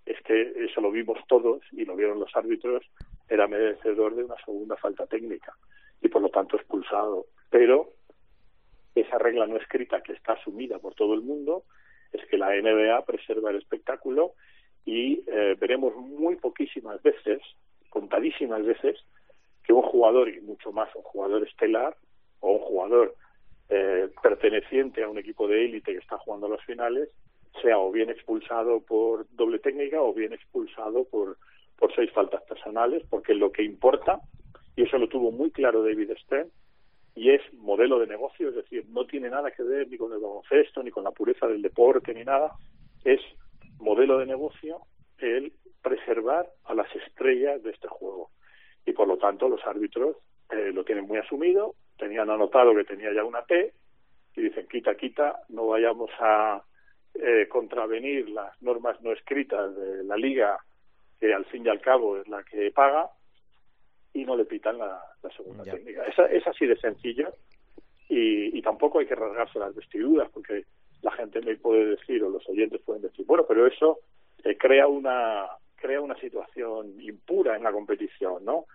es 0.06 0.20
que 0.24 0.66
eso 0.66 0.82
lo 0.82 0.92
vimos 0.92 1.20
todos 1.28 1.62
y 1.72 1.86
lo 1.86 1.96
vieron 1.96 2.20
los 2.20 2.36
árbitros, 2.36 2.84
era 3.30 3.48
merecedor 3.48 4.16
de 4.16 4.24
una 4.24 4.36
segunda 4.44 4.76
falta 4.78 5.06
técnica 5.06 5.54
y 6.02 6.10
por 6.10 6.22
lo 6.22 6.30
tanto 6.30 6.58
expulsado. 6.58 7.28
Pero 7.50 7.94
esa 8.96 9.18
regla 9.18 9.46
no 9.46 9.58
escrita 9.58 10.02
que 10.02 10.14
está 10.14 10.34
asumida 10.34 10.80
por 10.80 10.96
todo 10.96 11.14
el 11.14 11.22
mundo 11.22 11.64
es 12.12 12.26
que 12.26 12.38
la 12.38 12.50
NBA 12.50 13.06
preserva 13.06 13.52
el 13.52 13.58
espectáculo 13.58 14.34
y 14.86 15.24
eh, 15.28 15.56
veremos 15.60 15.96
muy 15.96 16.36
poquísimas 16.36 17.02
veces, 17.04 17.42
contadísimas 17.90 18.66
veces, 18.66 18.98
que 19.64 19.74
un 19.74 19.84
jugador, 19.84 20.30
y 20.30 20.42
mucho 20.42 20.72
más 20.72 20.94
un 20.96 21.04
jugador 21.04 21.48
estelar 21.48 21.96
o 22.40 22.54
un 22.54 22.60
jugador 22.60 23.16
eh, 23.70 24.10
perteneciente 24.22 25.04
a 25.04 25.10
un 25.10 25.18
equipo 25.18 25.48
de 25.48 25.66
élite 25.66 25.94
que 25.94 26.00
está 26.00 26.18
jugando 26.18 26.48
a 26.48 26.52
las 26.52 26.66
finales, 26.66 27.10
sea 27.62 27.78
o 27.78 27.92
bien 27.92 28.10
expulsado 28.10 28.82
por 28.82 29.28
doble 29.32 29.60
técnica 29.60 30.02
o 30.02 30.14
bien 30.14 30.34
expulsado 30.34 31.06
por, 31.06 31.38
por 31.78 31.94
seis 31.96 32.12
faltas 32.12 32.42
personales, 32.44 33.04
porque 33.10 33.34
lo 33.34 33.52
que 33.52 33.64
importa, 33.64 34.20
y 34.76 34.84
eso 34.84 34.98
lo 34.98 35.08
tuvo 35.08 35.32
muy 35.32 35.52
claro 35.52 35.84
David 35.84 36.12
Stern, 36.24 36.50
y 37.14 37.30
es 37.30 37.42
modelo 37.54 38.00
de 38.00 38.08
negocio, 38.08 38.50
es 38.50 38.56
decir, 38.56 38.86
no 38.90 39.06
tiene 39.06 39.30
nada 39.30 39.52
que 39.52 39.64
ver 39.64 39.88
ni 39.90 39.98
con 39.98 40.14
el 40.14 40.20
baloncesto, 40.20 40.82
ni 40.82 40.92
con 40.92 41.04
la 41.04 41.12
pureza 41.12 41.46
del 41.46 41.62
deporte, 41.62 42.14
ni 42.14 42.24
nada, 42.24 42.54
es 43.04 43.20
modelo 44.02 44.18
de 44.18 44.26
negocio 44.26 44.80
el 45.20 45.54
preservar 45.84 46.48
a 46.66 46.74
las 46.74 46.88
estrellas 46.96 47.62
de 47.62 47.70
este 47.70 47.88
juego. 47.88 48.32
Y 48.84 48.94
por 48.94 49.08
lo 49.08 49.18
tanto 49.18 49.48
los 49.48 49.64
árbitros 49.66 50.18
eh, 50.50 50.72
lo 50.74 50.84
tienen 50.84 51.06
muy 51.06 51.20
asumido, 51.20 51.76
tenían 52.00 52.32
anotado 52.32 52.74
que 52.74 52.84
tenía 52.84 53.14
ya 53.14 53.24
una 53.24 53.44
T 53.44 53.72
y 54.36 54.42
dicen 54.42 54.68
quita, 54.68 54.96
quita, 54.96 55.44
no 55.50 55.68
vayamos 55.68 56.10
a 56.20 56.64
eh, 57.14 57.48
contravenir 57.48 58.30
las 58.30 58.60
normas 58.62 59.00
no 59.02 59.12
escritas 59.12 59.76
de 59.76 60.04
la 60.04 60.18
liga, 60.18 60.58
que 61.20 61.32
al 61.32 61.46
fin 61.46 61.64
y 61.66 61.70
al 61.70 61.80
cabo 61.80 62.18
es 62.18 62.28
la 62.28 62.42
que 62.44 62.72
paga, 62.72 63.08
y 64.14 64.26
no 64.26 64.36
le 64.36 64.46
pitan 64.46 64.80
la, 64.80 65.00
segunda 65.36 65.64
técnica. 65.64 66.06
Es, 66.06 66.48
así 66.48 66.66
de 66.66 66.78
sencillo 66.78 67.34
y, 68.10 68.58
y 68.58 68.62
tampoco 68.64 68.98
hay 68.98 69.06
que 69.06 69.16
rasgarse 69.16 69.60
las 69.60 69.76
vestiduras 69.76 70.28
porque 70.32 70.66
la 71.02 71.12
gente 71.12 71.42
me 71.42 71.56
puede 71.56 71.86
decir 71.86 72.24
o 72.24 72.30
los 72.30 72.48
oyentes 72.48 72.82
pueden 72.82 73.02
decir, 73.02 73.26
bueno, 73.26 73.46
pero 73.48 73.68
eso 73.68 74.00
eh, 74.44 74.58
crea 74.58 74.88
una 74.88 75.48
crea 75.76 76.00
una 76.00 76.16
situación 76.20 77.02
impura 77.02 77.56
en 77.56 77.64
la 77.64 77.72
competición, 77.72 78.46
¿no? 78.46 78.66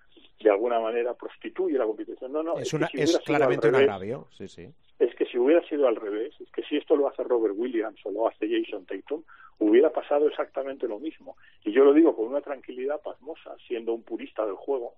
De 0.41 0.51
alguna 0.51 0.81
manera 0.81 1.15
prostituye 1.15 1.79
la 1.79 1.87
competición. 1.87 2.33
No, 2.33 2.43
no. 2.43 2.59
Es, 2.59 2.75
es 2.75 3.19
claramente 3.21 3.69
un 3.69 3.77
agravio, 3.77 4.27
sí, 4.37 4.49
sí. 4.49 4.69
Es 4.99 5.15
que 5.15 5.25
si 5.27 5.39
hubiera 5.39 5.67
sido 5.69 5.87
al 5.87 5.95
revés, 5.95 6.35
es 6.41 6.51
que 6.51 6.63
si 6.65 6.77
esto 6.77 6.97
lo 6.97 7.09
hace 7.09 7.23
Robert 7.23 7.55
Williams 7.57 8.01
o 8.05 8.11
lo 8.11 8.29
hace 8.29 8.49
Jason 8.49 8.85
Tatum, 8.87 9.23
hubiera 9.59 9.91
pasado 9.91 10.27
exactamente 10.27 10.89
lo 10.89 10.99
mismo. 10.99 11.37
Y 11.65 11.73
yo 11.73 11.85
lo 11.85 11.93
digo 11.93 12.15
con 12.17 12.27
una 12.27 12.41
tranquilidad 12.41 13.01
pasmosa, 13.01 13.55
siendo 13.69 13.93
un 13.93 14.03
purista 14.03 14.45
del 14.45 14.57
juego. 14.57 14.95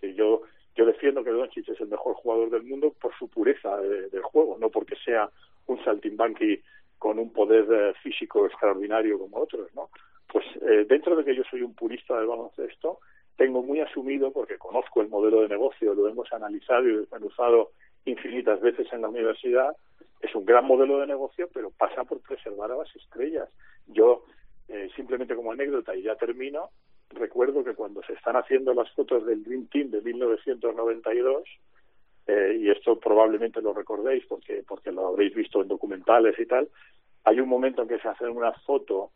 Si 0.00 0.14
yo 0.14 0.42
yo 0.74 0.84
defiendo 0.84 1.24
que 1.24 1.30
Doncic 1.30 1.68
es 1.68 1.80
el 1.80 1.88
mejor 1.88 2.14
jugador 2.14 2.50
del 2.50 2.64
mundo 2.64 2.94
por 3.00 3.16
su 3.18 3.28
pureza 3.28 3.78
del 3.78 4.22
juego, 4.22 4.58
no 4.60 4.68
porque 4.68 4.94
sea 5.04 5.30
un 5.66 5.82
saltimbanqui 5.84 6.62
con 6.98 7.18
un 7.18 7.32
poder 7.32 7.66
eh, 7.70 7.94
físico 8.02 8.46
extraordinario 8.46 9.18
como 9.18 9.38
otros, 9.38 9.68
¿no? 9.74 9.90
Pues 10.32 10.44
eh, 10.62 10.86
dentro 10.88 11.16
de 11.16 11.24
que 11.24 11.34
yo 11.34 11.42
soy 11.50 11.62
un 11.62 11.74
purista 11.74 12.16
del 12.16 12.26
baloncesto, 12.26 13.00
tengo 13.36 13.62
muy 13.62 13.80
asumido, 13.80 14.32
porque 14.32 14.58
conozco 14.58 15.02
el 15.02 15.08
modelo 15.08 15.42
de 15.42 15.48
negocio, 15.48 15.94
lo 15.94 16.08
hemos 16.08 16.32
analizado 16.32 16.88
y 16.88 16.96
desmenuzado 16.96 17.72
infinitas 18.06 18.60
veces 18.60 18.86
en 18.92 19.02
la 19.02 19.08
universidad, 19.08 19.76
es 20.20 20.34
un 20.34 20.44
gran 20.44 20.64
modelo 20.64 20.98
de 20.98 21.06
negocio, 21.06 21.48
pero 21.52 21.70
pasa 21.70 22.04
por 22.04 22.20
preservar 22.20 22.72
a 22.72 22.76
las 22.76 22.94
estrellas. 22.96 23.48
Yo, 23.86 24.24
eh, 24.68 24.88
simplemente 24.96 25.36
como 25.36 25.52
anécdota, 25.52 25.94
y 25.94 26.02
ya 26.02 26.16
termino, 26.16 26.70
recuerdo 27.10 27.62
que 27.62 27.74
cuando 27.74 28.02
se 28.04 28.14
están 28.14 28.36
haciendo 28.36 28.72
las 28.74 28.90
fotos 28.92 29.26
del 29.26 29.44
Dream 29.44 29.66
Team 29.66 29.90
de 29.90 30.00
1992, 30.00 31.44
eh, 32.26 32.58
y 32.60 32.70
esto 32.70 32.98
probablemente 32.98 33.62
lo 33.62 33.72
recordéis 33.72 34.24
porque, 34.26 34.64
porque 34.66 34.90
lo 34.90 35.08
habréis 35.08 35.34
visto 35.34 35.62
en 35.62 35.68
documentales 35.68 36.38
y 36.38 36.46
tal, 36.46 36.68
hay 37.24 37.40
un 37.40 37.48
momento 37.48 37.82
en 37.82 37.88
que 37.88 37.98
se 37.98 38.08
hace 38.08 38.28
una 38.28 38.52
foto 38.52 39.10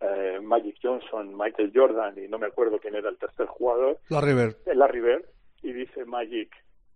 eh, 0.00 0.40
Magic 0.42 0.76
Johnson, 0.82 1.36
Michael 1.36 1.72
Jordan 1.74 2.18
y 2.18 2.28
no 2.28 2.38
me 2.38 2.46
acuerdo 2.46 2.78
quién 2.78 2.94
era 2.94 3.08
el 3.08 3.18
tercer 3.18 3.46
jugador. 3.46 3.98
La 4.08 4.20
River. 4.20 4.56
La 4.74 4.86
River. 4.86 5.24
Y 5.62 5.72
dice 5.72 6.04
Magic, 6.04 6.50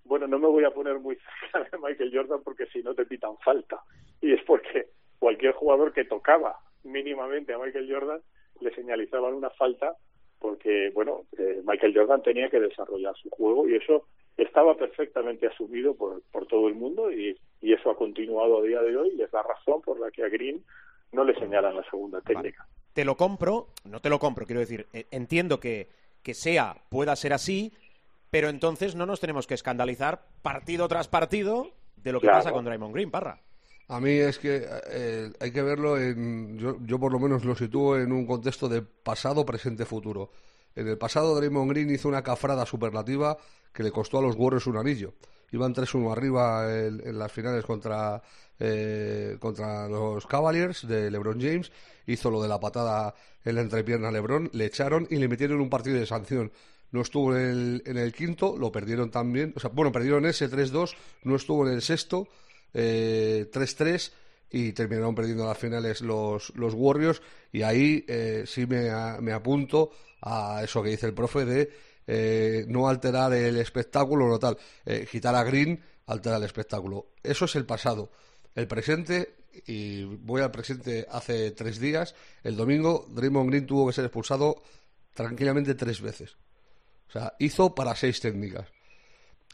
bueno, 0.05 0.27
no 0.27 0.39
me 0.39 0.49
voy 0.49 0.65
a 0.65 0.71
poner 0.71 0.99
muy 0.99 1.17
cerca 1.53 1.69
de 1.71 1.79
Michael 1.79 2.13
Jordan 2.13 2.41
porque 2.43 2.67
si 2.67 2.83
no 2.83 2.95
te 2.95 3.07
pitan 3.07 3.39
falta. 3.39 3.81
Y 4.21 4.33
es 4.33 4.43
porque 4.45 4.89
cualquier 5.19 5.53
jugador 5.53 5.93
que 5.93 6.05
tocaba 6.05 6.59
mínimamente 6.85 7.53
a 7.53 7.59
Michael 7.59 7.93
Jordan 7.93 8.21
le 8.61 8.75
señalizaban 8.75 9.35
una 9.35 9.51
falta 9.51 9.95
porque, 10.39 10.91
bueno, 10.95 11.23
eh, 11.37 11.63
Michael 11.65 11.95
Jordan 11.97 12.23
tenía 12.23 12.49
que 12.49 12.61
desarrollar 12.61 13.15
su 13.17 13.29
juego 13.31 13.69
y 13.69 13.77
eso 13.77 14.07
estaba 14.45 14.77
perfectamente 14.77 15.47
asumido 15.47 15.95
por, 15.95 16.23
por 16.33 16.47
todo 16.47 16.69
el 16.69 16.75
mundo 16.75 17.11
y, 17.13 17.37
y 17.61 17.73
eso 17.73 17.91
ha 17.91 17.97
continuado 17.97 18.59
a 18.59 18.63
día 18.63 18.81
de 18.83 18.97
hoy 18.97 19.13
y 19.19 19.23
es 19.23 19.33
la 19.33 19.43
razón 19.43 19.83
por 19.83 19.99
la 20.01 20.11
que 20.11 20.25
a 20.25 20.29
Green 20.29 20.65
no 21.13 21.25
le 21.25 21.35
señalan 21.39 21.75
la 21.77 21.85
segunda 21.91 22.21
técnica. 22.21 22.67
Te 22.93 23.05
lo 23.05 23.17
compro, 23.17 23.69
no 23.85 24.01
te 24.01 24.09
lo 24.11 24.19
compro, 24.19 24.47
quiero 24.47 24.61
decir, 24.61 24.87
eh, 24.93 25.07
entiendo 25.11 25.61
que, 25.61 25.89
que 26.23 26.35
sea, 26.35 26.77
pueda 26.89 27.15
ser 27.17 27.33
así, 27.33 27.73
pero 28.31 28.49
entonces 28.49 28.95
no 28.95 29.07
nos 29.07 29.21
tenemos 29.21 29.47
que 29.47 29.55
escandalizar 29.55 30.27
partido 30.43 30.87
tras 30.89 31.09
partido 31.09 31.71
de 31.97 32.13
lo 32.13 32.21
que 32.21 32.27
Claro. 32.27 32.39
pasa 32.39 32.53
con 32.53 32.65
Draymond 32.65 32.95
Green, 32.95 33.11
Parra. 33.11 33.41
A 33.89 34.01
mí 34.01 34.11
es 34.11 34.39
que 34.39 34.67
eh, 34.91 35.31
hay 35.41 35.51
que 35.51 35.63
verlo 35.63 35.97
en. 35.97 36.59
Yo, 36.59 36.77
yo 36.83 36.99
por 37.01 37.11
lo 37.11 37.19
menos 37.19 37.45
lo 37.47 37.55
sitúo 37.57 37.97
en 37.97 38.13
un 38.13 38.27
contexto 38.27 38.69
de 38.69 38.83
pasado, 38.83 39.47
presente, 39.47 39.87
futuro. 39.87 40.31
En 40.77 40.87
el 40.89 40.99
pasado, 40.99 41.35
Draymond 41.35 41.71
Green 41.71 41.91
hizo 41.91 42.07
una 42.07 42.23
cafrada 42.23 42.67
superlativa 42.67 43.39
que 43.73 43.83
le 43.83 43.91
costó 43.91 44.19
a 44.19 44.23
los 44.23 44.37
Warriors 44.37 44.67
un 44.67 44.77
anillo. 44.77 45.15
Iban 45.51 45.75
3-1 45.75 46.13
arriba 46.13 46.71
en, 46.75 47.01
en 47.05 47.19
las 47.19 47.33
finales 47.33 47.65
contra, 47.65 48.23
eh, 48.59 49.37
contra 49.41 49.89
los 49.89 50.27
Cavaliers 50.27 50.87
de 50.87 51.11
LeBron 51.11 51.41
James. 51.41 51.73
Hizo 52.07 52.31
lo 52.31 52.43
de 52.43 52.49
la 52.49 52.61
patada 52.61 53.15
en 53.45 53.55
la 53.55 53.63
entrepierna 53.63 54.09
a 54.09 54.13
LeBron, 54.13 54.51
le 54.53 54.67
echaron 54.67 55.07
y 55.11 55.17
le 55.17 55.29
metieron 55.29 55.61
un 55.61 55.71
partido 55.71 55.99
de 55.99 56.07
sanción. 56.07 56.53
No 56.91 57.03
estuvo 57.03 57.37
en 57.37 57.43
el, 57.43 57.83
en 57.87 57.99
el 57.99 58.13
quinto, 58.13 58.57
lo 58.59 58.73
perdieron 58.73 59.11
también. 59.11 59.53
O 59.57 59.61
sea, 59.61 59.71
bueno, 59.71 59.93
perdieron 59.93 60.27
ese 60.27 60.51
3-2, 60.51 60.95
no 61.25 61.37
estuvo 61.37 61.67
en 61.67 61.75
el 61.75 61.83
sexto 61.83 62.29
eh, 62.75 63.49
3-3 63.53 64.13
y 64.51 64.73
terminaron 64.73 65.15
perdiendo 65.15 65.47
las 65.47 65.59
finales 65.59 66.01
los, 66.01 66.55
los 66.57 66.75
Warriors 66.75 67.21
y 67.53 67.63
ahí 67.63 68.05
eh, 68.09 68.45
sí 68.47 68.67
me, 68.67 68.91
me 69.21 69.33
apunto 69.33 69.91
a 70.23 70.63
eso 70.65 70.83
que 70.83 70.91
dice 70.91 71.07
el 71.07 71.15
profe 71.15 71.45
de 71.45 71.71
eh, 72.11 72.65
no 72.69 72.89
alterar 72.89 73.35
el 73.35 73.59
espectáculo 73.59 74.27
no 74.29 74.39
tal. 74.39 74.57
Eh, 74.87 75.07
quitar 75.11 75.35
a 75.35 75.45
Green 75.45 75.79
altera 76.07 76.39
el 76.39 76.45
espectáculo. 76.45 77.09
Eso 77.23 77.45
es 77.45 77.55
el 77.55 77.67
pasado. 77.67 78.11
El 78.55 78.67
presente 78.67 79.35
y 79.67 80.05
voy 80.05 80.41
al 80.41 80.51
presente 80.51 81.07
hace 81.11 81.51
tres 81.51 81.81
días 81.81 82.15
el 82.45 82.57
domingo 82.57 83.07
Draymond 83.11 83.51
Green 83.51 83.67
tuvo 83.67 83.89
que 83.89 83.93
ser 83.93 84.05
expulsado 84.05 84.63
tranquilamente 85.13 85.75
tres 85.75 86.01
veces. 86.01 86.37
O 87.09 87.13
sea 87.13 87.35
hizo 87.39 87.75
para 87.75 87.95
seis 87.95 88.21
técnicas. 88.21 88.67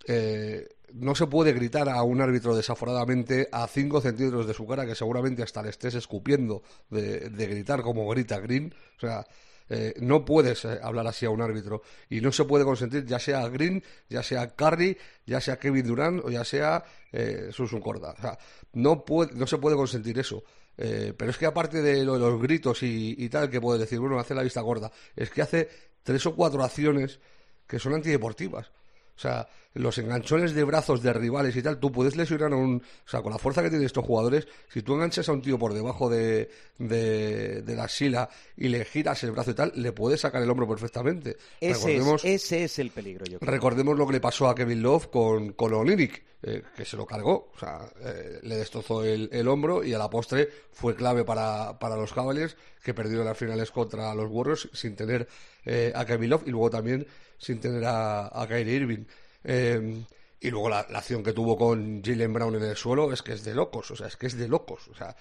Eh, 0.06 0.68
no 0.92 1.16
se 1.16 1.26
puede 1.26 1.52
gritar 1.52 1.88
a 1.88 2.04
un 2.04 2.20
árbitro 2.20 2.54
desaforadamente 2.54 3.48
a 3.50 3.66
5 3.66 4.00
centímetros 4.00 4.46
de 4.46 4.54
su 4.54 4.64
cara 4.64 4.86
que 4.86 4.94
seguramente 4.94 5.42
hasta 5.42 5.62
le 5.62 5.70
estés 5.70 5.94
escupiendo 5.94 6.62
de, 6.88 7.30
de 7.30 7.46
gritar 7.46 7.82
como 7.82 8.06
grita 8.08 8.38
Green. 8.38 8.72
O 8.96 9.00
sea, 9.00 9.26
eh, 9.68 9.94
no 10.00 10.24
puedes 10.24 10.64
eh, 10.64 10.78
hablar 10.82 11.06
así 11.06 11.24
a 11.26 11.30
un 11.30 11.40
árbitro 11.40 11.82
y 12.10 12.20
no 12.20 12.32
se 12.32 12.44
puede 12.44 12.64
consentir 12.64 13.06
ya 13.06 13.18
sea 13.18 13.48
Green, 13.48 13.82
ya 14.08 14.22
sea 14.22 14.54
Curry, 14.54 14.96
ya 15.26 15.40
sea 15.40 15.58
Kevin 15.58 15.86
Durant 15.86 16.24
o 16.24 16.30
ya 16.30 16.44
sea 16.44 16.84
eh, 17.12 17.48
Susun 17.50 17.80
Corda. 17.80 18.14
O 18.18 18.20
sea, 18.20 18.38
no, 18.74 19.04
puede, 19.04 19.32
no 19.34 19.46
se 19.46 19.58
puede 19.58 19.76
consentir 19.76 20.18
eso. 20.18 20.44
Eh, 20.76 21.14
pero 21.16 21.30
es 21.30 21.38
que 21.38 21.46
aparte 21.46 21.82
de 21.82 22.04
lo 22.04 22.14
de 22.14 22.20
los 22.20 22.40
gritos 22.40 22.82
y, 22.82 23.28
tal, 23.28 23.48
que 23.48 23.60
puedes 23.60 23.80
decir, 23.80 24.00
bueno, 24.00 24.18
hace 24.18 24.34
la 24.34 24.42
vista 24.42 24.60
gorda, 24.60 24.90
es 25.14 25.30
que 25.30 25.42
hace 25.42 25.68
tres 26.02 26.26
o 26.26 26.34
cuatro 26.34 26.62
acciones 26.64 27.20
que 27.66 27.78
son 27.78 27.94
antideportivas. 27.94 28.70
O 29.16 29.18
sea, 29.18 29.48
los 29.74 29.96
enganchones 29.98 30.54
de 30.54 30.64
brazos 30.64 31.02
de 31.02 31.12
rivales 31.12 31.54
y 31.56 31.62
tal, 31.62 31.78
tú 31.78 31.90
puedes 31.90 32.16
lesionar 32.16 32.52
a 32.52 32.56
un... 32.56 32.76
O 32.76 33.08
sea, 33.08 33.22
con 33.22 33.32
la 33.32 33.38
fuerza 33.38 33.62
que 33.62 33.68
tienen 33.70 33.86
estos 33.86 34.04
jugadores, 34.04 34.46
si 34.72 34.82
tú 34.82 34.94
enganchas 34.94 35.28
a 35.28 35.32
un 35.32 35.42
tío 35.42 35.58
por 35.58 35.72
debajo 35.72 36.08
de, 36.08 36.50
de, 36.78 37.62
de 37.62 37.74
la 37.76 37.88
sila 37.88 38.28
y 38.56 38.68
le 38.68 38.84
giras 38.84 39.22
el 39.24 39.32
brazo 39.32 39.52
y 39.52 39.54
tal, 39.54 39.72
le 39.76 39.92
puedes 39.92 40.20
sacar 40.20 40.42
el 40.42 40.50
hombro 40.50 40.68
perfectamente. 40.68 41.36
Ese 41.60 41.96
es, 41.96 42.24
ese 42.24 42.64
es 42.64 42.78
el 42.78 42.90
peligro, 42.90 43.24
yo 43.24 43.38
creo. 43.38 43.50
recordemos 43.50 43.96
lo 43.96 44.06
que 44.06 44.14
le 44.14 44.20
pasó 44.20 44.48
a 44.48 44.54
Kevin 44.54 44.82
Love 44.82 45.08
con, 45.08 45.52
con 45.52 45.72
Olynyk, 45.74 46.22
eh, 46.42 46.62
que 46.76 46.84
se 46.84 46.96
lo 46.96 47.06
cargó. 47.06 47.50
O 47.54 47.58
sea, 47.58 47.80
eh, 48.00 48.40
le 48.42 48.56
destrozó 48.56 49.04
el, 49.04 49.28
el 49.32 49.48
hombro 49.48 49.82
y 49.82 49.94
a 49.94 49.98
la 49.98 50.10
postre 50.10 50.48
fue 50.72 50.94
clave 50.94 51.24
para, 51.24 51.78
para 51.78 51.96
los 51.96 52.12
Cavaliers, 52.12 52.56
que 52.82 52.94
perdieron 52.94 53.26
las 53.26 53.38
finales 53.38 53.70
contra 53.70 54.14
los 54.14 54.30
Warriors 54.30 54.68
sin 54.72 54.94
tener 54.94 55.26
eh, 55.64 55.92
a 55.94 56.04
Kevin 56.04 56.30
Love 56.30 56.42
y 56.46 56.50
luego 56.50 56.70
también 56.70 57.06
sin 57.38 57.60
tener 57.60 57.84
a, 57.84 58.26
a 58.26 58.46
Kyrie 58.46 58.74
Irving. 58.74 59.04
Eh, 59.44 60.04
y 60.44 60.50
luego 60.50 60.68
la, 60.68 60.80
acción 60.80 61.22
que 61.22 61.32
tuvo 61.32 61.56
con 61.56 62.02
Jalen 62.02 62.32
Brown 62.32 62.54
en 62.56 62.64
el 62.64 62.76
suelo 62.76 63.10
es 63.12 63.22
que 63.22 63.32
es 63.32 63.44
de 63.44 63.54
locos, 63.54 63.90
o 63.90 63.96
sea, 63.96 64.08
es 64.08 64.16
que 64.16 64.26
es 64.26 64.36
de 64.36 64.46
locos. 64.46 64.88
O 64.88 64.94
sea, 64.94 65.16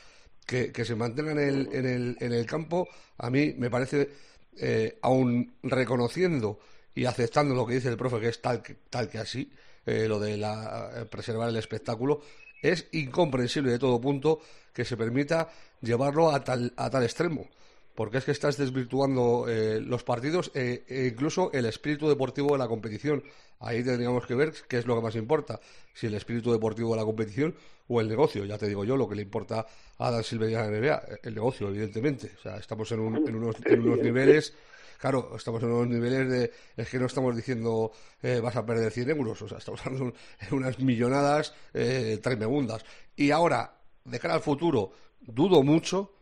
que, 0.46 0.74
que 0.74 0.84
se 0.84 0.96
mantenga 0.96 1.32
en 1.32 1.40
el, 1.40 1.70
en, 1.72 1.86
el, 1.86 2.18
en 2.20 2.34
el 2.34 2.46
campo, 2.46 2.90
a 3.18 3.30
mí 3.30 3.54
me 3.58 3.70
parece, 3.70 4.10
eh, 4.58 5.00
aún 5.02 5.56
reconociendo 5.64 6.60
y 6.94 7.06
aceptando 7.06 7.56
lo 7.56 7.66
que 7.66 7.76
dice 7.76 7.88
el 7.88 7.96
profe, 7.96 8.20
que 8.20 8.28
es 8.28 8.42
tal 8.42 8.62
tal 8.90 9.10
que 9.10 9.18
así, 9.18 9.50
eh, 9.86 10.08
lo 10.10 10.20
de 10.20 10.36
la, 10.36 10.92
eh, 10.94 11.06
preservar 11.06 11.48
el 11.48 11.56
espectáculo, 11.56 12.22
es 12.62 12.88
incomprensible 12.92 13.72
de 13.72 13.80
todo 13.80 14.02
punto 14.02 14.42
que 14.74 14.84
se 14.84 14.98
permita 14.98 15.50
llevarlo 15.82 16.32
a 16.32 16.44
tal, 16.44 16.74
a 16.76 16.90
tal 16.90 17.04
extremo. 17.04 17.48
Porque 17.96 18.18
es 18.18 18.26
que 18.26 18.32
estás 18.32 18.58
desvirtuando 18.58 19.46
eh, 19.48 19.80
los 19.80 20.04
partidos 20.04 20.52
eh, 20.56 20.84
e 20.88 21.08
incluso 21.08 21.52
el 21.54 21.66
espíritu 21.66 22.10
deportivo 22.10 22.54
de 22.54 22.58
la 22.58 22.68
competición. 22.68 23.24
Ahí 23.60 23.84
tendríamos 23.84 24.26
que 24.26 24.36
ver 24.36 24.52
qué 24.68 24.78
es 24.80 24.86
lo 24.88 24.96
que 24.96 25.02
más 25.02 25.16
importa, 25.16 25.60
si 25.94 26.08
el 26.08 26.16
espíritu 26.16 26.52
deportivo 26.52 26.92
de 26.92 26.98
la 27.02 27.06
competición 27.06 27.56
o 27.88 28.02
el 28.02 28.10
negocio. 28.10 28.46
Ya 28.46 28.58
te 28.58 28.68
digo 28.68 28.84
yo 28.84 28.98
lo 28.98 29.08
que 29.08 29.16
le 29.16 29.22
importa 29.22 29.66
a 30.00 30.12
Dan 30.12 30.24
Silver 30.24 30.50
y 30.50 30.56
a 30.56 30.62
la 30.62 30.68
NBA, 30.70 31.04
el 31.24 31.36
negocio, 31.36 31.70
evidentemente. 31.70 32.32
O 32.40 32.42
sea, 32.42 32.58
estamos 32.58 32.92
en, 32.92 33.00
un- 33.00 33.28
en 33.28 33.36
unos, 33.36 33.56
en 33.66 33.82
unos 33.82 34.00
niveles 34.00 34.54
Claro, 35.00 35.36
estamos 35.36 35.62
en 35.64 35.70
unos 35.70 35.88
niveles 35.90 36.30
de. 36.30 36.52
Es 36.78 36.88
que 36.90 36.98
no 36.98 37.08
estamos 37.08 37.36
diciendo 37.36 37.92
eh, 38.22 38.40
vas 38.42 38.56
a 38.56 38.66
perder 38.66 38.90
100 38.90 39.10
euros, 39.10 39.42
o 39.42 39.50
sea, 39.50 39.58
estamos 39.58 39.86
hablando 39.86 40.14
en 40.40 40.54
unas 40.56 40.80
millonadas 40.80 41.54
eh, 41.74 42.20
tremendas. 42.24 42.86
Y 43.18 43.32
ahora, 43.32 43.76
de 44.06 44.18
cara 44.20 44.36
al 44.36 44.40
futuro, 44.40 44.92
dudo 45.20 45.62
mucho 45.62 46.14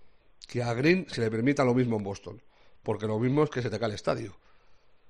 que 0.48 0.64
a 0.64 0.74
Green 0.74 1.06
se 1.10 1.22
le 1.22 1.32
permita 1.32 1.64
lo 1.64 1.74
mismo 1.74 1.98
en 1.98 2.04
Boston, 2.04 2.42
porque 2.84 3.08
lo 3.08 3.20
mismo 3.20 3.44
es 3.44 3.50
que 3.50 3.62
se 3.62 3.70
te 3.70 3.80
cae 3.80 3.90
el 3.90 3.96
estadio. 3.96 4.32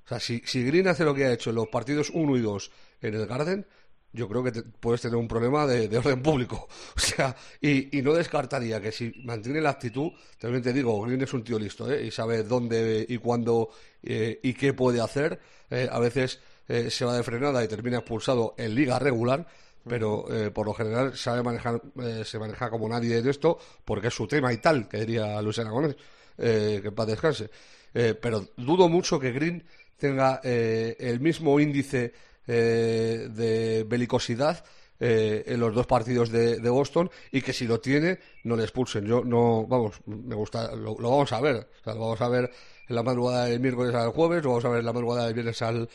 O 0.05 0.07
sea, 0.07 0.19
si, 0.19 0.41
si 0.45 0.63
Green 0.63 0.87
hace 0.87 1.03
lo 1.05 1.13
que 1.13 1.25
ha 1.25 1.33
hecho 1.33 1.49
en 1.51 1.57
los 1.57 1.67
partidos 1.67 2.09
1 2.13 2.37
y 2.37 2.41
2 2.41 2.71
en 3.01 3.13
el 3.15 3.25
Garden, 3.27 3.65
yo 4.13 4.27
creo 4.27 4.43
que 4.43 4.51
te- 4.51 4.63
puedes 4.63 4.99
tener 5.01 5.15
un 5.15 5.27
problema 5.27 5.65
de, 5.65 5.87
de 5.87 5.97
orden 5.97 6.21
público. 6.21 6.67
O 6.95 6.99
sea, 6.99 7.35
y, 7.61 7.97
y 7.97 8.01
no 8.01 8.13
descartaría 8.13 8.81
que 8.81 8.91
si 8.91 9.13
mantiene 9.23 9.61
la 9.61 9.69
actitud, 9.69 10.11
también 10.39 10.61
te 10.63 10.73
digo, 10.73 10.99
Green 11.01 11.21
es 11.21 11.33
un 11.33 11.43
tío 11.43 11.57
listo, 11.57 11.89
¿eh? 11.91 12.05
Y 12.05 12.11
sabe 12.11 12.43
dónde 12.43 13.05
y 13.07 13.17
cuándo 13.17 13.69
eh, 14.03 14.39
y 14.43 14.53
qué 14.53 14.73
puede 14.73 14.99
hacer. 14.99 15.39
Eh, 15.69 15.87
a 15.89 15.99
veces 15.99 16.39
eh, 16.67 16.89
se 16.89 17.05
va 17.05 17.15
de 17.15 17.23
frenada 17.23 17.63
y 17.63 17.67
termina 17.69 17.99
expulsado 17.99 18.53
en 18.57 18.75
liga 18.75 18.99
regular, 18.99 19.47
pero 19.87 20.25
eh, 20.33 20.51
por 20.51 20.65
lo 20.65 20.73
general 20.73 21.17
sabe 21.17 21.43
manejar, 21.43 21.81
eh, 22.01 22.23
se 22.25 22.39
maneja 22.39 22.69
como 22.69 22.87
nadie 22.87 23.17
en 23.17 23.27
esto, 23.27 23.57
porque 23.85 24.07
es 24.07 24.13
su 24.13 24.27
tema 24.27 24.53
y 24.53 24.57
tal, 24.57 24.87
que 24.87 24.99
diría 24.99 25.41
Luis 25.41 25.59
Aragonés, 25.59 25.95
eh, 26.37 26.79
que 26.81 26.89
en 26.89 26.95
paz 26.95 27.07
descanse. 27.07 27.49
Eh, 27.93 28.15
pero 28.19 28.47
dudo 28.57 28.87
mucho 28.89 29.19
que 29.19 29.31
Green 29.31 29.63
tenga 29.97 30.39
eh, 30.43 30.95
el 30.99 31.19
mismo 31.19 31.59
índice 31.59 32.13
eh, 32.47 33.27
de 33.29 33.85
belicosidad 33.87 34.63
en 35.03 35.59
los 35.59 35.73
dos 35.73 35.87
partidos 35.87 36.29
de, 36.29 36.59
de, 36.59 36.69
Boston 36.69 37.09
y 37.31 37.41
que 37.41 37.53
si 37.53 37.65
lo 37.65 37.79
tiene 37.79 38.19
no 38.43 38.55
le 38.55 38.61
expulsen. 38.61 39.03
Yo 39.03 39.23
no, 39.23 39.65
vamos, 39.65 39.95
me 40.05 40.35
gusta, 40.35 40.75
lo, 40.75 40.93
vamos 40.93 41.33
a 41.33 41.41
ver, 41.41 41.67
lo 41.87 41.95
vamos 41.95 42.21
a 42.21 42.29
ver 42.29 42.51
en 42.87 42.95
la 42.95 43.01
madrugada 43.01 43.45
del 43.45 43.59
miércoles 43.59 43.95
al 43.95 44.11
jueves, 44.11 44.43
lo 44.43 44.49
vamos 44.49 44.65
a 44.65 44.69
ver 44.69 44.81
en 44.81 44.85
la 44.85 44.93
madrugada 44.93 45.25
del 45.25 45.33
viernes 45.33 45.59
al, 45.63 45.89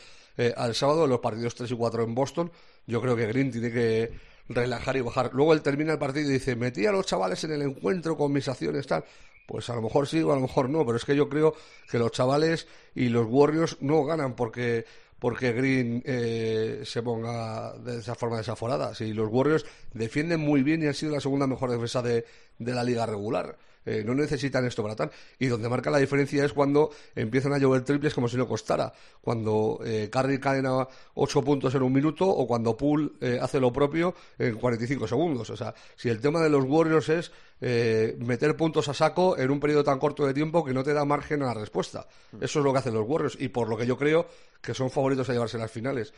al 0.57 0.75
sábado, 0.75 1.05
en 1.05 1.11
los 1.11 1.21
partidos 1.21 1.55
3 1.55 1.71
y 1.71 1.75
4 1.75 2.03
en 2.03 2.15
Boston. 2.15 2.51
Yo 2.87 3.01
creo 3.01 3.15
que 3.15 3.27
Green 3.27 3.51
tiene 3.51 3.71
que 3.71 4.11
relajar 4.49 4.95
y 4.97 5.01
bajar. 5.01 5.31
Luego 5.33 5.53
él 5.53 5.61
termina 5.61 5.93
el 5.93 5.99
partido 5.99 6.29
y 6.29 6.33
dice, 6.33 6.55
metí 6.55 6.85
a 6.85 6.91
los 6.91 7.05
chavales 7.05 7.43
en 7.43 7.51
el 7.51 7.61
encuentro 7.61 8.17
con 8.17 8.31
mis 8.31 8.47
acciones, 8.47 8.87
tal. 8.87 9.03
Pues 9.45 9.69
a 9.69 9.75
lo 9.75 9.81
mejor 9.81 10.07
sí 10.07 10.21
o 10.21 10.31
a 10.31 10.35
lo 10.35 10.41
mejor 10.41 10.69
no, 10.69 10.85
pero 10.85 10.97
es 10.97 11.05
que 11.05 11.15
yo 11.15 11.29
creo 11.29 11.53
que 11.89 11.99
los 11.99 12.11
chavales 12.11 12.67
y 12.95 13.09
los 13.09 13.27
Warriors 13.29 13.77
no 13.81 14.03
ganan 14.03 14.35
porque 14.35 14.85
porque 15.19 15.51
Green 15.51 16.03
eh, 16.05 16.81
se 16.85 17.01
ponga 17.01 17.73
de 17.73 17.99
esa 17.99 18.13
forma 18.13 18.37
desaforada. 18.37 18.93
Si 18.93 19.13
los 19.13 19.29
Warriors 19.31 19.65
defienden 19.93 20.39
muy 20.39 20.63
bien 20.63 20.83
y 20.83 20.87
han 20.87 20.93
sido 20.93 21.13
la 21.13 21.21
segunda 21.21 21.47
mejor 21.47 21.71
defensa 21.71 22.01
de, 22.01 22.25
de 22.59 22.73
la 22.73 22.83
liga 22.83 23.05
regular. 23.05 23.57
Eh, 23.87 24.03
no 24.05 24.13
necesitan 24.13 24.65
esto 24.65 24.83
para 24.83 24.95
tal. 24.97 25.11
Y 25.39 25.47
donde 25.47 25.69
marca 25.69 25.89
la 25.89 25.97
diferencia 25.97 26.43
es 26.43 26.51
cuando 26.51 26.91
empiezan 27.15 27.53
a 27.53 27.57
llover 27.57 27.85
triples 27.85 28.13
como 28.13 28.27
si 28.27 28.35
no 28.35 28.45
costara. 28.45 28.91
Cuando 29.21 29.79
eh, 29.85 30.09
Curry 30.11 30.39
cae 30.41 30.61
a 30.65 30.87
8 31.13 31.41
puntos 31.41 31.73
en 31.73 31.83
un 31.83 31.93
minuto 31.93 32.27
o 32.27 32.45
cuando 32.45 32.75
Poole 32.75 33.11
eh, 33.21 33.39
hace 33.41 33.61
lo 33.61 33.71
propio 33.71 34.13
en 34.37 34.55
45 34.55 35.07
segundos. 35.07 35.49
O 35.49 35.55
sea, 35.55 35.73
si 35.95 36.09
el 36.09 36.19
tema 36.19 36.41
de 36.41 36.49
los 36.49 36.65
Warriors 36.65 37.07
es 37.07 37.31
eh, 37.61 38.17
meter 38.19 38.57
puntos 38.57 38.89
a 38.89 38.93
saco 38.93 39.37
en 39.37 39.49
un 39.51 39.61
periodo 39.61 39.85
tan 39.85 39.99
corto 39.99 40.25
de 40.27 40.33
tiempo 40.33 40.65
que 40.65 40.73
no 40.73 40.83
te 40.83 40.93
da 40.93 41.05
margen 41.05 41.41
a 41.43 41.45
la 41.45 41.53
respuesta. 41.53 42.07
Mm. 42.33 42.43
Eso 42.43 42.59
es 42.59 42.65
lo 42.65 42.73
que 42.73 42.79
hacen 42.79 42.93
los 42.93 43.07
Warriors 43.07 43.37
y 43.39 43.47
por 43.47 43.69
lo 43.69 43.77
que 43.77 43.87
yo 43.87 43.97
creo 43.97 44.27
que 44.61 44.73
son 44.73 44.91
favoritos 44.91 45.29
a 45.29 45.33
llevarse 45.33 45.57
las 45.57 45.71
finales. 45.71 46.13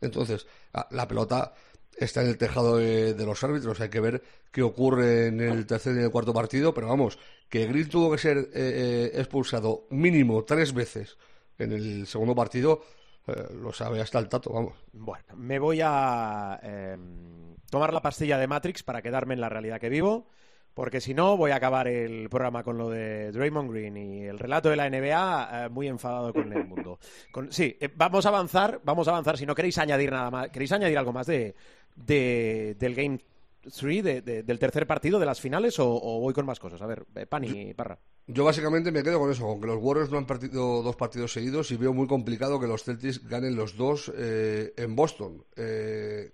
Entonces, 0.00 0.46
la 0.90 1.08
pelota 1.08 1.54
está 1.96 2.22
en 2.22 2.28
el 2.28 2.38
tejado 2.38 2.76
de, 2.76 3.14
los 3.24 3.42
árbitros. 3.42 3.80
Hay 3.80 3.88
que 3.88 4.00
ver 4.00 4.22
qué 4.52 4.62
ocurre 4.62 5.28
en 5.28 5.40
el 5.40 5.66
tercer 5.66 5.96
y 5.96 6.00
el 6.00 6.10
cuarto 6.10 6.32
partido, 6.32 6.74
pero 6.74 6.88
vamos, 6.88 7.18
que 7.48 7.66
Green 7.66 7.88
tuvo 7.88 8.12
que 8.12 8.18
ser 8.18 8.38
eh, 8.38 8.46
eh, 8.54 9.10
expulsado 9.14 9.86
mínimo 9.90 10.44
tres 10.44 10.72
veces 10.72 11.16
en 11.58 11.72
el 11.72 12.06
segundo 12.06 12.34
partido, 12.34 12.82
eh, 13.26 13.32
lo 13.60 13.72
sabe 13.72 14.00
hasta 14.00 14.18
el 14.18 14.28
tato, 14.28 14.52
vamos. 14.52 14.74
Bueno, 14.92 15.24
me 15.36 15.58
voy 15.58 15.80
a 15.82 16.60
em, 16.62 17.56
tomar 17.70 17.92
la 17.92 18.02
pastilla 18.02 18.38
de 18.38 18.46
Matrix 18.46 18.82
para 18.82 19.02
quedarme 19.02 19.34
en 19.34 19.40
la 19.40 19.48
realidad 19.48 19.80
que 19.80 19.88
vivo. 19.88 20.28
Porque 20.76 21.00
si 21.00 21.14
no, 21.14 21.38
voy 21.38 21.52
a 21.52 21.56
acabar 21.56 21.88
el 21.88 22.28
programa 22.28 22.62
con 22.62 22.76
lo 22.76 22.90
de 22.90 23.32
Draymond 23.32 23.72
Green 23.72 23.96
y 23.96 24.24
el 24.24 24.38
relato 24.38 24.68
de 24.68 24.76
la 24.76 24.90
NBA 24.90 25.70
muy 25.70 25.88
enfadado 25.88 26.34
con 26.34 26.52
el 26.52 26.66
mundo. 26.66 26.98
sí, 27.48 27.78
vamos 27.94 28.26
a 28.26 28.28
avanzar, 28.28 28.82
vamos 28.84 29.08
a 29.08 29.12
avanzar. 29.12 29.38
Si 29.38 29.46
no 29.46 29.54
queréis 29.54 29.78
añadir 29.78 30.12
nada 30.12 30.30
más, 30.30 30.50
queréis 30.50 30.72
añadir 30.72 30.98
algo 30.98 31.14
más 31.14 31.26
de, 31.26 31.54
de, 31.94 32.76
del 32.78 32.94
Game 32.94 33.20
3, 33.62 34.04
de, 34.04 34.42
del 34.42 34.58
tercer 34.58 34.86
partido, 34.86 35.18
de 35.18 35.24
las 35.24 35.40
finales, 35.40 35.78
o, 35.78 36.20
voy 36.20 36.34
con 36.34 36.44
más 36.44 36.60
cosas? 36.60 36.82
A 36.82 36.86
ver, 36.86 37.06
eh, 37.14 37.24
Pani, 37.24 37.72
Parra. 37.72 37.98
Yo 38.28 38.44
básicamente 38.44 38.90
me 38.90 39.04
quedo 39.04 39.20
con 39.20 39.30
eso, 39.30 39.46
con 39.46 39.60
que 39.60 39.68
los 39.68 39.78
Warriors 39.80 40.10
no 40.10 40.18
han 40.18 40.26
perdido 40.26 40.82
dos 40.82 40.96
partidos 40.96 41.32
seguidos 41.32 41.70
y 41.70 41.76
veo 41.76 41.92
muy 41.92 42.08
complicado 42.08 42.58
que 42.58 42.66
los 42.66 42.82
Celtics 42.82 43.26
ganen 43.28 43.54
los 43.54 43.76
dos 43.76 44.12
eh, 44.16 44.74
en 44.76 44.96
Boston. 44.96 45.44
Eh, 45.54 46.32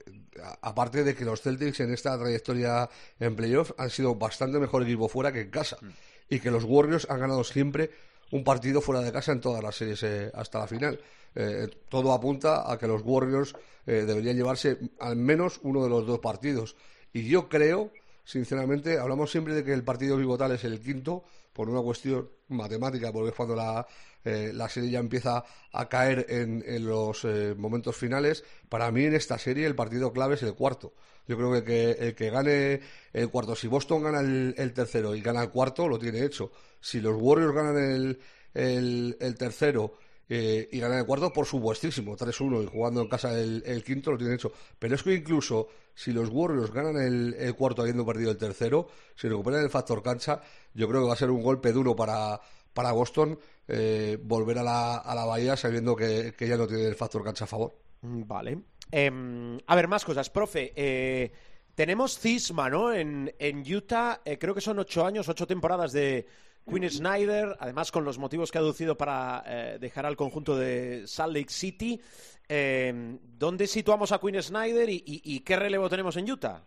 aparte 0.62 1.04
de 1.04 1.14
que 1.14 1.26
los 1.26 1.42
Celtics 1.42 1.80
en 1.80 1.92
esta 1.92 2.18
trayectoria 2.18 2.88
en 3.20 3.36
playoff 3.36 3.72
han 3.76 3.90
sido 3.90 4.14
bastante 4.14 4.58
mejor 4.58 4.82
equipo 4.84 5.08
fuera 5.08 5.32
que 5.32 5.42
en 5.42 5.50
casa. 5.50 5.76
Mm. 5.82 5.88
Y 6.30 6.40
que 6.40 6.50
los 6.50 6.64
Warriors 6.64 7.06
han 7.10 7.20
ganado 7.20 7.44
siempre 7.44 7.90
un 8.30 8.42
partido 8.42 8.80
fuera 8.80 9.02
de 9.02 9.12
casa 9.12 9.32
en 9.32 9.40
todas 9.40 9.62
las 9.62 9.76
series 9.76 10.32
hasta 10.34 10.60
la 10.60 10.66
final. 10.66 10.98
Eh, 11.34 11.68
todo 11.88 12.12
apunta 12.12 12.70
a 12.70 12.78
que 12.78 12.86
los 12.86 13.02
Warriors 13.04 13.54
eh, 13.86 14.04
deberían 14.06 14.36
llevarse 14.36 14.78
al 15.00 15.16
menos 15.16 15.60
uno 15.62 15.82
de 15.82 15.88
los 15.88 16.06
dos 16.06 16.18
partidos. 16.18 16.76
Y 17.12 17.28
yo 17.28 17.48
creo, 17.48 17.90
sinceramente, 18.24 18.98
hablamos 18.98 19.30
siempre 19.30 19.54
de 19.54 19.64
que 19.64 19.72
el 19.72 19.84
partido 19.84 20.16
pivotal 20.16 20.52
es 20.52 20.64
el 20.64 20.80
quinto, 20.80 21.24
por 21.52 21.68
una 21.68 21.82
cuestión 21.82 22.30
matemática, 22.48 23.12
porque 23.12 23.30
es 23.30 23.34
cuando 23.34 23.54
la, 23.54 23.86
eh, 24.24 24.52
la 24.54 24.68
serie 24.68 24.90
ya 24.90 25.00
empieza 25.00 25.44
a 25.72 25.88
caer 25.88 26.26
en, 26.28 26.64
en 26.66 26.86
los 26.86 27.26
momentos 27.56 27.94
finales. 27.94 28.42
Para 28.68 28.90
mí, 28.90 29.04
en 29.04 29.14
esta 29.14 29.38
serie, 29.38 29.66
el 29.66 29.74
partido 29.74 30.12
clave 30.12 30.36
es 30.36 30.42
el 30.42 30.54
cuarto. 30.54 30.94
Yo 31.26 31.36
creo 31.36 31.64
que, 31.64 31.90
el 31.92 32.14
que 32.14 32.30
gane 32.30 32.80
el 33.12 33.30
cuarto, 33.30 33.54
si 33.54 33.68
Boston 33.68 34.02
gana 34.02 34.20
el, 34.20 34.72
tercero 34.72 35.14
y 35.14 35.20
gana 35.20 35.42
el 35.42 35.50
cuarto, 35.50 35.88
lo 35.88 35.98
tiene 35.98 36.24
hecho. 36.24 36.50
Si 36.80 37.00
los 37.00 37.16
Warriors 37.16 37.54
ganan 37.54 37.76
el, 37.76 38.20
el, 38.54 39.16
el 39.20 39.34
tercero 39.36 39.94
eh, 40.28 40.68
y 40.72 40.78
ganar 40.78 40.98
el 40.98 41.06
cuarto, 41.06 41.32
por 41.32 41.46
supuestísimo, 41.46 42.16
3-1 42.16 42.64
y 42.64 42.66
jugando 42.66 43.02
en 43.02 43.08
casa 43.08 43.38
el, 43.38 43.82
quinto 43.84 44.12
lo 44.12 44.16
tienen 44.16 44.36
hecho. 44.36 44.52
Pero 44.78 44.94
es 44.94 45.02
que 45.02 45.14
incluso 45.14 45.68
si 45.94 46.12
los 46.12 46.28
Warriors 46.30 46.72
ganan 46.72 46.96
el, 46.96 47.54
cuarto 47.54 47.82
habiendo 47.82 48.06
perdido 48.06 48.30
el 48.30 48.38
tercero, 48.38 48.88
si 49.14 49.28
recuperan 49.28 49.62
el 49.62 49.70
factor 49.70 50.02
cancha, 50.02 50.40
yo 50.74 50.88
creo 50.88 51.02
que 51.02 51.08
va 51.08 51.14
a 51.14 51.16
ser 51.16 51.30
un 51.30 51.42
golpe 51.42 51.72
duro 51.72 51.94
para, 51.94 52.40
para 52.72 52.92
Boston 52.92 53.38
eh, 53.68 54.18
volver 54.22 54.58
a 54.58 54.62
la, 54.62 54.96
a 54.98 55.14
la 55.14 55.24
bahía 55.24 55.56
sabiendo 55.56 55.94
que, 55.94 56.34
ya 56.38 56.56
no 56.56 56.66
tiene 56.66 56.84
el 56.84 56.94
factor 56.94 57.22
cancha 57.24 57.44
a 57.44 57.48
favor. 57.48 57.76
Mm, 58.02 58.22
vale. 58.26 58.58
Em, 58.90 59.58
a 59.66 59.76
ver, 59.76 59.88
más 59.88 60.04
cosas. 60.04 60.30
Profe, 60.30 60.72
eh, 60.76 61.32
tenemos 61.74 62.18
cisma, 62.18 62.70
¿no? 62.70 62.92
En, 62.92 63.34
en 63.38 63.60
Utah, 63.74 64.20
creo 64.38 64.54
que 64.54 64.60
son 64.60 64.78
ocho 64.78 65.04
años, 65.04 65.28
ocho 65.28 65.46
temporadas 65.46 65.92
de 65.92 66.26
Quinn 66.68 66.88
Snyder, 66.88 67.56
además 67.58 67.90
con 67.90 68.04
los 68.04 68.18
motivos 68.18 68.50
que 68.50 68.58
ha 68.58 68.60
aducido 68.60 68.96
para 68.96 69.42
eh, 69.46 69.78
dejar 69.80 70.06
al 70.06 70.16
conjunto 70.16 70.56
de 70.56 71.06
Salt 71.06 71.34
Lake 71.34 71.50
City. 71.50 72.00
Eh, 72.48 72.92
¿Dónde 73.38 73.66
situamos 73.66 74.12
a 74.12 74.18
Quinn 74.18 74.40
Snyder 74.40 74.88
y, 74.88 75.40
qué 75.44 75.56
relevo 75.56 75.88
tenemos 75.88 76.16
en 76.16 76.30
Utah? 76.30 76.62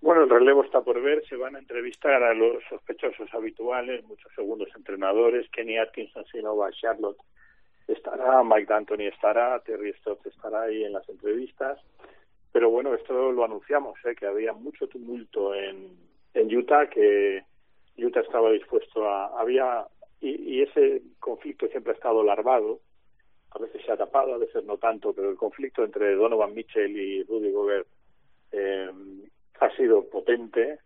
Bueno, 0.00 0.24
el 0.24 0.30
relevo 0.30 0.64
está 0.64 0.80
por 0.80 1.00
ver. 1.00 1.22
Se 1.28 1.36
van 1.36 1.56
a 1.56 1.58
entrevistar 1.58 2.22
a 2.22 2.34
los 2.34 2.62
sospechosos 2.68 3.32
habituales, 3.34 4.04
muchos 4.04 4.32
segundos 4.34 4.68
entrenadores. 4.74 5.48
Kenny 5.50 5.78
Atkinson, 5.78 6.24
si 6.32 6.42
no 6.42 6.56
Charlotte 6.72 7.18
estará, 7.86 8.42
Mike 8.42 8.66
D'Antoni 8.66 9.06
estará, 9.06 9.58
Terry 9.60 9.92
Stotts 9.94 10.26
estará 10.26 10.62
ahí 10.62 10.84
en 10.84 10.92
las 10.92 11.08
entrevistas. 11.08 11.78
Pero 12.52 12.70
bueno, 12.70 12.94
esto 12.94 13.30
lo 13.32 13.44
anunciamos, 13.44 13.98
¿eh? 14.04 14.14
que 14.14 14.26
había 14.26 14.52
mucho 14.52 14.88
tumulto 14.88 15.54
en, 15.54 15.96
en 16.34 16.56
Utah, 16.56 16.88
que 16.88 17.44
Utah 18.04 18.20
estaba 18.20 18.50
dispuesto 18.50 19.08
a... 19.08 19.40
Había, 19.40 19.86
y, 20.20 20.62
ese 20.62 21.02
conflicto 21.18 21.66
siempre 21.68 21.92
ha 21.92 21.96
estado 21.96 22.22
larvado, 22.22 22.80
a 23.52 23.58
veces 23.58 23.82
se 23.84 23.92
ha 23.92 23.96
tapado, 23.96 24.34
a 24.34 24.38
veces 24.38 24.64
no 24.64 24.76
tanto, 24.76 25.12
pero 25.12 25.30
el 25.30 25.36
conflicto 25.36 25.84
entre 25.84 26.14
Donovan 26.14 26.54
Mitchell 26.54 26.96
y 26.96 27.22
Rudy 27.24 27.50
Gobert 27.50 27.86
eh, 28.52 28.90
ha 29.60 29.76
sido 29.76 30.08
potente. 30.08 30.78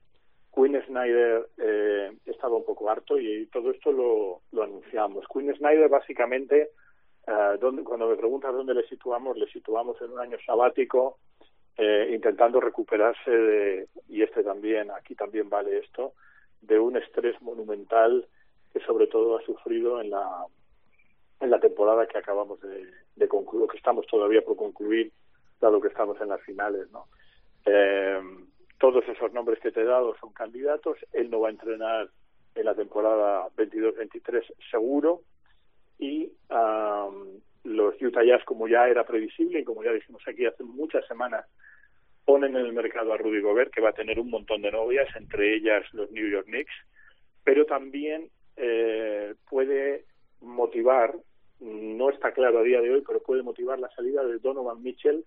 Quinn 0.54 0.80
Snyder 0.86 1.48
eh, 1.58 2.12
estaba 2.26 2.56
un 2.56 2.64
poco 2.64 2.88
harto 2.88 3.18
y 3.18 3.46
todo 3.46 3.70
esto 3.72 3.90
lo, 3.90 4.42
lo 4.52 4.62
anunciamos. 4.62 5.26
Quinn 5.32 5.54
Snyder 5.56 5.88
básicamente, 5.88 6.70
eh, 7.26 7.58
cuando 7.84 8.08
me 8.08 8.16
preguntas 8.16 8.52
dónde 8.52 8.74
le 8.74 8.86
situamos, 8.86 9.36
le 9.36 9.46
situamos 9.48 10.00
en 10.00 10.12
un 10.12 10.20
año 10.20 10.38
sabático, 10.46 11.18
eh, 11.76 12.10
intentando 12.14 12.60
recuperarse 12.60 13.30
de, 13.30 13.88
y 14.08 14.22
este 14.22 14.44
también, 14.44 14.92
aquí 14.92 15.16
también 15.16 15.48
vale 15.48 15.78
esto, 15.78 16.12
de 16.66 16.78
un 16.78 16.96
estrés 16.96 17.40
monumental 17.42 18.26
que 18.72 18.80
sobre 18.80 19.06
todo 19.06 19.38
ha 19.38 19.42
sufrido 19.42 20.00
en 20.00 20.10
la 20.10 20.44
en 21.40 21.50
la 21.50 21.60
temporada 21.60 22.06
que 22.06 22.18
acabamos 22.18 22.60
de, 22.60 22.86
de 23.16 23.28
concluir, 23.28 23.68
que 23.68 23.76
estamos 23.76 24.06
todavía 24.06 24.42
por 24.42 24.56
concluir, 24.56 25.12
dado 25.60 25.80
que 25.80 25.88
estamos 25.88 26.18
en 26.20 26.28
las 26.28 26.40
finales, 26.42 26.90
¿no? 26.90 27.06
Eh, 27.66 28.20
todos 28.78 29.06
esos 29.08 29.32
nombres 29.32 29.60
que 29.60 29.72
te 29.72 29.80
he 29.80 29.84
dado 29.84 30.16
son 30.18 30.32
candidatos. 30.32 30.98
Él 31.12 31.30
no 31.30 31.40
va 31.40 31.48
a 31.48 31.52
entrenar 31.52 32.08
en 32.54 32.64
la 32.64 32.74
temporada 32.74 33.48
22-23 33.56 34.42
seguro 34.70 35.22
y 35.98 36.30
los 37.64 37.94
Utah 38.00 38.24
Jazz, 38.24 38.44
como 38.44 38.68
ya 38.68 38.88
era 38.88 39.04
previsible 39.04 39.60
y 39.60 39.64
como 39.64 39.82
ya 39.82 39.92
dijimos 39.92 40.22
aquí 40.26 40.44
hace 40.44 40.62
muchas 40.64 41.06
semanas, 41.06 41.46
ponen 42.24 42.56
en 42.56 42.66
el 42.66 42.72
mercado 42.72 43.12
a 43.12 43.16
Rudy 43.16 43.40
Gobert, 43.40 43.72
que 43.72 43.80
va 43.80 43.90
a 43.90 43.94
tener 43.94 44.18
un 44.18 44.30
montón 44.30 44.62
de 44.62 44.72
novias, 44.72 45.08
entre 45.16 45.54
ellas 45.54 45.84
los 45.92 46.10
New 46.10 46.28
York 46.28 46.46
Knicks, 46.46 46.72
pero 47.44 47.66
también 47.66 48.28
eh, 48.56 49.34
puede 49.48 50.04
motivar, 50.40 51.14
no 51.60 52.10
está 52.10 52.32
claro 52.32 52.58
a 52.58 52.62
día 52.62 52.80
de 52.80 52.90
hoy, 52.92 53.04
pero 53.06 53.22
puede 53.22 53.42
motivar 53.42 53.78
la 53.78 53.90
salida 53.90 54.24
de 54.24 54.38
Donovan 54.38 54.82
Mitchell, 54.82 55.24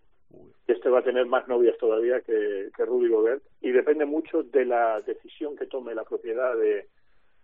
que 0.66 0.74
este 0.74 0.89
va 0.89 1.00
a 1.00 1.04
tener 1.04 1.26
más 1.26 1.48
novias 1.48 1.78
todavía 1.78 2.22
que, 2.22 2.70
que 2.76 2.86
Rudy 2.86 3.10
Gobert, 3.10 3.43
y 3.62 3.72
depende 3.72 4.06
mucho 4.06 4.43
de 4.43 4.66
la 4.66 5.00
decisión 5.02 5.56
que 5.56 5.68
tome 5.68 5.95
la 5.95 6.04
propiedad 6.04 6.56
de, 6.58 6.88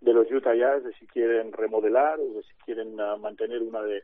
de 0.00 0.12
los 0.12 0.30
Utah 0.30 0.54
Jazz, 0.54 0.84
de 0.84 0.92
si 0.94 1.06
quieren 1.06 1.52
remodelar 1.52 2.20
o 2.20 2.34
de 2.34 2.42
si 2.42 2.54
quieren 2.64 3.00
uh, 3.00 3.16
mantener 3.18 3.62
una 3.62 3.82
de 3.82 4.02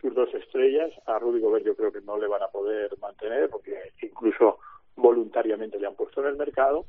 sus 0.00 0.14
dos 0.14 0.32
estrellas. 0.34 0.90
A 1.06 1.18
Rudy 1.18 1.40
Gobert 1.40 1.66
yo 1.66 1.76
creo 1.76 1.92
que 1.92 2.00
no 2.00 2.18
le 2.18 2.26
van 2.26 2.42
a 2.42 2.48
poder 2.48 2.90
mantener, 3.00 3.50
porque 3.50 3.76
incluso 4.00 4.58
voluntariamente 4.96 5.78
le 5.78 5.86
han 5.86 5.94
puesto 5.94 6.20
en 6.20 6.28
el 6.28 6.36
mercado. 6.36 6.86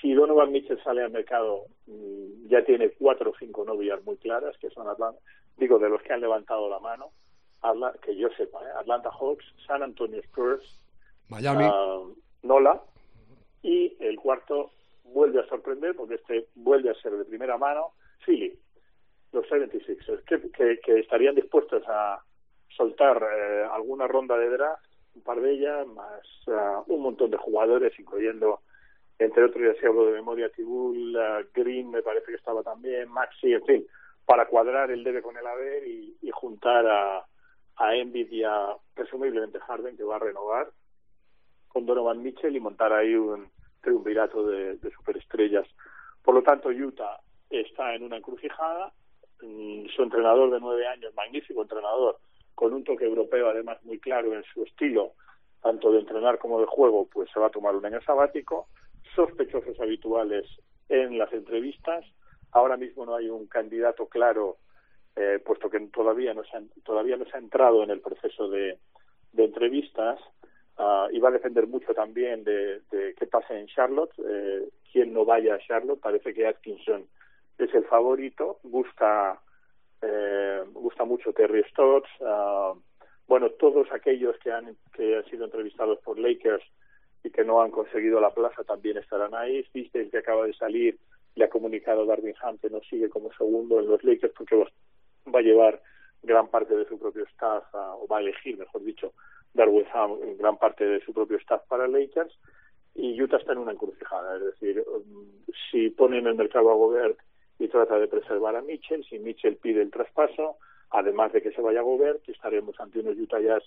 Si 0.00 0.12
Donovan 0.12 0.50
Mitchell 0.50 0.82
sale 0.82 1.02
al 1.02 1.10
mercado, 1.10 1.66
mm, 1.86 2.48
ya 2.48 2.64
tiene 2.64 2.90
cuatro 2.90 3.30
o 3.30 3.34
cinco 3.38 3.64
novias 3.64 4.02
muy 4.04 4.16
claras, 4.16 4.56
que 4.58 4.70
son 4.70 4.88
Atlanta, 4.88 5.20
digo, 5.56 5.78
de 5.78 5.88
los 5.88 6.02
que 6.02 6.12
han 6.12 6.20
levantado 6.20 6.68
la 6.68 6.80
mano, 6.80 7.10
que 8.02 8.16
yo 8.16 8.28
sepa, 8.36 8.60
¿eh? 8.64 8.72
Atlanta 8.76 9.10
Hawks, 9.10 9.44
San 9.66 9.82
Antonio 9.82 10.20
Spurs, 10.20 10.82
Miami. 11.28 11.70
Nola. 12.42 12.82
Y 13.62 13.96
el 14.00 14.16
cuarto 14.16 14.72
vuelve 15.04 15.40
a 15.40 15.46
sorprender, 15.46 15.94
porque 15.94 16.16
este 16.16 16.48
vuelve 16.56 16.90
a 16.90 16.94
ser 16.94 17.12
de 17.12 17.24
primera 17.24 17.56
mano, 17.56 17.92
Philly, 18.24 18.58
los 19.32 19.46
76ers, 19.46 20.24
que, 20.24 20.80
que, 20.80 20.98
estarían 20.98 21.34
dispuestos 21.34 21.82
a 21.86 22.20
soltar 22.76 23.22
eh, 23.22 23.64
alguna 23.70 24.06
ronda 24.06 24.36
de 24.36 24.50
draft, 24.50 24.84
un 25.14 25.22
par 25.22 25.40
de 25.40 25.52
ellas, 25.52 25.86
más 25.86 26.22
uh, 26.46 26.82
un 26.92 27.02
montón 27.02 27.30
de 27.30 27.36
jugadores, 27.36 27.98
incluyendo, 27.98 28.60
entre 29.18 29.44
otros, 29.44 29.62
ya 29.62 29.80
se 29.80 29.86
hablo 29.86 30.06
de 30.06 30.12
memoria, 30.12 30.48
Tibul, 30.48 31.16
uh, 31.16 31.46
Green, 31.54 31.90
me 31.90 32.02
parece 32.02 32.26
que 32.26 32.36
estaba 32.36 32.62
también, 32.62 33.08
Maxi, 33.08 33.52
en 33.52 33.64
fin, 33.64 33.86
para 34.24 34.46
cuadrar 34.46 34.90
el 34.90 35.04
debe 35.04 35.22
con 35.22 35.36
el 35.36 35.46
haber 35.46 35.86
y, 35.86 36.16
y 36.22 36.30
juntar 36.30 36.86
a, 36.86 37.26
a 37.76 37.94
Embiid 37.96 38.30
y 38.30 38.44
a, 38.44 38.76
presumiblemente, 38.94 39.60
Harden, 39.60 39.96
que 39.96 40.04
va 40.04 40.16
a 40.16 40.20
renovar, 40.20 40.70
con 41.68 41.86
Donovan 41.86 42.22
Mitchell 42.22 42.54
y 42.54 42.60
montar 42.60 42.92
ahí 42.92 43.14
un 43.14 43.48
triunvirato 43.80 44.46
de, 44.46 44.76
de 44.76 44.90
superestrellas. 44.90 45.66
Por 46.22 46.34
lo 46.34 46.42
tanto, 46.42 46.68
Utah 46.68 47.20
está 47.50 47.94
en 47.94 48.04
una 48.04 48.16
encrucijada. 48.16 48.92
Mm, 49.42 49.86
su 49.88 50.02
entrenador 50.04 50.52
de 50.52 50.60
nueve 50.60 50.86
años, 50.86 51.12
magnífico 51.16 51.62
entrenador, 51.62 52.18
con 52.54 52.72
un 52.72 52.84
toque 52.84 53.04
europeo 53.04 53.48
además 53.48 53.82
muy 53.84 53.98
claro 53.98 54.34
en 54.34 54.44
su 54.44 54.62
estilo, 54.64 55.12
tanto 55.62 55.92
de 55.92 56.00
entrenar 56.00 56.38
como 56.38 56.60
de 56.60 56.66
juego, 56.66 57.08
pues 57.12 57.30
se 57.32 57.40
va 57.40 57.46
a 57.46 57.50
tomar 57.50 57.74
un 57.74 57.84
año 57.84 58.00
sabático. 58.02 58.68
Sospechosos 59.14 59.78
habituales 59.80 60.46
en 60.88 61.18
las 61.18 61.32
entrevistas. 61.32 62.04
Ahora 62.52 62.76
mismo 62.76 63.06
no 63.06 63.14
hay 63.14 63.28
un 63.28 63.46
candidato 63.46 64.06
claro, 64.06 64.56
eh, 65.16 65.38
puesto 65.44 65.70
que 65.70 65.80
todavía 65.80 66.34
no 66.34 66.42
se 66.44 66.60
todavía 66.84 67.16
no 67.16 67.24
se 67.24 67.36
ha 67.36 67.40
entrado 67.40 67.82
en 67.82 67.90
el 67.90 68.00
proceso 68.00 68.48
de, 68.48 68.78
de 69.32 69.44
entrevistas. 69.44 70.18
Uh, 70.78 71.06
y 71.12 71.20
va 71.20 71.28
a 71.28 71.32
depender 71.32 71.66
mucho 71.66 71.92
también 71.92 72.44
de, 72.44 72.80
de 72.90 73.14
qué 73.18 73.26
pase 73.26 73.58
en 73.58 73.66
Charlotte, 73.66 74.12
eh, 74.26 74.70
quién 74.90 75.12
no 75.12 75.26
vaya 75.26 75.54
a 75.54 75.58
Charlotte. 75.58 76.00
Parece 76.00 76.32
que 76.32 76.46
Atkinson 76.46 77.04
es 77.58 77.74
el 77.74 77.84
favorito. 77.84 78.58
Gusta, 78.62 79.38
eh, 80.02 80.62
gusta 80.72 81.04
mucho 81.04 81.32
Terry 81.32 81.62
Stotts. 81.70 82.08
Uh, 82.20 82.78
bueno, 83.26 83.50
todos 83.50 83.90
aquellos 83.92 84.36
que 84.38 84.50
han, 84.50 84.76
que 84.92 85.16
han 85.16 85.24
sido 85.26 85.44
entrevistados 85.44 85.98
por 86.00 86.18
Lakers 86.18 86.64
y 87.24 87.30
que 87.30 87.44
no 87.44 87.62
han 87.62 87.70
conseguido 87.70 88.20
la 88.20 88.34
plaza 88.34 88.64
también 88.64 88.98
estarán 88.98 89.34
ahí. 89.34 89.64
Viste 89.72 90.00
el 90.00 90.10
que 90.10 90.18
acaba 90.18 90.46
de 90.46 90.54
salir 90.54 90.98
le 91.34 91.44
ha 91.44 91.50
comunicado 91.50 92.04
Darwin 92.04 92.34
Hunt 92.42 92.60
que 92.60 92.70
no 92.70 92.80
sigue 92.80 93.08
como 93.08 93.32
segundo 93.32 93.80
en 93.80 93.88
los 93.88 94.02
Lakers 94.04 94.34
porque 94.36 94.56
va 94.56 95.38
a 95.38 95.42
llevar 95.42 95.80
gran 96.22 96.48
parte 96.48 96.76
de 96.76 96.86
su 96.86 96.98
propio 96.98 97.24
staff, 97.24 97.64
o 97.72 98.06
va 98.06 98.18
a 98.18 98.20
elegir, 98.20 98.58
mejor 98.58 98.82
dicho, 98.84 99.12
Darwin 99.54 99.86
Ham 99.92 100.18
gran 100.38 100.56
parte 100.58 100.84
de 100.84 101.00
su 101.04 101.12
propio 101.12 101.38
staff 101.38 101.62
para 101.68 101.88
Lakers 101.88 102.32
y 102.94 103.20
Utah 103.20 103.38
está 103.38 103.52
en 103.52 103.58
una 103.58 103.72
encrucijada, 103.72 104.36
es 104.36 104.44
decir, 104.44 104.84
um, 104.86 105.26
si 105.70 105.90
pone 105.90 106.18
en 106.18 106.26
el 106.26 106.34
mercado 106.34 106.70
a 106.70 106.74
Gobert 106.74 107.18
y 107.62 107.68
trata 107.68 107.96
de 107.96 108.08
preservar 108.08 108.56
a 108.56 108.60
Mitchell, 108.60 109.04
si 109.04 109.20
Mitchell 109.20 109.56
pide 109.56 109.82
el 109.82 109.92
traspaso, 109.92 110.56
además 110.90 111.32
de 111.32 111.42
que 111.42 111.52
se 111.52 111.60
vaya 111.60 111.78
a 111.78 111.84
Gobert, 111.84 112.28
estaremos 112.28 112.78
ante 112.80 112.98
unos 112.98 113.16
Utah 113.16 113.38
Jazz 113.38 113.62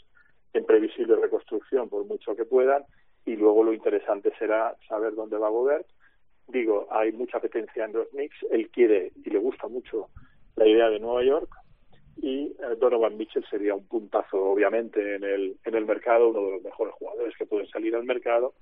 en 0.52 0.66
previsible 0.66 1.16
reconstrucción 1.16 1.88
por 1.88 2.04
mucho 2.04 2.36
que 2.36 2.43
puedan 2.43 2.84
y 3.26 3.38
luego 3.38 3.64
lo 3.64 3.74
interesante 3.74 4.34
será 4.38 4.76
saber 4.89 5.16
dónde 5.16 5.38
va 5.38 5.48
Gobert. 5.48 5.88
Digo, 6.50 6.88
hay 6.91 7.14
mucha 7.14 7.38
apetencia 7.38 7.86
en 7.86 7.93
los 7.93 8.10
Knicks, 8.10 8.36
él 8.52 8.70
quiere 8.70 9.14
y 9.24 9.30
le 9.30 9.39
gusta 9.39 9.70
mucho 9.70 10.10
la 10.58 10.68
idea 10.68 10.89
de 10.89 11.00
Nueva 11.00 11.24
York, 11.24 11.50
y 12.18 12.48
eh, 12.48 12.76
Donovan 12.78 13.16
Mitchell 13.16 13.46
sería 13.50 13.76
un 13.76 13.88
puntazo 13.88 14.43
obviamente 14.43 15.16
en 15.16 15.24
el 15.24 15.58
en 15.64 15.76
el 15.76 15.86
mercado 15.86 16.30
uno 16.30 16.41
de 16.41 16.52
los 16.52 16.64
mejores 16.64 16.93
jugadores 16.96 17.34
que 17.38 17.46
pueden 17.46 17.68
salir 17.68 17.96
al 17.96 18.04
mercado 18.04 18.54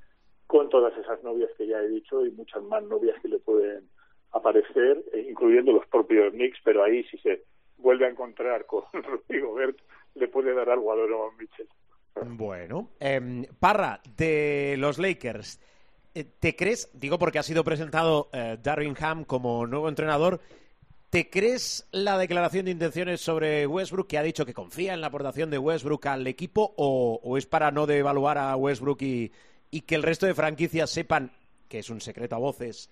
con 0.46 0.70
todas 0.70 0.96
esas 0.98 1.24
novias 1.24 1.50
que 1.58 1.66
ya 1.66 1.80
he 1.80 1.88
dicho 1.88 2.24
y 2.24 2.32
muchas 2.32 2.62
más 2.64 2.84
novias 2.84 3.20
que 3.22 3.30
le 3.30 3.40
pueden 3.40 3.90
aparecer 4.34 5.04
eh, 5.14 5.28
incluyendo 5.30 5.72
los 5.72 5.88
propios 5.88 6.32
Knicks 6.34 6.60
pero 6.64 6.84
ahí 6.84 7.04
si 7.06 7.18
se 7.20 7.44
vuelve 7.78 8.06
a 8.06 8.10
encontrar 8.10 8.66
con 8.66 8.84
Rodrigo 8.94 9.54
Bert 9.54 9.78
le 10.16 10.28
puede 10.28 10.54
dar 10.54 10.70
algo 10.70 10.92
a 10.92 10.96
Donovan 10.96 11.38
Mitchell. 11.38 11.68
Bueno 12.38 12.90
eh, 13.00 13.48
Parra 13.60 14.00
de 14.18 14.76
los 14.78 14.98
Lakers 15.00 15.60
eh, 16.16 16.26
¿Te 16.40 16.56
crees, 16.56 16.90
digo 16.94 17.18
porque 17.18 17.40
ha 17.40 17.44
sido 17.44 17.64
presentado 17.64 18.30
eh, 18.34 18.58
Darwin 18.62 18.96
Ham 19.00 19.26
como 19.26 19.66
nuevo 19.66 19.90
entrenador, 19.90 20.42
¿Te 21.14 21.30
crees 21.30 21.88
la 21.92 22.18
declaración 22.18 22.66
de 22.66 22.72
intenciones 22.72 23.22
sobre 23.22 23.68
Westbrook 23.68 24.08
que 24.08 24.18
ha 24.18 24.24
dicho 24.24 24.48
que 24.48 24.54
confía 24.56 24.96
en 24.96 25.02
la 25.02 25.08
aportación 25.08 25.52
de 25.52 25.60
Westbrook 25.60 26.08
al 26.08 26.26
equipo 26.26 26.74
o, 26.76 27.38
es 27.38 27.46
para 27.46 27.70
no 27.70 27.86
devaluar 27.86 28.40
a 28.40 28.56
Westbrook 28.56 29.00
y, 29.04 29.32
que 29.86 29.94
el 29.94 30.02
resto 30.02 30.26
de 30.26 30.34
franquicias 30.34 30.90
sepan, 30.90 31.32
que 31.70 31.78
es 31.78 31.92
un 31.92 32.02
secreto 32.02 32.36
a 32.36 32.40
voces, 32.40 32.90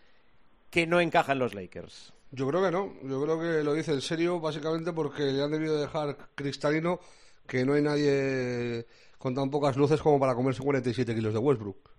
que 0.72 0.88
no 0.88 1.00
encaja 1.00 1.34
en 1.34 1.40
los 1.40 1.54
Lakers? 1.54 2.14
Yo 2.32 2.48
creo 2.48 2.64
que 2.64 2.72
no, 2.72 2.94
yo 3.04 3.22
creo 3.22 3.40
que 3.40 3.64
lo 3.64 3.74
dice 3.74 3.92
en 3.92 4.02
serio 4.02 4.40
básicamente 4.40 4.94
porque 4.94 5.24
le 5.24 5.44
han 5.44 5.52
debido 5.52 5.80
dejar 5.80 6.18
cristalino 6.34 7.00
que 7.46 7.66
no 7.66 7.74
hay 7.74 7.82
nadie 7.82 8.88
con 9.18 9.36
tan 9.36 9.52
pocas 9.52 9.76
luces 9.76 10.02
como 10.02 10.20
para 10.20 10.34
comerse 10.34 10.64
47 10.64 11.14
kilos 11.14 11.34
de 11.34 11.40
Westbrook. 11.40 11.90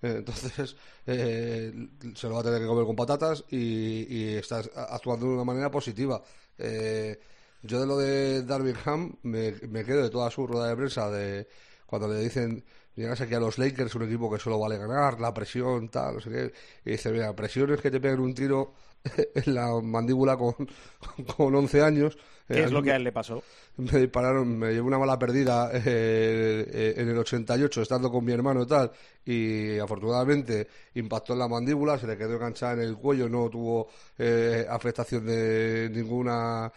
Eh, 0.00 0.14
entonces 0.18 0.74
eh, 1.06 1.72
se 2.14 2.26
lo 2.26 2.34
va 2.34 2.40
a 2.40 2.44
tener 2.44 2.60
que 2.60 2.66
comer 2.66 2.86
con 2.86 2.96
patatas 2.96 3.44
y, 3.50 4.06
y 4.08 4.34
está 4.34 4.62
actuando 4.88 5.26
de 5.26 5.34
una 5.34 5.44
manera 5.44 5.70
positiva. 5.70 6.22
Eh, 6.58 7.20
yo 7.62 7.80
de 7.80 7.86
lo 7.86 7.98
de 7.98 8.42
Darwin 8.42 8.76
Ham 8.84 9.16
me, 9.22 9.52
me, 9.68 9.84
quedo 9.84 10.02
de 10.02 10.10
toda 10.10 10.30
su 10.30 10.46
rueda 10.46 10.68
de 10.68 10.76
prensa 10.76 11.10
de 11.10 11.46
cuando 11.92 12.08
le 12.08 12.20
dicen 12.20 12.64
llegas 12.96 13.20
aquí 13.20 13.34
a 13.34 13.40
los 13.40 13.58
Lakers, 13.58 13.94
un 13.96 14.04
equipo 14.04 14.32
que 14.32 14.38
solo 14.38 14.58
vale 14.58 14.78
ganar, 14.78 15.20
la 15.20 15.34
presión, 15.34 15.90
tal, 15.90 16.14
no 16.14 16.20
sé 16.22 16.30
qué, 16.30 16.52
y 16.86 16.92
dice, 16.92 17.10
mira, 17.10 17.36
presión 17.36 17.70
es 17.70 17.82
que 17.82 17.90
te 17.90 18.00
peguen 18.00 18.20
un 18.20 18.34
tiro 18.34 18.72
en 19.34 19.54
la 19.54 19.78
mandíbula 19.82 20.38
con, 20.38 20.54
con 21.36 21.54
11 21.54 21.82
años. 21.82 22.16
¿Qué 22.48 22.64
es 22.64 22.72
lo 22.72 22.82
que 22.82 22.92
a 22.92 22.96
él 22.96 23.04
le 23.04 23.12
pasó? 23.12 23.42
Me 23.76 23.98
dispararon, 23.98 24.58
me 24.58 24.68
llevé 24.68 24.80
una 24.80 24.98
mala 24.98 25.18
perdida 25.18 25.70
eh, 25.72 25.80
eh, 25.84 26.94
en 26.96 27.08
el 27.08 27.18
88 27.18 27.82
estando 27.82 28.10
con 28.10 28.24
mi 28.24 28.32
hermano 28.32 28.62
y 28.62 28.66
tal, 28.66 28.90
y 29.24 29.78
afortunadamente 29.78 30.66
impactó 30.94 31.34
en 31.34 31.40
la 31.40 31.48
mandíbula, 31.48 31.98
se 31.98 32.06
le 32.06 32.16
quedó 32.16 32.34
enganchada 32.34 32.74
en 32.74 32.80
el 32.80 32.96
cuello, 32.96 33.28
no 33.28 33.50
tuvo 33.50 33.88
eh, 34.18 34.66
afectación 34.68 35.26
de 35.26 35.90
ninguna 35.92 36.72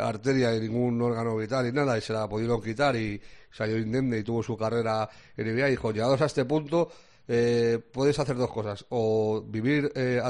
arteria 0.00 0.54
y 0.54 0.60
ningún 0.60 1.02
órgano 1.02 1.36
vital 1.36 1.66
y 1.66 1.72
nada, 1.72 1.98
y 1.98 2.00
se 2.00 2.12
la 2.12 2.28
pudieron 2.28 2.62
quitar 2.62 2.94
y 2.96 3.20
salió 3.54 3.78
indemne 3.78 4.18
y 4.18 4.24
tuvo 4.24 4.42
su 4.42 4.56
carrera 4.56 5.08
en 5.36 5.54
NBA 5.54 5.68
y 5.68 5.70
dijo, 5.72 5.92
llegados 5.92 6.20
a 6.20 6.26
este 6.26 6.44
punto 6.44 6.90
eh, 7.26 7.80
puedes 7.92 8.18
hacer 8.18 8.36
dos 8.36 8.50
cosas, 8.50 8.84
o 8.90 9.42
vivir 9.46 9.90
eh, 9.94 10.20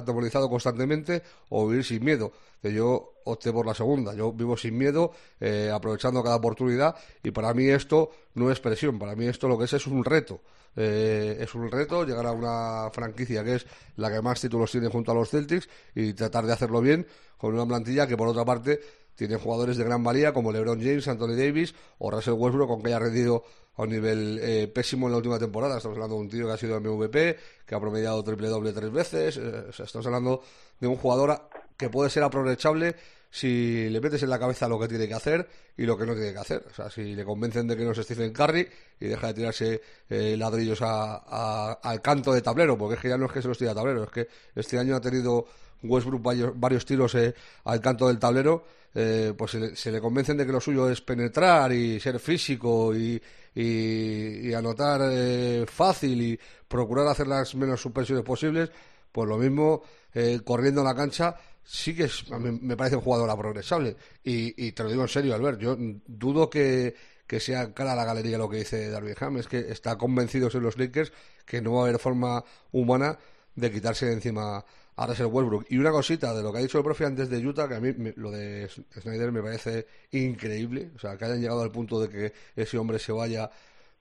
constantemente 0.49 1.23
o 1.49 1.67
vivir 1.67 1.85
sin 1.85 2.05
miedo. 2.05 2.33
Que 2.63 2.73
yo 2.73 3.15
opté 3.25 3.53
por 3.53 3.67
la 3.67 3.75
segunda, 3.75 4.15
yo 4.15 4.33
vivo 4.33 4.57
sin 4.57 4.77
miedo, 4.79 5.13
eh, 5.41 5.71
aprovechando 5.73 6.23
cada 6.23 6.37
oportunidad 6.37 6.95
y 7.23 7.31
para 7.31 7.53
mí 7.53 7.67
esto 7.67 8.11
no 8.35 8.51
es 8.51 8.61
presión, 8.61 8.99
para 8.99 9.15
mí 9.17 9.27
esto 9.27 9.49
lo 9.49 9.59
que 9.59 9.65
es 9.65 9.73
es 9.73 9.87
un 9.87 10.05
reto. 10.05 10.41
Eh, 10.77 11.39
es 11.41 11.55
un 11.55 11.71
reto 11.71 12.05
llegar 12.05 12.27
a 12.27 12.33
una 12.33 12.91
franquicia 12.93 13.45
que 13.45 13.57
es 13.57 13.67
la 13.97 14.11
que 14.11 14.21
más 14.21 14.41
títulos 14.41 14.73
tiene 14.73 14.89
junto 14.89 15.13
a 15.13 15.15
los 15.15 15.31
Celtics 15.31 15.69
y 15.95 16.15
tratar 16.15 16.47
de 16.47 16.53
hacerlo 16.53 16.81
bien 16.81 17.07
con 17.39 17.55
una 17.55 17.65
plantilla 17.65 18.09
que 18.09 18.17
por 18.17 18.27
otra 18.27 18.45
parte 18.45 18.81
tiene 19.15 19.37
jugadores 19.37 19.77
de 19.77 19.85
gran 19.85 20.03
valía 20.03 20.33
como 20.33 20.53
LeBron 20.53 20.81
James, 20.81 21.07
Anthony 21.09 21.37
Davis 21.37 21.75
o 21.99 22.11
Russell 22.11 22.35
Westbrook, 22.35 22.69
con 22.69 22.83
que 22.83 22.89
haya 22.89 22.99
rendido 22.99 23.45
a 23.77 23.83
un 23.83 23.91
nivel 23.91 24.39
eh, 24.43 24.69
pésimo 24.69 25.07
en 25.07 25.13
la 25.13 25.19
última 25.19 25.39
temporada. 25.39 25.77
Estamos 25.77 25.97
hablando 25.97 26.17
de 26.17 26.23
un 26.23 26.29
tío 26.29 26.47
que 26.47 26.53
ha 26.53 26.57
sido 26.57 26.81
MVP, 26.81 27.37
que 27.67 27.75
ha 27.75 27.81
promediado 27.81 28.23
triple 28.23 28.49
doble 28.49 28.73
tres 28.73 28.93
veces. 28.93 29.37
Eh, 29.37 29.65
estamos 29.71 30.07
hablando 30.07 30.43
de 30.81 30.87
un 30.87 30.97
jugador 30.97 31.49
que 31.77 31.89
puede 31.89 32.11
ser 32.11 32.23
aprovechable 32.23 32.95
si 33.35 33.89
le 33.91 34.01
metes 34.01 34.23
en 34.23 34.31
la 34.31 34.39
cabeza 34.39 34.69
lo 34.69 34.79
que 34.79 34.87
tiene 34.87 35.09
que 35.09 35.15
hacer 35.15 35.49
y 35.77 35.87
lo 35.87 35.99
que 35.99 36.07
no 36.07 36.15
tiene 36.15 36.33
que 36.33 36.39
hacer. 36.39 36.65
O 36.71 36.73
sea, 36.73 36.89
si 36.89 37.17
le 37.17 37.25
convencen 37.25 37.67
de 37.67 37.77
que 37.77 37.85
no 37.85 37.91
es 37.91 37.99
Stephen 37.99 38.33
Curry 38.33 38.69
y 39.01 39.07
deja 39.07 39.27
de 39.27 39.35
tirarse 39.35 39.83
eh, 40.09 40.37
ladrillos 40.37 40.79
al 40.81 42.01
canto 42.01 42.33
de 42.33 42.43
tablero, 42.43 42.79
porque 42.79 42.95
es 42.95 43.01
que 43.01 43.09
ya 43.09 43.19
no 43.19 43.27
es 43.27 43.33
que 43.33 43.43
se 43.43 43.49
los 43.49 43.59
tire 43.59 43.71
a 43.71 43.75
tablero, 43.75 44.05
es 44.05 44.11
que 44.11 44.29
este 44.55 44.79
año 44.79 44.95
ha 44.95 45.01
tenido 45.01 45.47
Westbrook 45.85 46.55
varios, 46.57 46.85
tiros 46.85 47.17
al 47.65 47.81
canto 47.81 48.09
del 48.09 48.19
tablero 48.19 48.65
eh, 48.97 49.35
pues 49.37 49.57
se 49.75 49.91
le, 49.91 50.01
convencen 50.01 50.37
de 50.37 50.47
que 50.47 50.53
lo 50.53 50.61
suyo 50.61 50.89
es 50.89 51.01
penetrar 51.01 51.73
y 51.73 51.99
ser 51.99 52.21
físico 52.21 52.95
y, 52.95 53.21
y, 53.55 54.55
anotar 54.55 55.01
eh, 55.11 55.67
fácil 55.67 56.23
y 56.23 56.41
procurar 56.69 57.09
hacer 57.09 57.27
las 57.27 57.57
menos 57.57 57.81
suspensiones 57.81 58.25
posibles, 58.25 58.71
pues 59.11 59.29
lo 59.29 59.37
mismo 59.37 59.83
eh, 60.13 60.41
corriendo 60.45 60.83
en 60.83 60.87
la 60.87 60.95
cancha 60.95 61.35
sí 61.65 61.97
que 61.97 62.05
es, 62.05 62.31
me 62.31 62.77
parece 62.77 62.95
un 62.95 63.03
jugador 63.03 63.37
progresable. 63.37 63.97
Y, 64.23 64.65
y 64.65 64.73
te 64.73 64.85
lo 64.85 64.91
digo 64.91 65.03
en 65.03 65.09
serio, 65.09 65.35
Albert, 65.35 65.59
yo 65.59 65.77
dudo 66.07 66.49
que, 66.49 66.95
que 67.27 67.41
sea 67.41 67.75
cara 67.75 67.95
a 67.95 67.97
la 67.97 68.05
galería 68.05 68.39
lo 68.39 68.49
que 68.49 68.59
dice 68.59 68.91
Darwin 68.91 69.17
Ham, 69.19 69.39
es 69.39 69.49
que 69.49 69.59
está 69.59 69.97
convencido 69.99 70.49
en 70.53 70.63
los 70.63 70.79
Lakers 70.79 71.13
que 71.45 71.61
no 71.61 71.73
va 71.73 71.81
a 71.81 71.85
haber 71.89 71.99
forma 71.99 72.45
humana 72.71 73.19
de 73.57 73.73
quitarse 73.73 74.07
de 74.07 74.13
encima 74.13 74.65
a 74.97 75.07
Russell 75.07 75.27
Westbrook. 75.27 75.67
Y 75.71 75.79
una 75.79 75.91
cosita 75.91 76.35
de 76.35 76.43
lo 76.43 76.53
que 76.53 76.59
ha 76.59 76.63
dicho 76.63 76.79
el 76.79 76.85
profe 76.85 77.05
antes 77.05 77.29
de 77.29 77.47
Utah, 77.47 77.69
que 77.69 77.75
a 77.75 77.81
mí 77.81 77.93
lo 78.17 78.31
de 78.31 78.69
Snyder 78.69 79.33
me 79.33 79.43
parece 79.43 79.87
increíble. 80.13 80.93
O 80.95 80.99
sea, 80.99 81.17
que 81.17 81.25
hayan 81.25 81.41
llegado 81.41 81.63
al 81.63 81.71
punto 81.71 82.01
de 82.01 82.09
que 82.09 82.33
ese 82.55 82.79
hombre 82.79 82.99
se 82.99 83.13
vaya, 83.13 83.51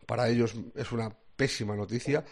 para 0.05 0.27
ellos 0.29 0.53
es 0.75 0.91
una 0.91 1.09
pésima 1.35 1.75
noticia. 1.75 2.23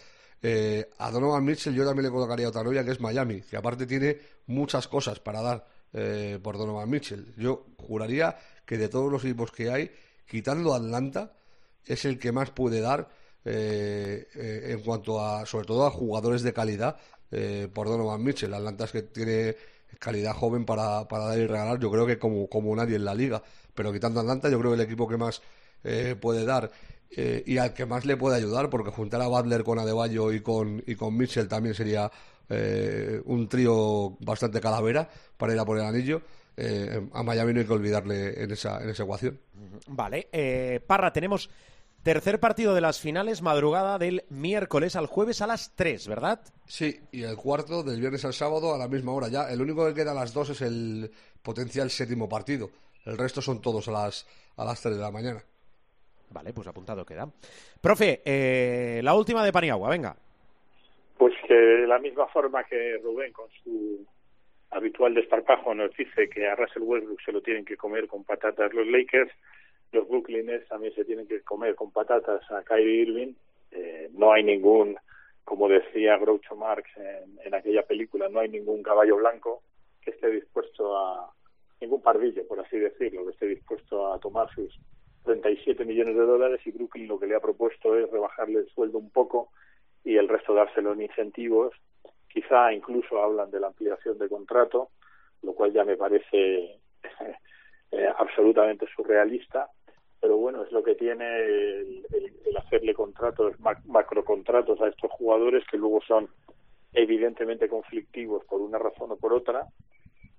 Eh, 0.43 0.89
a 0.97 1.11
Donovan 1.11 1.45
Mitchell 1.45 1.75
yo 1.75 1.85
también 1.85 2.05
le 2.05 2.11
colocaría 2.11 2.49
otra 2.49 2.63
novia 2.63 2.83
que 2.83 2.91
es 2.91 2.99
Miami, 2.99 3.41
que 3.41 3.57
aparte 3.57 3.85
tiene 3.85 4.17
muchas 4.47 4.87
cosas 4.87 5.19
para 5.19 5.39
dar 5.41 5.67
eh, 5.93 6.39
por 6.41 6.57
Donovan 6.57 6.89
Mitchell. 6.89 7.33
Yo 7.37 7.67
juraría 7.77 8.37
que 8.65 8.77
de 8.77 8.89
todos 8.89 9.11
los 9.11 9.23
equipos 9.23 9.51
que 9.51 9.69
hay, 9.69 9.91
quitando 10.27 10.73
Atlanta, 10.73 11.33
es 11.85 12.05
el 12.05 12.17
que 12.17 12.31
más 12.31 12.51
puede 12.51 12.79
dar 12.79 13.09
eh, 13.43 14.27
eh, 14.35 14.67
en 14.71 14.81
cuanto 14.81 15.19
a, 15.19 15.45
sobre 15.45 15.65
todo 15.65 15.85
a 15.85 15.91
jugadores 15.91 16.43
de 16.43 16.53
calidad 16.53 16.97
eh, 17.31 17.67
por 17.73 17.87
Donovan 17.87 18.23
Mitchell. 18.23 18.53
Atlanta 18.53 18.85
es 18.85 18.91
que 18.91 19.01
tiene 19.03 19.55
calidad 19.99 20.33
joven 20.33 20.65
para, 20.65 21.07
para 21.07 21.25
dar 21.25 21.37
y 21.37 21.47
regalar, 21.47 21.79
yo 21.79 21.91
creo 21.91 22.05
que 22.05 22.17
como, 22.17 22.47
como 22.47 22.75
nadie 22.75 22.95
en 22.95 23.05
la 23.05 23.15
liga. 23.15 23.41
Pero 23.73 23.91
quitando 23.91 24.19
Atlanta, 24.19 24.49
yo 24.49 24.59
creo 24.59 24.71
que 24.71 24.75
el 24.75 24.81
equipo 24.81 25.07
que 25.07 25.17
más 25.17 25.41
eh, 25.83 26.15
puede 26.19 26.45
dar 26.45 26.71
eh, 27.09 27.43
y 27.45 27.57
al 27.57 27.73
que 27.73 27.85
más 27.85 28.05
le 28.05 28.17
puede 28.17 28.37
ayudar, 28.37 28.69
porque 28.69 28.91
juntar 28.91 29.21
a 29.21 29.27
Butler 29.27 29.63
con 29.63 29.79
Adebayo 29.79 30.31
y 30.31 30.41
con, 30.41 30.83
y 30.85 30.95
con 30.95 31.15
Mitchell 31.17 31.47
también 31.47 31.75
sería 31.75 32.11
eh, 32.49 33.21
un 33.25 33.47
trío 33.47 34.17
bastante 34.19 34.59
calavera 34.59 35.09
para 35.37 35.53
ir 35.53 35.59
a 35.59 35.65
por 35.65 35.77
el 35.77 35.85
anillo. 35.85 36.21
Eh, 36.57 37.07
a 37.13 37.23
Miami 37.23 37.53
no 37.53 37.59
hay 37.61 37.65
que 37.65 37.73
olvidarle 37.73 38.43
en 38.43 38.51
esa, 38.51 38.81
en 38.83 38.89
esa 38.89 39.03
ecuación. 39.03 39.39
Vale, 39.87 40.27
eh, 40.31 40.81
Parra, 40.85 41.13
tenemos 41.13 41.49
tercer 42.03 42.39
partido 42.39 42.73
de 42.73 42.81
las 42.81 42.99
finales, 42.99 43.41
madrugada 43.41 43.97
del 43.97 44.23
miércoles 44.29 44.95
al 44.95 45.05
jueves 45.05 45.41
a 45.41 45.47
las 45.47 45.75
3, 45.75 46.07
¿verdad? 46.07 46.39
Sí, 46.65 46.99
y 47.11 47.23
el 47.23 47.35
cuarto 47.35 47.83
del 47.83 47.99
viernes 47.99 48.25
al 48.25 48.33
sábado 48.33 48.73
a 48.73 48.77
la 48.77 48.87
misma 48.87 49.13
hora 49.13 49.27
ya. 49.29 49.51
El 49.51 49.61
único 49.61 49.87
que 49.87 49.93
queda 49.93 50.11
a 50.11 50.15
las 50.15 50.33
dos 50.33 50.49
es 50.49 50.61
el 50.61 51.11
potencial 51.41 51.89
séptimo 51.89 52.27
partido. 52.27 52.69
El 53.05 53.17
resto 53.17 53.41
son 53.41 53.61
todos 53.61 53.87
a 53.87 53.91
las, 53.91 54.27
a 54.57 54.65
las 54.65 54.81
3 54.81 54.95
de 54.95 55.01
la 55.01 55.11
mañana. 55.11 55.43
Vale, 56.31 56.53
pues 56.53 56.67
apuntado 56.67 57.05
queda. 57.05 57.27
Profe, 57.81 58.21
eh, 58.23 59.01
la 59.03 59.13
última 59.13 59.43
de 59.43 59.51
Paniagua, 59.51 59.89
venga. 59.89 60.15
Pues 61.17 61.33
que 61.47 61.53
de 61.53 61.87
la 61.87 61.99
misma 61.99 62.27
forma 62.27 62.63
que 62.63 62.97
Rubén 63.03 63.33
con 63.33 63.47
su 63.63 64.05
habitual 64.71 65.13
desparpajo 65.13 65.75
nos 65.75 65.95
dice 65.95 66.29
que 66.29 66.47
a 66.47 66.55
Russell 66.55 66.83
Westbrook 66.83 67.21
se 67.21 67.31
lo 67.31 67.41
tienen 67.41 67.65
que 67.65 67.75
comer 67.75 68.07
con 68.07 68.23
patatas 68.23 68.73
los 68.73 68.87
Lakers, 68.87 69.31
los 69.91 70.07
Brooklyn 70.07 70.49
también 70.69 70.93
se 70.95 71.05
tienen 71.05 71.27
que 71.27 71.41
comer 71.41 71.75
con 71.75 71.91
patatas 71.91 72.49
a 72.51 72.63
Kyrie 72.63 73.01
Irving. 73.01 73.33
Eh, 73.71 74.09
no 74.13 74.31
hay 74.33 74.43
ningún, 74.43 74.97
como 75.43 75.67
decía 75.67 76.17
Groucho 76.17 76.55
Marx 76.55 76.89
en, 76.97 77.39
en 77.43 77.53
aquella 77.53 77.83
película, 77.83 78.29
no 78.29 78.39
hay 78.39 78.49
ningún 78.49 78.83
caballo 78.83 79.17
blanco 79.17 79.63
que 80.01 80.11
esté 80.11 80.29
dispuesto 80.29 80.97
a, 80.97 81.31
ningún 81.81 82.01
pardillo, 82.01 82.47
por 82.47 82.59
así 82.59 82.77
decirlo, 82.77 83.25
que 83.25 83.31
esté 83.31 83.47
dispuesto 83.47 84.13
a 84.13 84.19
tomar 84.19 84.49
sus 84.53 84.79
37 85.23 85.83
millones 85.83 86.15
de 86.15 86.21
dólares 86.21 86.61
y 86.65 86.71
Brooklyn 86.71 87.07
lo 87.07 87.19
que 87.19 87.27
le 87.27 87.35
ha 87.35 87.39
propuesto 87.39 87.97
es 87.97 88.09
rebajarle 88.09 88.59
el 88.59 88.69
sueldo 88.69 88.99
un 88.99 89.09
poco 89.09 89.49
y 90.03 90.15
el 90.15 90.29
resto 90.29 90.53
dárselo 90.53 90.93
en 90.93 91.01
incentivos. 91.01 91.73
Quizá 92.29 92.71
incluso 92.71 93.21
hablan 93.21 93.51
de 93.51 93.59
la 93.59 93.67
ampliación 93.67 94.17
de 94.17 94.29
contrato, 94.29 94.89
lo 95.41 95.53
cual 95.53 95.73
ya 95.73 95.83
me 95.83 95.97
parece 95.97 96.79
eh, 97.91 98.09
absolutamente 98.17 98.85
surrealista. 98.95 99.67
Pero 100.21 100.37
bueno, 100.37 100.63
es 100.63 100.71
lo 100.71 100.83
que 100.83 100.95
tiene 100.95 101.25
el, 101.25 102.05
el, 102.13 102.33
el 102.45 102.57
hacerle 102.57 102.93
contratos, 102.93 103.59
mac 103.59 103.83
macrocontratos 103.85 104.79
a 104.81 104.87
estos 104.87 105.11
jugadores 105.11 105.63
que 105.69 105.77
luego 105.77 105.99
son 106.07 106.29
evidentemente 106.93 107.67
conflictivos 107.67 108.45
por 108.45 108.61
una 108.61 108.77
razón 108.77 109.11
o 109.11 109.17
por 109.17 109.33
otra. 109.33 109.67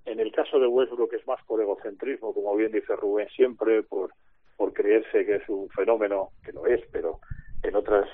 En 0.04 0.20
el 0.20 0.32
caso 0.32 0.58
de 0.58 0.66
Westbrook 0.66 1.12
es 1.14 1.26
más 1.26 1.42
por 1.44 1.60
egocentrismo, 1.60 2.32
como 2.32 2.56
bien 2.56 2.72
dice 2.72 2.96
Rubén 2.96 3.28
siempre, 3.28 3.82
por 3.82 4.12
por 4.62 4.72
creerse 4.72 5.26
que 5.26 5.36
es 5.36 5.48
un 5.48 5.68
fenómeno, 5.70 6.30
que 6.44 6.52
lo 6.52 6.66
es, 6.66 6.80
pero 6.92 7.18
en 7.64 7.74
otras 7.74 8.08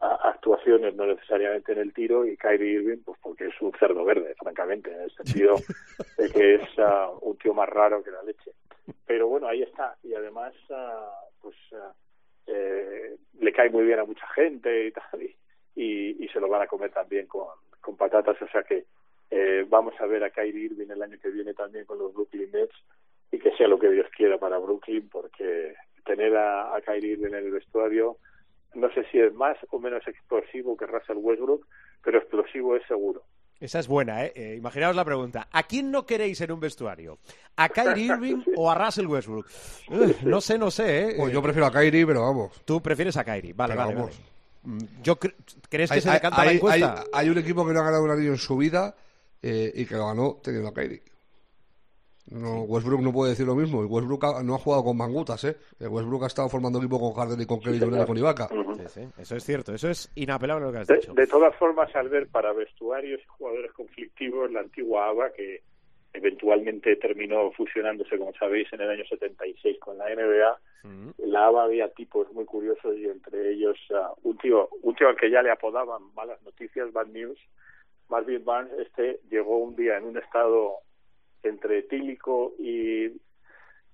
a, 0.00 0.30
actuaciones, 0.30 0.94
no 0.96 1.06
necesariamente 1.06 1.70
en 1.70 1.78
el 1.78 1.92
tiro, 1.92 2.26
y 2.26 2.36
Kyrie 2.36 2.80
Irving, 2.80 3.02
pues 3.04 3.16
porque 3.22 3.46
es 3.46 3.54
un 3.60 3.70
cerdo 3.78 4.04
verde, 4.04 4.34
francamente, 4.36 4.92
en 4.92 5.02
el 5.02 5.10
sentido 5.12 5.54
de 6.18 6.30
que 6.30 6.54
es 6.56 6.62
uh, 6.78 7.16
un 7.20 7.36
tío 7.38 7.54
más 7.54 7.68
raro 7.68 8.02
que 8.02 8.10
la 8.10 8.24
leche. 8.24 8.50
Pero 9.06 9.28
bueno, 9.28 9.46
ahí 9.46 9.62
está, 9.62 9.96
y 10.02 10.14
además, 10.14 10.54
uh, 10.68 11.40
pues 11.40 11.56
uh, 11.72 11.92
eh, 12.46 13.16
le 13.40 13.52
cae 13.52 13.70
muy 13.70 13.84
bien 13.84 13.98
a 13.98 14.04
mucha 14.04 14.26
gente 14.28 14.86
y 14.86 14.92
tal, 14.92 15.22
y, 15.22 15.36
y, 15.74 16.24
y 16.24 16.28
se 16.28 16.40
lo 16.40 16.48
van 16.48 16.62
a 16.62 16.66
comer 16.66 16.90
también 16.90 17.26
con, 17.26 17.48
con 17.80 17.96
patatas, 17.96 18.40
o 18.40 18.48
sea 18.48 18.62
que 18.62 18.84
eh, 19.30 19.64
vamos 19.68 19.94
a 20.00 20.06
ver 20.06 20.22
a 20.24 20.30
Kyrie 20.30 20.66
Irving 20.66 20.90
el 20.90 21.02
año 21.02 21.18
que 21.20 21.30
viene 21.30 21.54
también 21.54 21.84
con 21.86 21.98
los 21.98 22.12
Brooklyn 22.12 22.50
Nets 22.52 22.74
y 23.30 23.38
que 23.38 23.50
sea 23.56 23.68
lo 23.68 23.78
que 23.78 23.90
Dios 23.90 24.06
quiera 24.16 24.38
para 24.38 24.58
Brooklyn, 24.58 25.08
porque 25.08 25.74
tener 26.04 26.36
a, 26.36 26.74
a 26.74 26.80
Kyrie 26.82 27.12
Irving 27.12 27.28
en 27.28 27.46
el 27.46 27.50
vestuario, 27.50 28.18
no 28.74 28.92
sé 28.92 29.04
si 29.10 29.18
es 29.18 29.32
más 29.34 29.56
o 29.70 29.78
menos 29.78 30.06
explosivo 30.06 30.76
que 30.76 30.86
Russell 30.86 31.18
Westbrook, 31.18 31.66
pero 32.02 32.18
explosivo 32.18 32.76
es 32.76 32.86
seguro. 32.86 33.22
Esa 33.60 33.78
es 33.78 33.86
buena, 33.88 34.24
¿eh? 34.24 34.32
eh 34.34 34.54
imaginaos 34.58 34.94
la 34.96 35.04
pregunta. 35.04 35.48
¿A 35.50 35.62
quién 35.62 35.90
no 35.90 36.04
queréis 36.04 36.40
en 36.40 36.52
un 36.52 36.60
vestuario? 36.60 37.18
¿A 37.56 37.68
Kyrie 37.70 38.06
Irving 38.06 38.42
o 38.56 38.70
a 38.70 38.74
Russell 38.74 39.06
Westbrook? 39.06 39.46
No 40.24 40.40
sé, 40.40 40.58
no 40.58 40.70
sé, 40.70 41.10
¿eh? 41.10 41.14
Pues 41.18 41.32
yo 41.32 41.42
prefiero 41.42 41.66
a 41.66 41.72
Kyrie, 41.72 42.06
pero 42.06 42.22
vamos. 42.22 42.52
Tú 42.64 42.82
prefieres 42.82 43.16
a 43.16 43.24
Kyrie, 43.24 43.52
vale, 43.54 43.74
Pero 43.74 43.84
vale, 43.86 43.94
vamos. 43.96 44.10
vale. 44.64 44.76
Mm, 44.76 45.02
Yo 45.02 45.18
cre- 45.20 45.34
¿Crees 45.68 45.90
que 45.90 45.96
Hay, 45.96 46.00
se 46.00 46.10
decanta 46.10 46.40
hay- 46.40 46.46
la 46.46 46.50
hay- 46.50 46.56
encuesta? 46.56 47.04
hay 47.12 47.28
un 47.30 47.38
equipo 47.38 47.66
que 47.66 47.72
no 47.72 47.80
ha 47.80 47.84
ganado 47.84 48.02
un 48.02 48.10
anillo 48.10 48.32
en 48.32 48.38
su 48.38 48.56
vida 48.56 48.94
eh, 49.42 49.72
y 49.74 49.84
que 49.84 49.94
lo 49.94 50.06
ganó 50.06 50.38
teniendo 50.42 50.68
a 50.70 50.74
Kyrie. 50.74 51.02
No, 52.30 52.62
Westbrook 52.62 53.02
no 53.02 53.12
puede 53.12 53.30
decir 53.32 53.46
lo 53.46 53.54
mismo. 53.54 53.82
Y 53.82 53.86
Westbrook 53.86 54.24
ha- 54.24 54.42
no 54.42 54.54
ha 54.54 54.58
jugado 54.58 54.84
con 54.84 54.96
mangutas, 54.96 55.44
¿eh? 55.44 55.56
El 55.78 55.88
Westbrook 55.88 56.24
ha 56.24 56.26
estado 56.28 56.48
formando 56.48 56.78
equipo 56.78 56.98
con 56.98 57.12
Harden 57.12 57.40
y 57.40 57.46
con 57.46 57.60
Kevin 57.60 57.80
Durant 57.80 58.04
y 58.04 58.06
con 58.06 58.16
Ibaka. 58.18 58.48
Sí, 58.48 58.82
sí, 58.88 59.00
eso 59.18 59.36
es 59.36 59.44
cierto, 59.44 59.74
eso 59.74 59.90
es 59.90 60.10
inapelable 60.14 60.66
lo 60.66 60.72
que 60.72 60.78
has 60.78 60.86
De, 60.86 60.96
dicho. 60.96 61.12
de 61.12 61.26
todas 61.26 61.54
formas, 61.56 61.94
al 61.94 62.08
ver 62.08 62.26
para 62.28 62.52
vestuarios 62.52 63.20
y 63.20 63.26
jugadores 63.26 63.72
conflictivos, 63.72 64.50
la 64.50 64.60
antigua 64.60 65.08
ABA, 65.08 65.32
que 65.32 65.62
eventualmente 66.14 66.96
terminó 66.96 67.50
fusionándose, 67.52 68.16
como 68.18 68.32
sabéis, 68.34 68.72
en 68.72 68.80
el 68.80 68.90
año 68.90 69.04
76 69.08 69.78
con 69.80 69.98
la 69.98 70.06
NBA, 70.08 70.58
en 70.84 71.32
la 71.32 71.46
ABA 71.46 71.64
había 71.64 71.88
tipos 71.88 72.30
muy 72.32 72.44
curiosos 72.44 72.96
y 72.96 73.06
entre 73.06 73.52
ellos 73.52 73.76
uh, 73.90 74.28
un 74.28 74.36
tío 74.38 74.68
un 74.82 74.94
tío 74.94 75.08
al 75.08 75.16
que 75.16 75.30
ya 75.30 75.42
le 75.42 75.50
apodaban 75.50 76.02
malas 76.14 76.40
noticias, 76.42 76.92
bad 76.92 77.06
news, 77.06 77.38
Marvin 78.08 78.44
Barnes, 78.44 78.72
este 78.78 79.20
llegó 79.30 79.58
un 79.58 79.74
día 79.76 79.96
en 79.96 80.04
un 80.04 80.18
estado 80.18 80.74
entre 81.44 81.78
etílico 81.78 82.54
y 82.58 83.08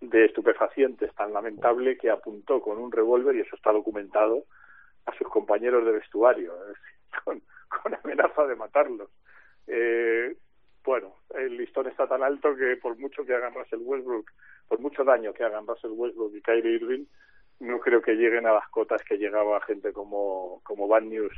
de 0.01 0.25
estupefacientes 0.25 1.15
tan 1.15 1.33
lamentable 1.33 1.99
que 1.99 2.11
apuntó 2.11 2.61
con 2.61 2.79
un 2.79 2.91
revólver, 2.91 3.37
y 3.37 3.41
eso 3.41 3.57
está 3.57 3.73
documentado, 3.73 4.45
a 5.07 5.17
sus 5.17 5.29
compañeros 5.29 5.85
de 5.85 5.93
vestuario, 5.93 6.55
con, 7.25 7.43
amenaza 8.03 8.47
de 8.47 8.57
matarlos. 8.57 9.11
Eh, 9.67 10.37
bueno, 10.85 11.17
el 11.35 11.57
listón 11.57 11.87
está 11.87 12.09
tan 12.09 12.23
alto 12.23 12.57
que 12.57 12.77
por 12.77 12.99
mucho 12.99 13.25
que 13.25 13.35
hagan 13.35 13.55
Russell 13.55 13.83
Westbrook, 13.83 14.31
por 14.69 14.81
mucho 14.81 15.05
daño 15.05 15.33
que 15.33 15.45
hagan 15.45 15.67
Russell 15.67 15.93
Westbrook 15.93 16.35
y 16.35 16.43
Kyrie 16.43 16.77
Irving, 16.77 17.05
no 17.61 17.79
creo 17.79 18.01
que 18.01 18.15
lleguen 18.15 18.47
a 18.47 18.55
las 18.55 18.69
cotas 18.69 19.03
que 19.05 19.19
llegaba 19.19 19.61
gente 19.61 19.93
como, 19.93 20.61
como 20.65 20.89
Bad 20.89 21.03
News. 21.03 21.35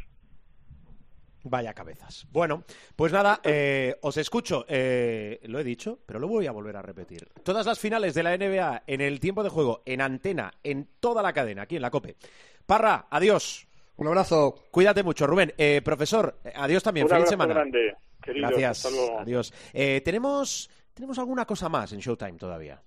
Vaya 1.44 1.74
cabezas. 1.74 2.26
Bueno, 2.30 2.64
pues 2.94 3.12
nada, 3.12 3.40
eh, 3.42 3.96
os 4.02 4.16
escucho. 4.16 4.64
eh, 4.68 5.40
lo 5.44 5.58
he 5.58 5.64
dicho, 5.64 5.98
pero 6.06 6.18
lo 6.20 6.28
voy 6.28 6.46
a 6.46 6.52
volver 6.52 6.76
a 6.76 6.82
repetir. 6.82 7.28
Todas 7.42 7.66
las 7.66 7.78
finales 7.80 8.14
de 8.14 8.22
la 8.22 8.36
NBA 8.36 8.84
en 8.86 9.00
el 9.00 9.18
tiempo 9.18 9.42
de 9.42 9.48
juego, 9.50 9.82
en 9.84 10.00
antena, 10.00 10.52
en 10.62 10.88
toda 11.00 11.22
la 11.22 11.32
cadena, 11.32 11.62
aquí 11.62 11.76
en 11.76 11.82
la 11.82 11.90
COPE. 11.90 12.16
Parra, 12.64 13.06
adiós. 13.10 13.66
Un 13.96 14.06
abrazo. 14.06 14.54
Cuídate 14.70 15.02
mucho, 15.02 15.26
Rubén. 15.26 15.52
Eh, 15.58 15.82
profesor, 15.84 16.38
adiós 16.54 16.82
también. 16.82 17.04
Un 17.04 17.10
Feliz 17.10 17.16
abrazo 17.22 17.30
semana. 17.30 17.54
grande, 17.54 17.96
queridos. 18.22 18.50
Gracias. 18.50 18.84
Hasta 18.86 18.96
luego. 18.96 19.20
Adiós. 19.20 19.52
Eh, 19.72 20.00
tenemos, 20.04 20.70
tenemos 20.94 21.18
alguna 21.18 21.44
cosa 21.44 21.68
más 21.68 21.92
en 21.92 21.98
Showtime 22.00 22.34
todavía. 22.38 22.80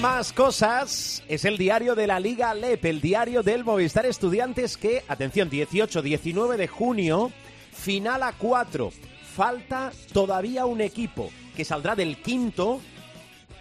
Más 0.00 0.32
cosas, 0.32 1.22
es 1.26 1.44
el 1.46 1.56
diario 1.56 1.94
de 1.94 2.06
la 2.06 2.20
Liga 2.20 2.52
LEP, 2.52 2.84
el 2.84 3.00
diario 3.00 3.42
del 3.42 3.64
Movistar 3.64 4.04
Estudiantes 4.04 4.76
que, 4.76 5.02
atención, 5.08 5.50
18-19 5.50 6.56
de 6.56 6.68
junio, 6.68 7.32
final 7.72 8.22
a 8.22 8.32
4. 8.32 8.92
Falta 9.34 9.92
todavía 10.12 10.66
un 10.66 10.82
equipo 10.82 11.30
que 11.56 11.64
saldrá 11.64 11.96
del 11.96 12.18
quinto 12.18 12.80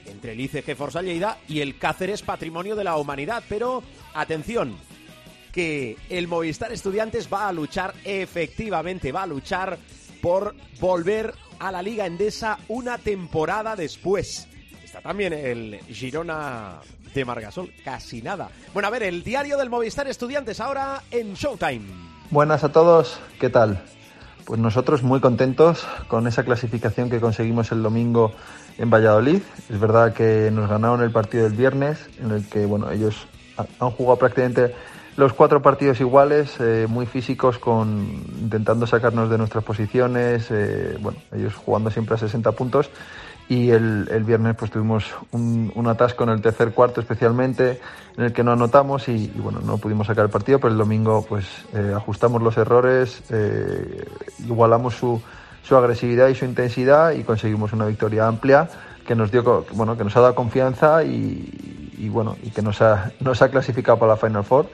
entre 0.06 0.34
el 0.34 0.42
ICG 0.42 0.76
Forza 0.76 1.02
Lleida 1.02 1.38
y 1.48 1.62
el 1.62 1.78
Cáceres 1.78 2.22
Patrimonio 2.22 2.76
de 2.76 2.84
la 2.84 2.98
Humanidad. 2.98 3.44
Pero, 3.48 3.82
atención, 4.14 4.76
que 5.54 5.98
el 6.10 6.28
Movistar 6.28 6.72
Estudiantes 6.74 7.30
va 7.32 7.48
a 7.48 7.54
luchar, 7.54 7.94
efectivamente, 8.04 9.14
va 9.14 9.24
a 9.24 9.28
luchar 9.28 9.80
por 10.22 10.54
volver 10.82 11.34
a 11.60 11.72
la 11.72 11.82
Liga 11.82 12.06
Endesa 12.06 12.60
una 12.68 12.98
temporada 12.98 13.76
después. 13.78 14.50
También 15.02 15.34
el 15.34 15.80
Girona 15.88 16.76
de 17.14 17.26
Margasol, 17.26 17.72
casi 17.84 18.22
nada. 18.22 18.50
Bueno, 18.74 18.88
a 18.88 18.92
ver, 18.92 19.04
el 19.04 19.24
diario 19.24 19.58
del 19.58 19.70
Movistar 19.70 20.08
Estudiantes 20.08 20.60
ahora 20.60 21.02
en 21.12 21.34
Showtime. 21.34 21.86
Buenas 22.32 22.64
a 22.64 22.72
todos, 22.72 23.20
¿qué 23.40 23.50
tal? 23.50 23.82
Pues 24.46 24.60
nosotros 24.60 25.02
muy 25.04 25.20
contentos 25.22 25.86
con 26.08 26.28
esa 26.28 26.44
clasificación 26.44 27.10
que 27.10 27.20
conseguimos 27.20 27.72
el 27.72 27.82
domingo 27.82 28.32
en 28.78 28.90
Valladolid. 28.90 29.42
Es 29.70 29.80
verdad 29.80 30.14
que 30.14 30.50
nos 30.52 30.70
ganaron 30.70 31.02
el 31.02 31.12
partido 31.12 31.46
del 31.46 31.54
viernes, 31.54 32.00
en 32.20 32.32
el 32.32 32.48
que 32.48 32.66
bueno, 32.66 32.92
ellos 32.92 33.28
ha- 33.58 33.66
han 33.84 33.92
jugado 33.92 34.18
prácticamente 34.20 34.76
los 35.18 35.32
cuatro 35.34 35.62
partidos 35.62 36.00
iguales, 36.02 36.52
eh, 36.60 36.86
muy 36.90 37.06
físicos, 37.06 37.58
con 37.58 38.22
intentando 38.42 38.86
sacarnos 38.86 39.30
de 39.30 39.38
nuestras 39.38 39.64
posiciones, 39.64 40.48
eh, 40.52 40.98
bueno, 41.00 41.18
ellos 41.34 41.56
jugando 41.56 41.90
siempre 41.90 42.16
a 42.16 42.18
60 42.18 42.52
puntos. 42.52 42.90
Y 43.48 43.70
el, 43.70 44.08
el 44.12 44.24
viernes 44.24 44.56
pues 44.56 44.72
tuvimos 44.72 45.06
un, 45.32 45.88
atasco 45.88 46.24
en 46.24 46.30
el 46.32 46.42
tercer 46.42 46.72
cuarto 46.72 47.00
especialmente, 47.00 47.80
en 48.18 48.24
el 48.24 48.34
que 48.34 48.44
no 48.44 48.52
anotamos 48.52 49.08
y, 49.08 49.32
bueno, 49.36 49.60
no 49.64 49.78
pudimos 49.78 50.08
sacar 50.08 50.26
el 50.26 50.32
partido, 50.32 50.60
pero 50.60 50.72
el 50.72 50.80
domingo 50.80 51.24
pues 51.28 51.46
eh, 51.74 51.94
ajustamos 51.96 52.42
los 52.42 52.58
errores, 52.58 53.22
eh, 53.30 54.04
igualamos 54.48 54.96
su, 54.96 55.22
su 55.62 55.76
agresividad 55.76 56.30
y 56.30 56.36
su 56.36 56.46
intensidad 56.46 57.12
y 57.12 57.24
conseguimos 57.24 57.72
una 57.74 57.86
victoria 57.86 58.28
amplia 58.28 58.68
que 59.06 59.16
nos 59.16 59.32
dio 59.32 59.66
bueno 59.74 59.96
que 59.96 60.04
nos 60.04 60.18
ha 60.18 60.22
dado 60.22 60.34
confianza 60.36 61.04
y, 61.04 62.10
bueno 62.10 62.36
y 62.42 62.50
que 62.50 62.62
nos 62.62 62.82
ha, 62.82 63.12
nos 63.20 63.42
ha 63.42 63.50
clasificado 63.50 64.00
para 64.00 64.14
la 64.14 64.18
Final 64.18 64.44
Four 64.44 64.68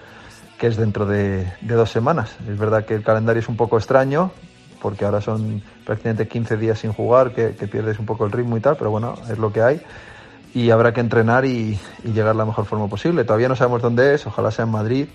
que 0.58 0.68
es 0.68 0.78
dentro 0.78 1.06
de, 1.06 1.52
de 1.62 1.74
dos 1.74 1.90
semanas. 1.90 2.36
Es 2.48 2.58
verdad 2.58 2.86
que 2.86 2.94
el 2.94 3.04
calendario 3.04 3.40
es 3.40 3.50
un 3.50 3.58
poco 3.58 3.78
extraño 3.78 4.32
porque 4.82 5.06
ahora 5.06 5.20
son 5.20 5.62
prácticamente 5.92 6.26
15 6.26 6.56
días 6.56 6.80
sin 6.80 6.94
jugar, 6.94 7.34
que, 7.34 7.50
pierdes 7.68 8.00
un 8.00 8.06
poco 8.06 8.26
el 8.26 8.32
ritmo 8.32 8.56
y 8.56 8.62
tal, 8.62 8.78
pero 8.78 8.92
bueno, 8.92 9.16
es 9.30 9.38
lo 9.38 9.52
que 9.52 9.62
hay 9.62 9.82
y 10.54 10.70
habrá 10.70 10.94
que 10.94 11.02
entrenar 11.02 11.44
y, 11.44 11.78
y 12.06 12.14
llegar 12.14 12.34
la 12.34 12.46
mejor 12.46 12.66
forma 12.66 12.88
posible. 12.88 13.26
Todavía 13.26 13.50
no 13.50 13.58
sabemos 13.58 13.82
dónde 13.82 14.14
es, 14.14 14.26
ojalá 14.26 14.52
sea 14.52 14.64
en 14.64 14.72
Madrid, 14.72 15.08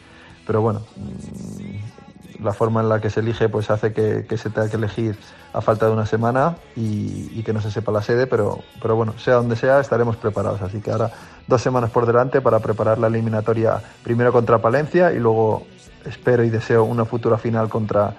pero 0.46 0.60
bueno, 0.60 0.82
mm, 0.96 2.44
la 2.44 2.52
forma 2.52 2.82
en 2.82 2.90
la 2.90 3.00
que 3.00 3.08
se 3.08 3.20
elige 3.20 3.48
pues 3.48 3.70
hace 3.70 3.94
que, 3.94 4.26
que 4.28 4.36
se 4.36 4.50
tenga 4.50 4.68
que 4.68 4.76
elegir 4.76 5.16
a 5.54 5.62
falta 5.62 5.86
de 5.86 5.92
una 5.92 6.04
semana 6.04 6.56
y, 6.76 7.30
y 7.32 7.42
que 7.42 7.54
no 7.54 7.62
se 7.62 7.70
sepa 7.70 7.90
la 7.90 8.02
sede, 8.02 8.26
pero, 8.26 8.58
pero 8.82 8.96
bueno, 8.96 9.14
sea 9.18 9.36
donde 9.36 9.56
sea, 9.56 9.80
estaremos 9.80 10.16
preparados. 10.16 10.60
Así 10.60 10.80
que 10.80 10.90
ahora 10.90 11.10
dos 11.46 11.62
semanas 11.62 11.88
por 11.88 12.04
delante 12.04 12.42
para 12.42 12.58
preparar 12.58 12.98
la 12.98 13.06
eliminatoria 13.06 13.80
primero 14.02 14.30
contra 14.30 14.58
Palencia 14.58 15.10
y 15.12 15.20
luego 15.20 15.66
espero 16.04 16.44
y 16.44 16.50
deseo 16.50 16.84
una 16.84 17.06
futura 17.06 17.38
final 17.38 17.70
contra 17.70 18.14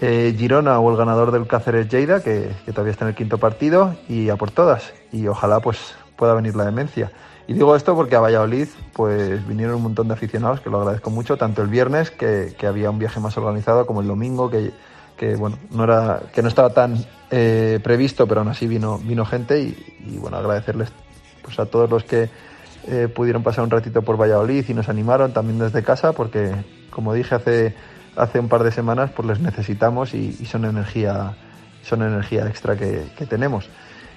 eh, 0.00 0.34
Girona 0.36 0.78
o 0.80 0.90
el 0.90 0.96
ganador 0.96 1.30
del 1.30 1.46
Cáceres 1.46 1.88
Lleida, 1.88 2.22
que, 2.22 2.50
todavía 2.66 2.92
está 2.92 3.04
en 3.04 3.10
el 3.10 3.14
quinto 3.14 3.38
partido, 3.38 3.94
y 4.08 4.28
a 4.28 4.36
por 4.36 4.50
todas. 4.50 4.92
Y 5.12 5.26
ojalá 5.26 5.60
pues 5.60 5.94
pueda 6.16 6.34
venir 6.34 6.56
la 6.56 6.64
demencia. 6.64 7.12
Y 7.46 7.52
digo 7.52 7.76
esto 7.76 7.94
porque 7.94 8.16
a 8.16 8.20
Valladolid 8.20 8.68
pues 8.94 9.46
vinieron 9.46 9.76
un 9.76 9.82
montón 9.82 10.08
de 10.08 10.14
aficionados, 10.14 10.60
que 10.60 10.70
lo 10.70 10.78
agradezco 10.78 11.10
mucho, 11.10 11.36
tanto 11.36 11.62
el 11.62 11.68
viernes, 11.68 12.10
que, 12.10 12.54
había 12.66 12.90
un 12.90 12.98
viaje 12.98 13.20
más 13.20 13.36
organizado, 13.36 13.86
como 13.86 14.00
el 14.00 14.06
domingo, 14.06 14.50
que, 14.50 14.72
bueno, 15.36 15.58
no 15.70 15.84
era, 15.84 16.22
que 16.32 16.42
no 16.42 16.48
estaba 16.48 16.70
tan 16.70 17.04
eh, 17.30 17.80
previsto, 17.82 18.26
pero 18.26 18.40
aún 18.40 18.48
así 18.48 18.66
vino, 18.66 18.98
vino 18.98 19.24
gente 19.24 19.60
y, 19.60 19.96
y, 20.06 20.18
bueno, 20.18 20.36
agradecerles 20.38 20.90
pues 21.42 21.58
a 21.58 21.66
todos 21.66 21.90
los 21.90 22.04
que 22.04 22.30
eh, 22.86 23.08
pudieron 23.08 23.42
pasar 23.42 23.64
un 23.64 23.70
ratito 23.70 24.02
por 24.02 24.20
Valladolid 24.20 24.64
y 24.68 24.74
nos 24.74 24.90
animaron 24.90 25.32
también 25.32 25.58
desde 25.58 25.82
casa, 25.82 26.12
porque 26.12 26.52
como 26.90 27.14
dije 27.14 27.34
hace, 27.34 27.74
hace 28.16 28.38
un 28.38 28.48
par 28.48 28.62
de 28.62 28.72
semanas, 28.72 29.10
pues 29.14 29.28
les 29.28 29.40
necesitamos 29.40 30.14
y, 30.14 30.36
y 30.40 30.46
son 30.46 30.64
energía, 30.64 31.34
son 31.82 32.02
energía 32.02 32.46
extra 32.46 32.76
que, 32.76 33.06
tenemos. 33.28 33.68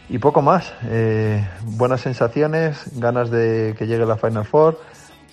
Y 0.09 0.19
poco 0.19 0.41
más, 0.41 0.73
eh, 0.85 1.45
buenas 1.63 2.01
sensaciones, 2.01 2.89
ganas 2.95 3.29
de 3.29 3.75
que 3.77 3.87
llegue 3.87 4.05
la 4.05 4.17
Final 4.17 4.45
Four, 4.45 4.79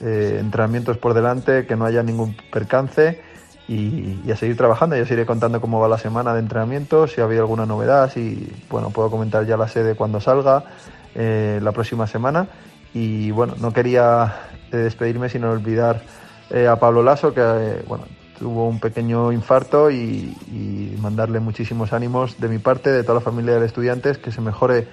eh, 0.00 0.38
entrenamientos 0.40 0.98
por 0.98 1.14
delante, 1.14 1.66
que 1.66 1.76
no 1.76 1.84
haya 1.84 2.02
ningún 2.02 2.36
percance 2.52 3.20
y, 3.68 4.30
a 4.30 4.36
seguir 4.36 4.56
trabajando. 4.56 4.96
Ya 4.96 5.02
os 5.02 5.10
iré 5.10 5.26
contando 5.26 5.60
cómo 5.60 5.80
va 5.80 5.88
la 5.88 5.98
semana 5.98 6.34
de 6.34 6.40
entrenamiento, 6.40 7.06
si 7.06 7.20
ha 7.20 7.24
habido 7.24 7.42
alguna 7.42 7.66
novedad, 7.66 8.10
si 8.12 8.52
bueno, 8.70 8.90
puedo 8.90 9.10
comentar 9.10 9.46
ya 9.46 9.56
la 9.56 9.68
sede 9.68 9.94
cuando 9.94 10.20
salga 10.20 10.64
eh, 11.14 11.60
la 11.62 11.72
próxima 11.72 12.06
semana. 12.06 12.48
Y 12.92 13.30
bueno, 13.30 13.54
no 13.60 13.72
quería 13.72 14.34
eh, 14.70 14.76
despedirme 14.76 15.28
sin 15.28 15.44
olvidar 15.44 16.02
eh, 16.50 16.66
a 16.66 16.76
Pablo 16.76 17.02
Lasso, 17.02 17.32
que 17.34 17.82
bueno, 17.86 18.04
tuvo 18.38 18.68
un 18.68 18.80
pequeño 18.80 19.32
infarto 19.32 19.90
y, 19.90 20.34
mandarle 21.00 21.38
muchísimos 21.38 21.92
ánimos 21.92 22.40
de 22.40 22.48
mi 22.48 22.58
parte, 22.58 22.90
de 22.90 23.02
toda 23.02 23.16
la 23.16 23.20
familia 23.20 23.58
de 23.58 23.66
estudiantes, 23.66 24.16
que 24.16 24.32
se 24.32 24.40
mejore 24.40 24.88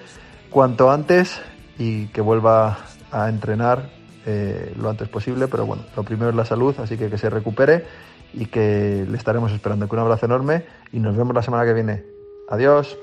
cuanto 0.50 0.90
antes 0.90 1.40
y 1.78 2.08
que 2.08 2.20
vuelva 2.20 2.78
a 3.10 3.30
entrenar 3.30 3.88
eh, 4.26 4.74
lo 4.76 4.90
antes 4.90 5.08
posible. 5.08 5.48
Pero 5.48 5.64
bueno, 5.64 5.84
lo 5.96 6.02
primero 6.02 6.28
es 6.28 6.36
la 6.36 6.44
salud, 6.44 6.74
así 6.80 6.98
que 6.98 7.08
que 7.08 7.16
se 7.16 7.30
recupere 7.30 7.86
y 8.34 8.46
que 8.46 9.06
le 9.08 9.16
estaremos 9.16 9.52
esperando. 9.52 9.88
Que 9.88 9.94
un 9.94 10.02
abrazo 10.02 10.26
enorme 10.26 10.64
y 10.92 10.98
nos 10.98 11.16
vemos 11.16 11.34
la 11.34 11.42
semana 11.42 11.64
que 11.64 11.72
viene. 11.72 12.04
Adiós. 12.50 12.98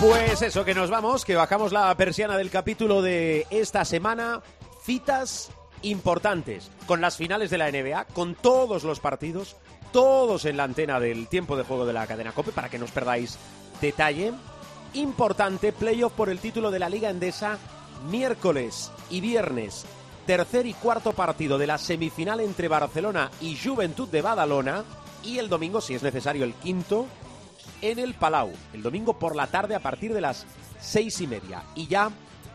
Pues 0.00 0.42
eso, 0.42 0.66
que 0.66 0.74
nos 0.74 0.90
vamos, 0.90 1.24
que 1.24 1.36
bajamos 1.36 1.72
la 1.72 1.94
persiana 1.96 2.36
del 2.36 2.50
capítulo 2.50 3.00
de 3.00 3.46
esta 3.48 3.82
semana. 3.86 4.42
Citas 4.82 5.50
importantes 5.80 6.70
con 6.86 7.00
las 7.00 7.16
finales 7.16 7.48
de 7.48 7.56
la 7.56 7.70
NBA, 7.70 8.04
con 8.12 8.34
todos 8.34 8.84
los 8.84 9.00
partidos, 9.00 9.56
todos 9.92 10.44
en 10.44 10.58
la 10.58 10.64
antena 10.64 11.00
del 11.00 11.28
tiempo 11.28 11.56
de 11.56 11.64
juego 11.64 11.86
de 11.86 11.94
la 11.94 12.06
cadena 12.06 12.32
COPE, 12.32 12.52
para 12.52 12.68
que 12.68 12.78
no 12.78 12.84
os 12.84 12.90
perdáis 12.90 13.38
detalle. 13.80 14.34
Importante, 14.92 15.72
playoff 15.72 16.12
por 16.12 16.28
el 16.28 16.40
título 16.40 16.70
de 16.70 16.78
la 16.78 16.90
Liga 16.90 17.08
Endesa, 17.08 17.58
miércoles 18.10 18.92
y 19.08 19.22
viernes, 19.22 19.86
tercer 20.26 20.66
y 20.66 20.74
cuarto 20.74 21.14
partido 21.14 21.56
de 21.56 21.68
la 21.68 21.78
semifinal 21.78 22.40
entre 22.40 22.68
Barcelona 22.68 23.30
y 23.40 23.56
Juventud 23.56 24.08
de 24.08 24.20
Badalona, 24.20 24.84
y 25.24 25.38
el 25.38 25.48
domingo, 25.48 25.80
si 25.80 25.94
es 25.94 26.02
necesario, 26.02 26.44
el 26.44 26.52
quinto, 26.52 27.06
en 27.82 27.98
el 27.98 28.14
Palau, 28.14 28.52
el 28.72 28.82
domingo 28.82 29.18
por 29.18 29.36
la 29.36 29.46
tarde 29.46 29.74
a 29.74 29.80
partir 29.80 30.12
de 30.14 30.20
las 30.20 30.46
seis 30.80 31.20
y 31.20 31.26
media. 31.26 31.62
Y 31.74 31.86
ya 31.86 32.10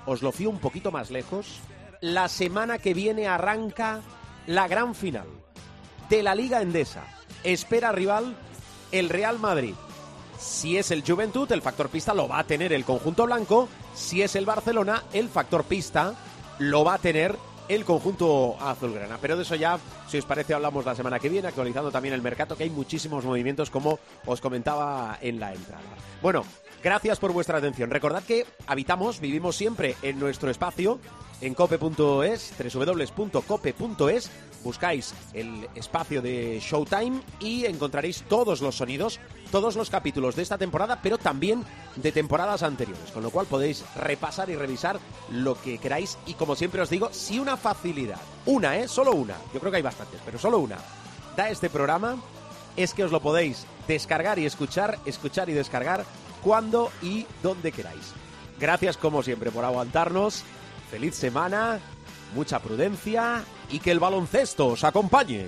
os 0.05 0.22
lo 0.22 0.32
fío 0.32 0.49
un 0.49 0.59
poquito 0.59 0.91
más 0.91 1.11
lejos. 1.11 1.59
La 2.01 2.28
semana 2.28 2.78
que 2.78 2.93
viene 2.93 3.28
arranca 3.28 4.01
la 4.47 4.67
gran 4.67 4.95
final 4.95 5.28
de 6.09 6.24
la 6.24 6.36
Liga 6.36 6.61
Endesa. 6.61 7.03
Espera 7.43 7.91
rival 7.91 8.36
el 8.91 9.09
Real 9.09 9.39
Madrid. 9.39 9.74
Si 10.39 10.78
es 10.78 10.89
el 10.91 11.03
Juventud, 11.03 11.51
el 11.51 11.61
factor 11.61 11.89
pista 11.89 12.13
lo 12.13 12.28
va 12.28 12.39
a 12.39 12.43
tener 12.43 12.74
el 12.74 12.84
conjunto 12.84 13.26
blanco. 13.26 13.69
Si 13.93 14.22
es 14.22 14.36
el 14.36 14.45
Barcelona, 14.45 15.03
el 15.13 15.30
factor 15.30 15.63
pista 15.63 16.15
lo 16.57 16.84
va 16.84 16.95
a 16.95 16.99
tener 16.99 17.38
el 17.76 17.86
conjunto 17.86 18.57
azulgrana. 18.59 19.17
Pero 19.22 19.38
de 19.38 19.43
eso 19.43 19.55
ya, 19.55 19.80
si 20.07 20.17
os 20.17 20.26
parece, 20.26 20.53
hablamos 20.53 20.86
la 20.86 20.95
semana 20.95 21.19
que 21.19 21.30
viene, 21.30 21.47
actualizando 21.47 21.91
también 21.91 22.13
el 22.13 22.22
mercado, 22.22 22.55
que 22.57 22.63
hay 22.63 22.69
muchísimos 22.69 23.24
movimientos, 23.24 23.69
como 23.69 23.99
os 24.26 24.41
comentaba 24.41 25.17
en 25.22 25.39
la 25.39 25.53
entrada. 25.53 25.82
Bueno, 26.22 26.43
gracias 26.84 27.19
por 27.19 27.32
vuestra 27.32 27.57
atención. 27.57 27.89
Recordad 27.89 28.23
que 28.23 28.45
habitamos, 28.67 29.19
vivimos 29.19 29.55
siempre 29.55 29.95
en 30.01 30.19
nuestro 30.19 30.49
espacio, 30.49 30.99
en 31.41 31.53
cope.es, 31.55 32.53
www.cope.es, 32.73 34.32
buscáis 34.63 35.13
el 35.34 35.67
espacio 35.75 36.21
de 36.21 36.59
Showtime 36.61 37.21
y 37.39 37.65
encontraréis 37.65 38.23
todos 38.23 38.61
los 38.61 38.75
sonidos, 38.75 39.19
todos 39.51 39.75
los 39.75 39.89
capítulos 39.89 40.36
de 40.36 40.43
esta 40.43 40.57
temporada, 40.57 40.99
pero 41.01 41.17
también 41.17 41.65
de 41.95 42.11
temporadas 42.11 42.63
anteriores, 42.63 43.11
con 43.11 43.23
lo 43.23 43.32
cual 43.32 43.47
podéis 43.47 43.84
repasar 43.95 44.49
y 44.49 44.55
revisar 44.55 44.99
lo 45.32 45.59
que 45.59 45.79
queráis 45.79 46.17
y 46.27 46.36
como 46.36 46.55
siempre 46.55 46.82
os 46.82 46.89
digo, 46.89 47.09
si 47.11 47.39
una 47.39 47.57
facilidad, 47.57 48.19
una, 48.45 48.77
¿eh? 48.77 48.88
Solo 48.88 49.13
una, 49.13 49.36
yo 49.53 49.59
creo 49.59 49.71
que 49.71 49.77
hay 49.77 49.84
bastantes, 49.84 50.21
pero 50.23 50.38
solo 50.38 50.59
una, 50.59 50.77
da 51.36 51.49
este 51.49 51.69
programa, 51.69 52.17
es 52.77 52.93
que 52.93 53.03
os 53.03 53.11
lo 53.11 53.19
podéis 53.19 53.65
descargar 53.88 54.39
y 54.39 54.45
escuchar, 54.45 54.99
escuchar 55.05 55.49
y 55.49 55.53
descargar 55.53 56.05
cuando 56.43 56.91
y 57.01 57.25
donde 57.41 57.71
queráis. 57.71 58.13
Gracias 58.59 58.97
como 58.97 59.23
siempre 59.23 59.51
por 59.51 59.65
aguantarnos, 59.65 60.43
feliz 60.89 61.15
semana, 61.15 61.79
mucha 62.35 62.59
prudencia 62.59 63.43
y 63.69 63.79
que 63.79 63.91
el 63.91 63.99
baloncesto 63.99 64.67
os 64.67 64.83
acompañe. 64.83 65.47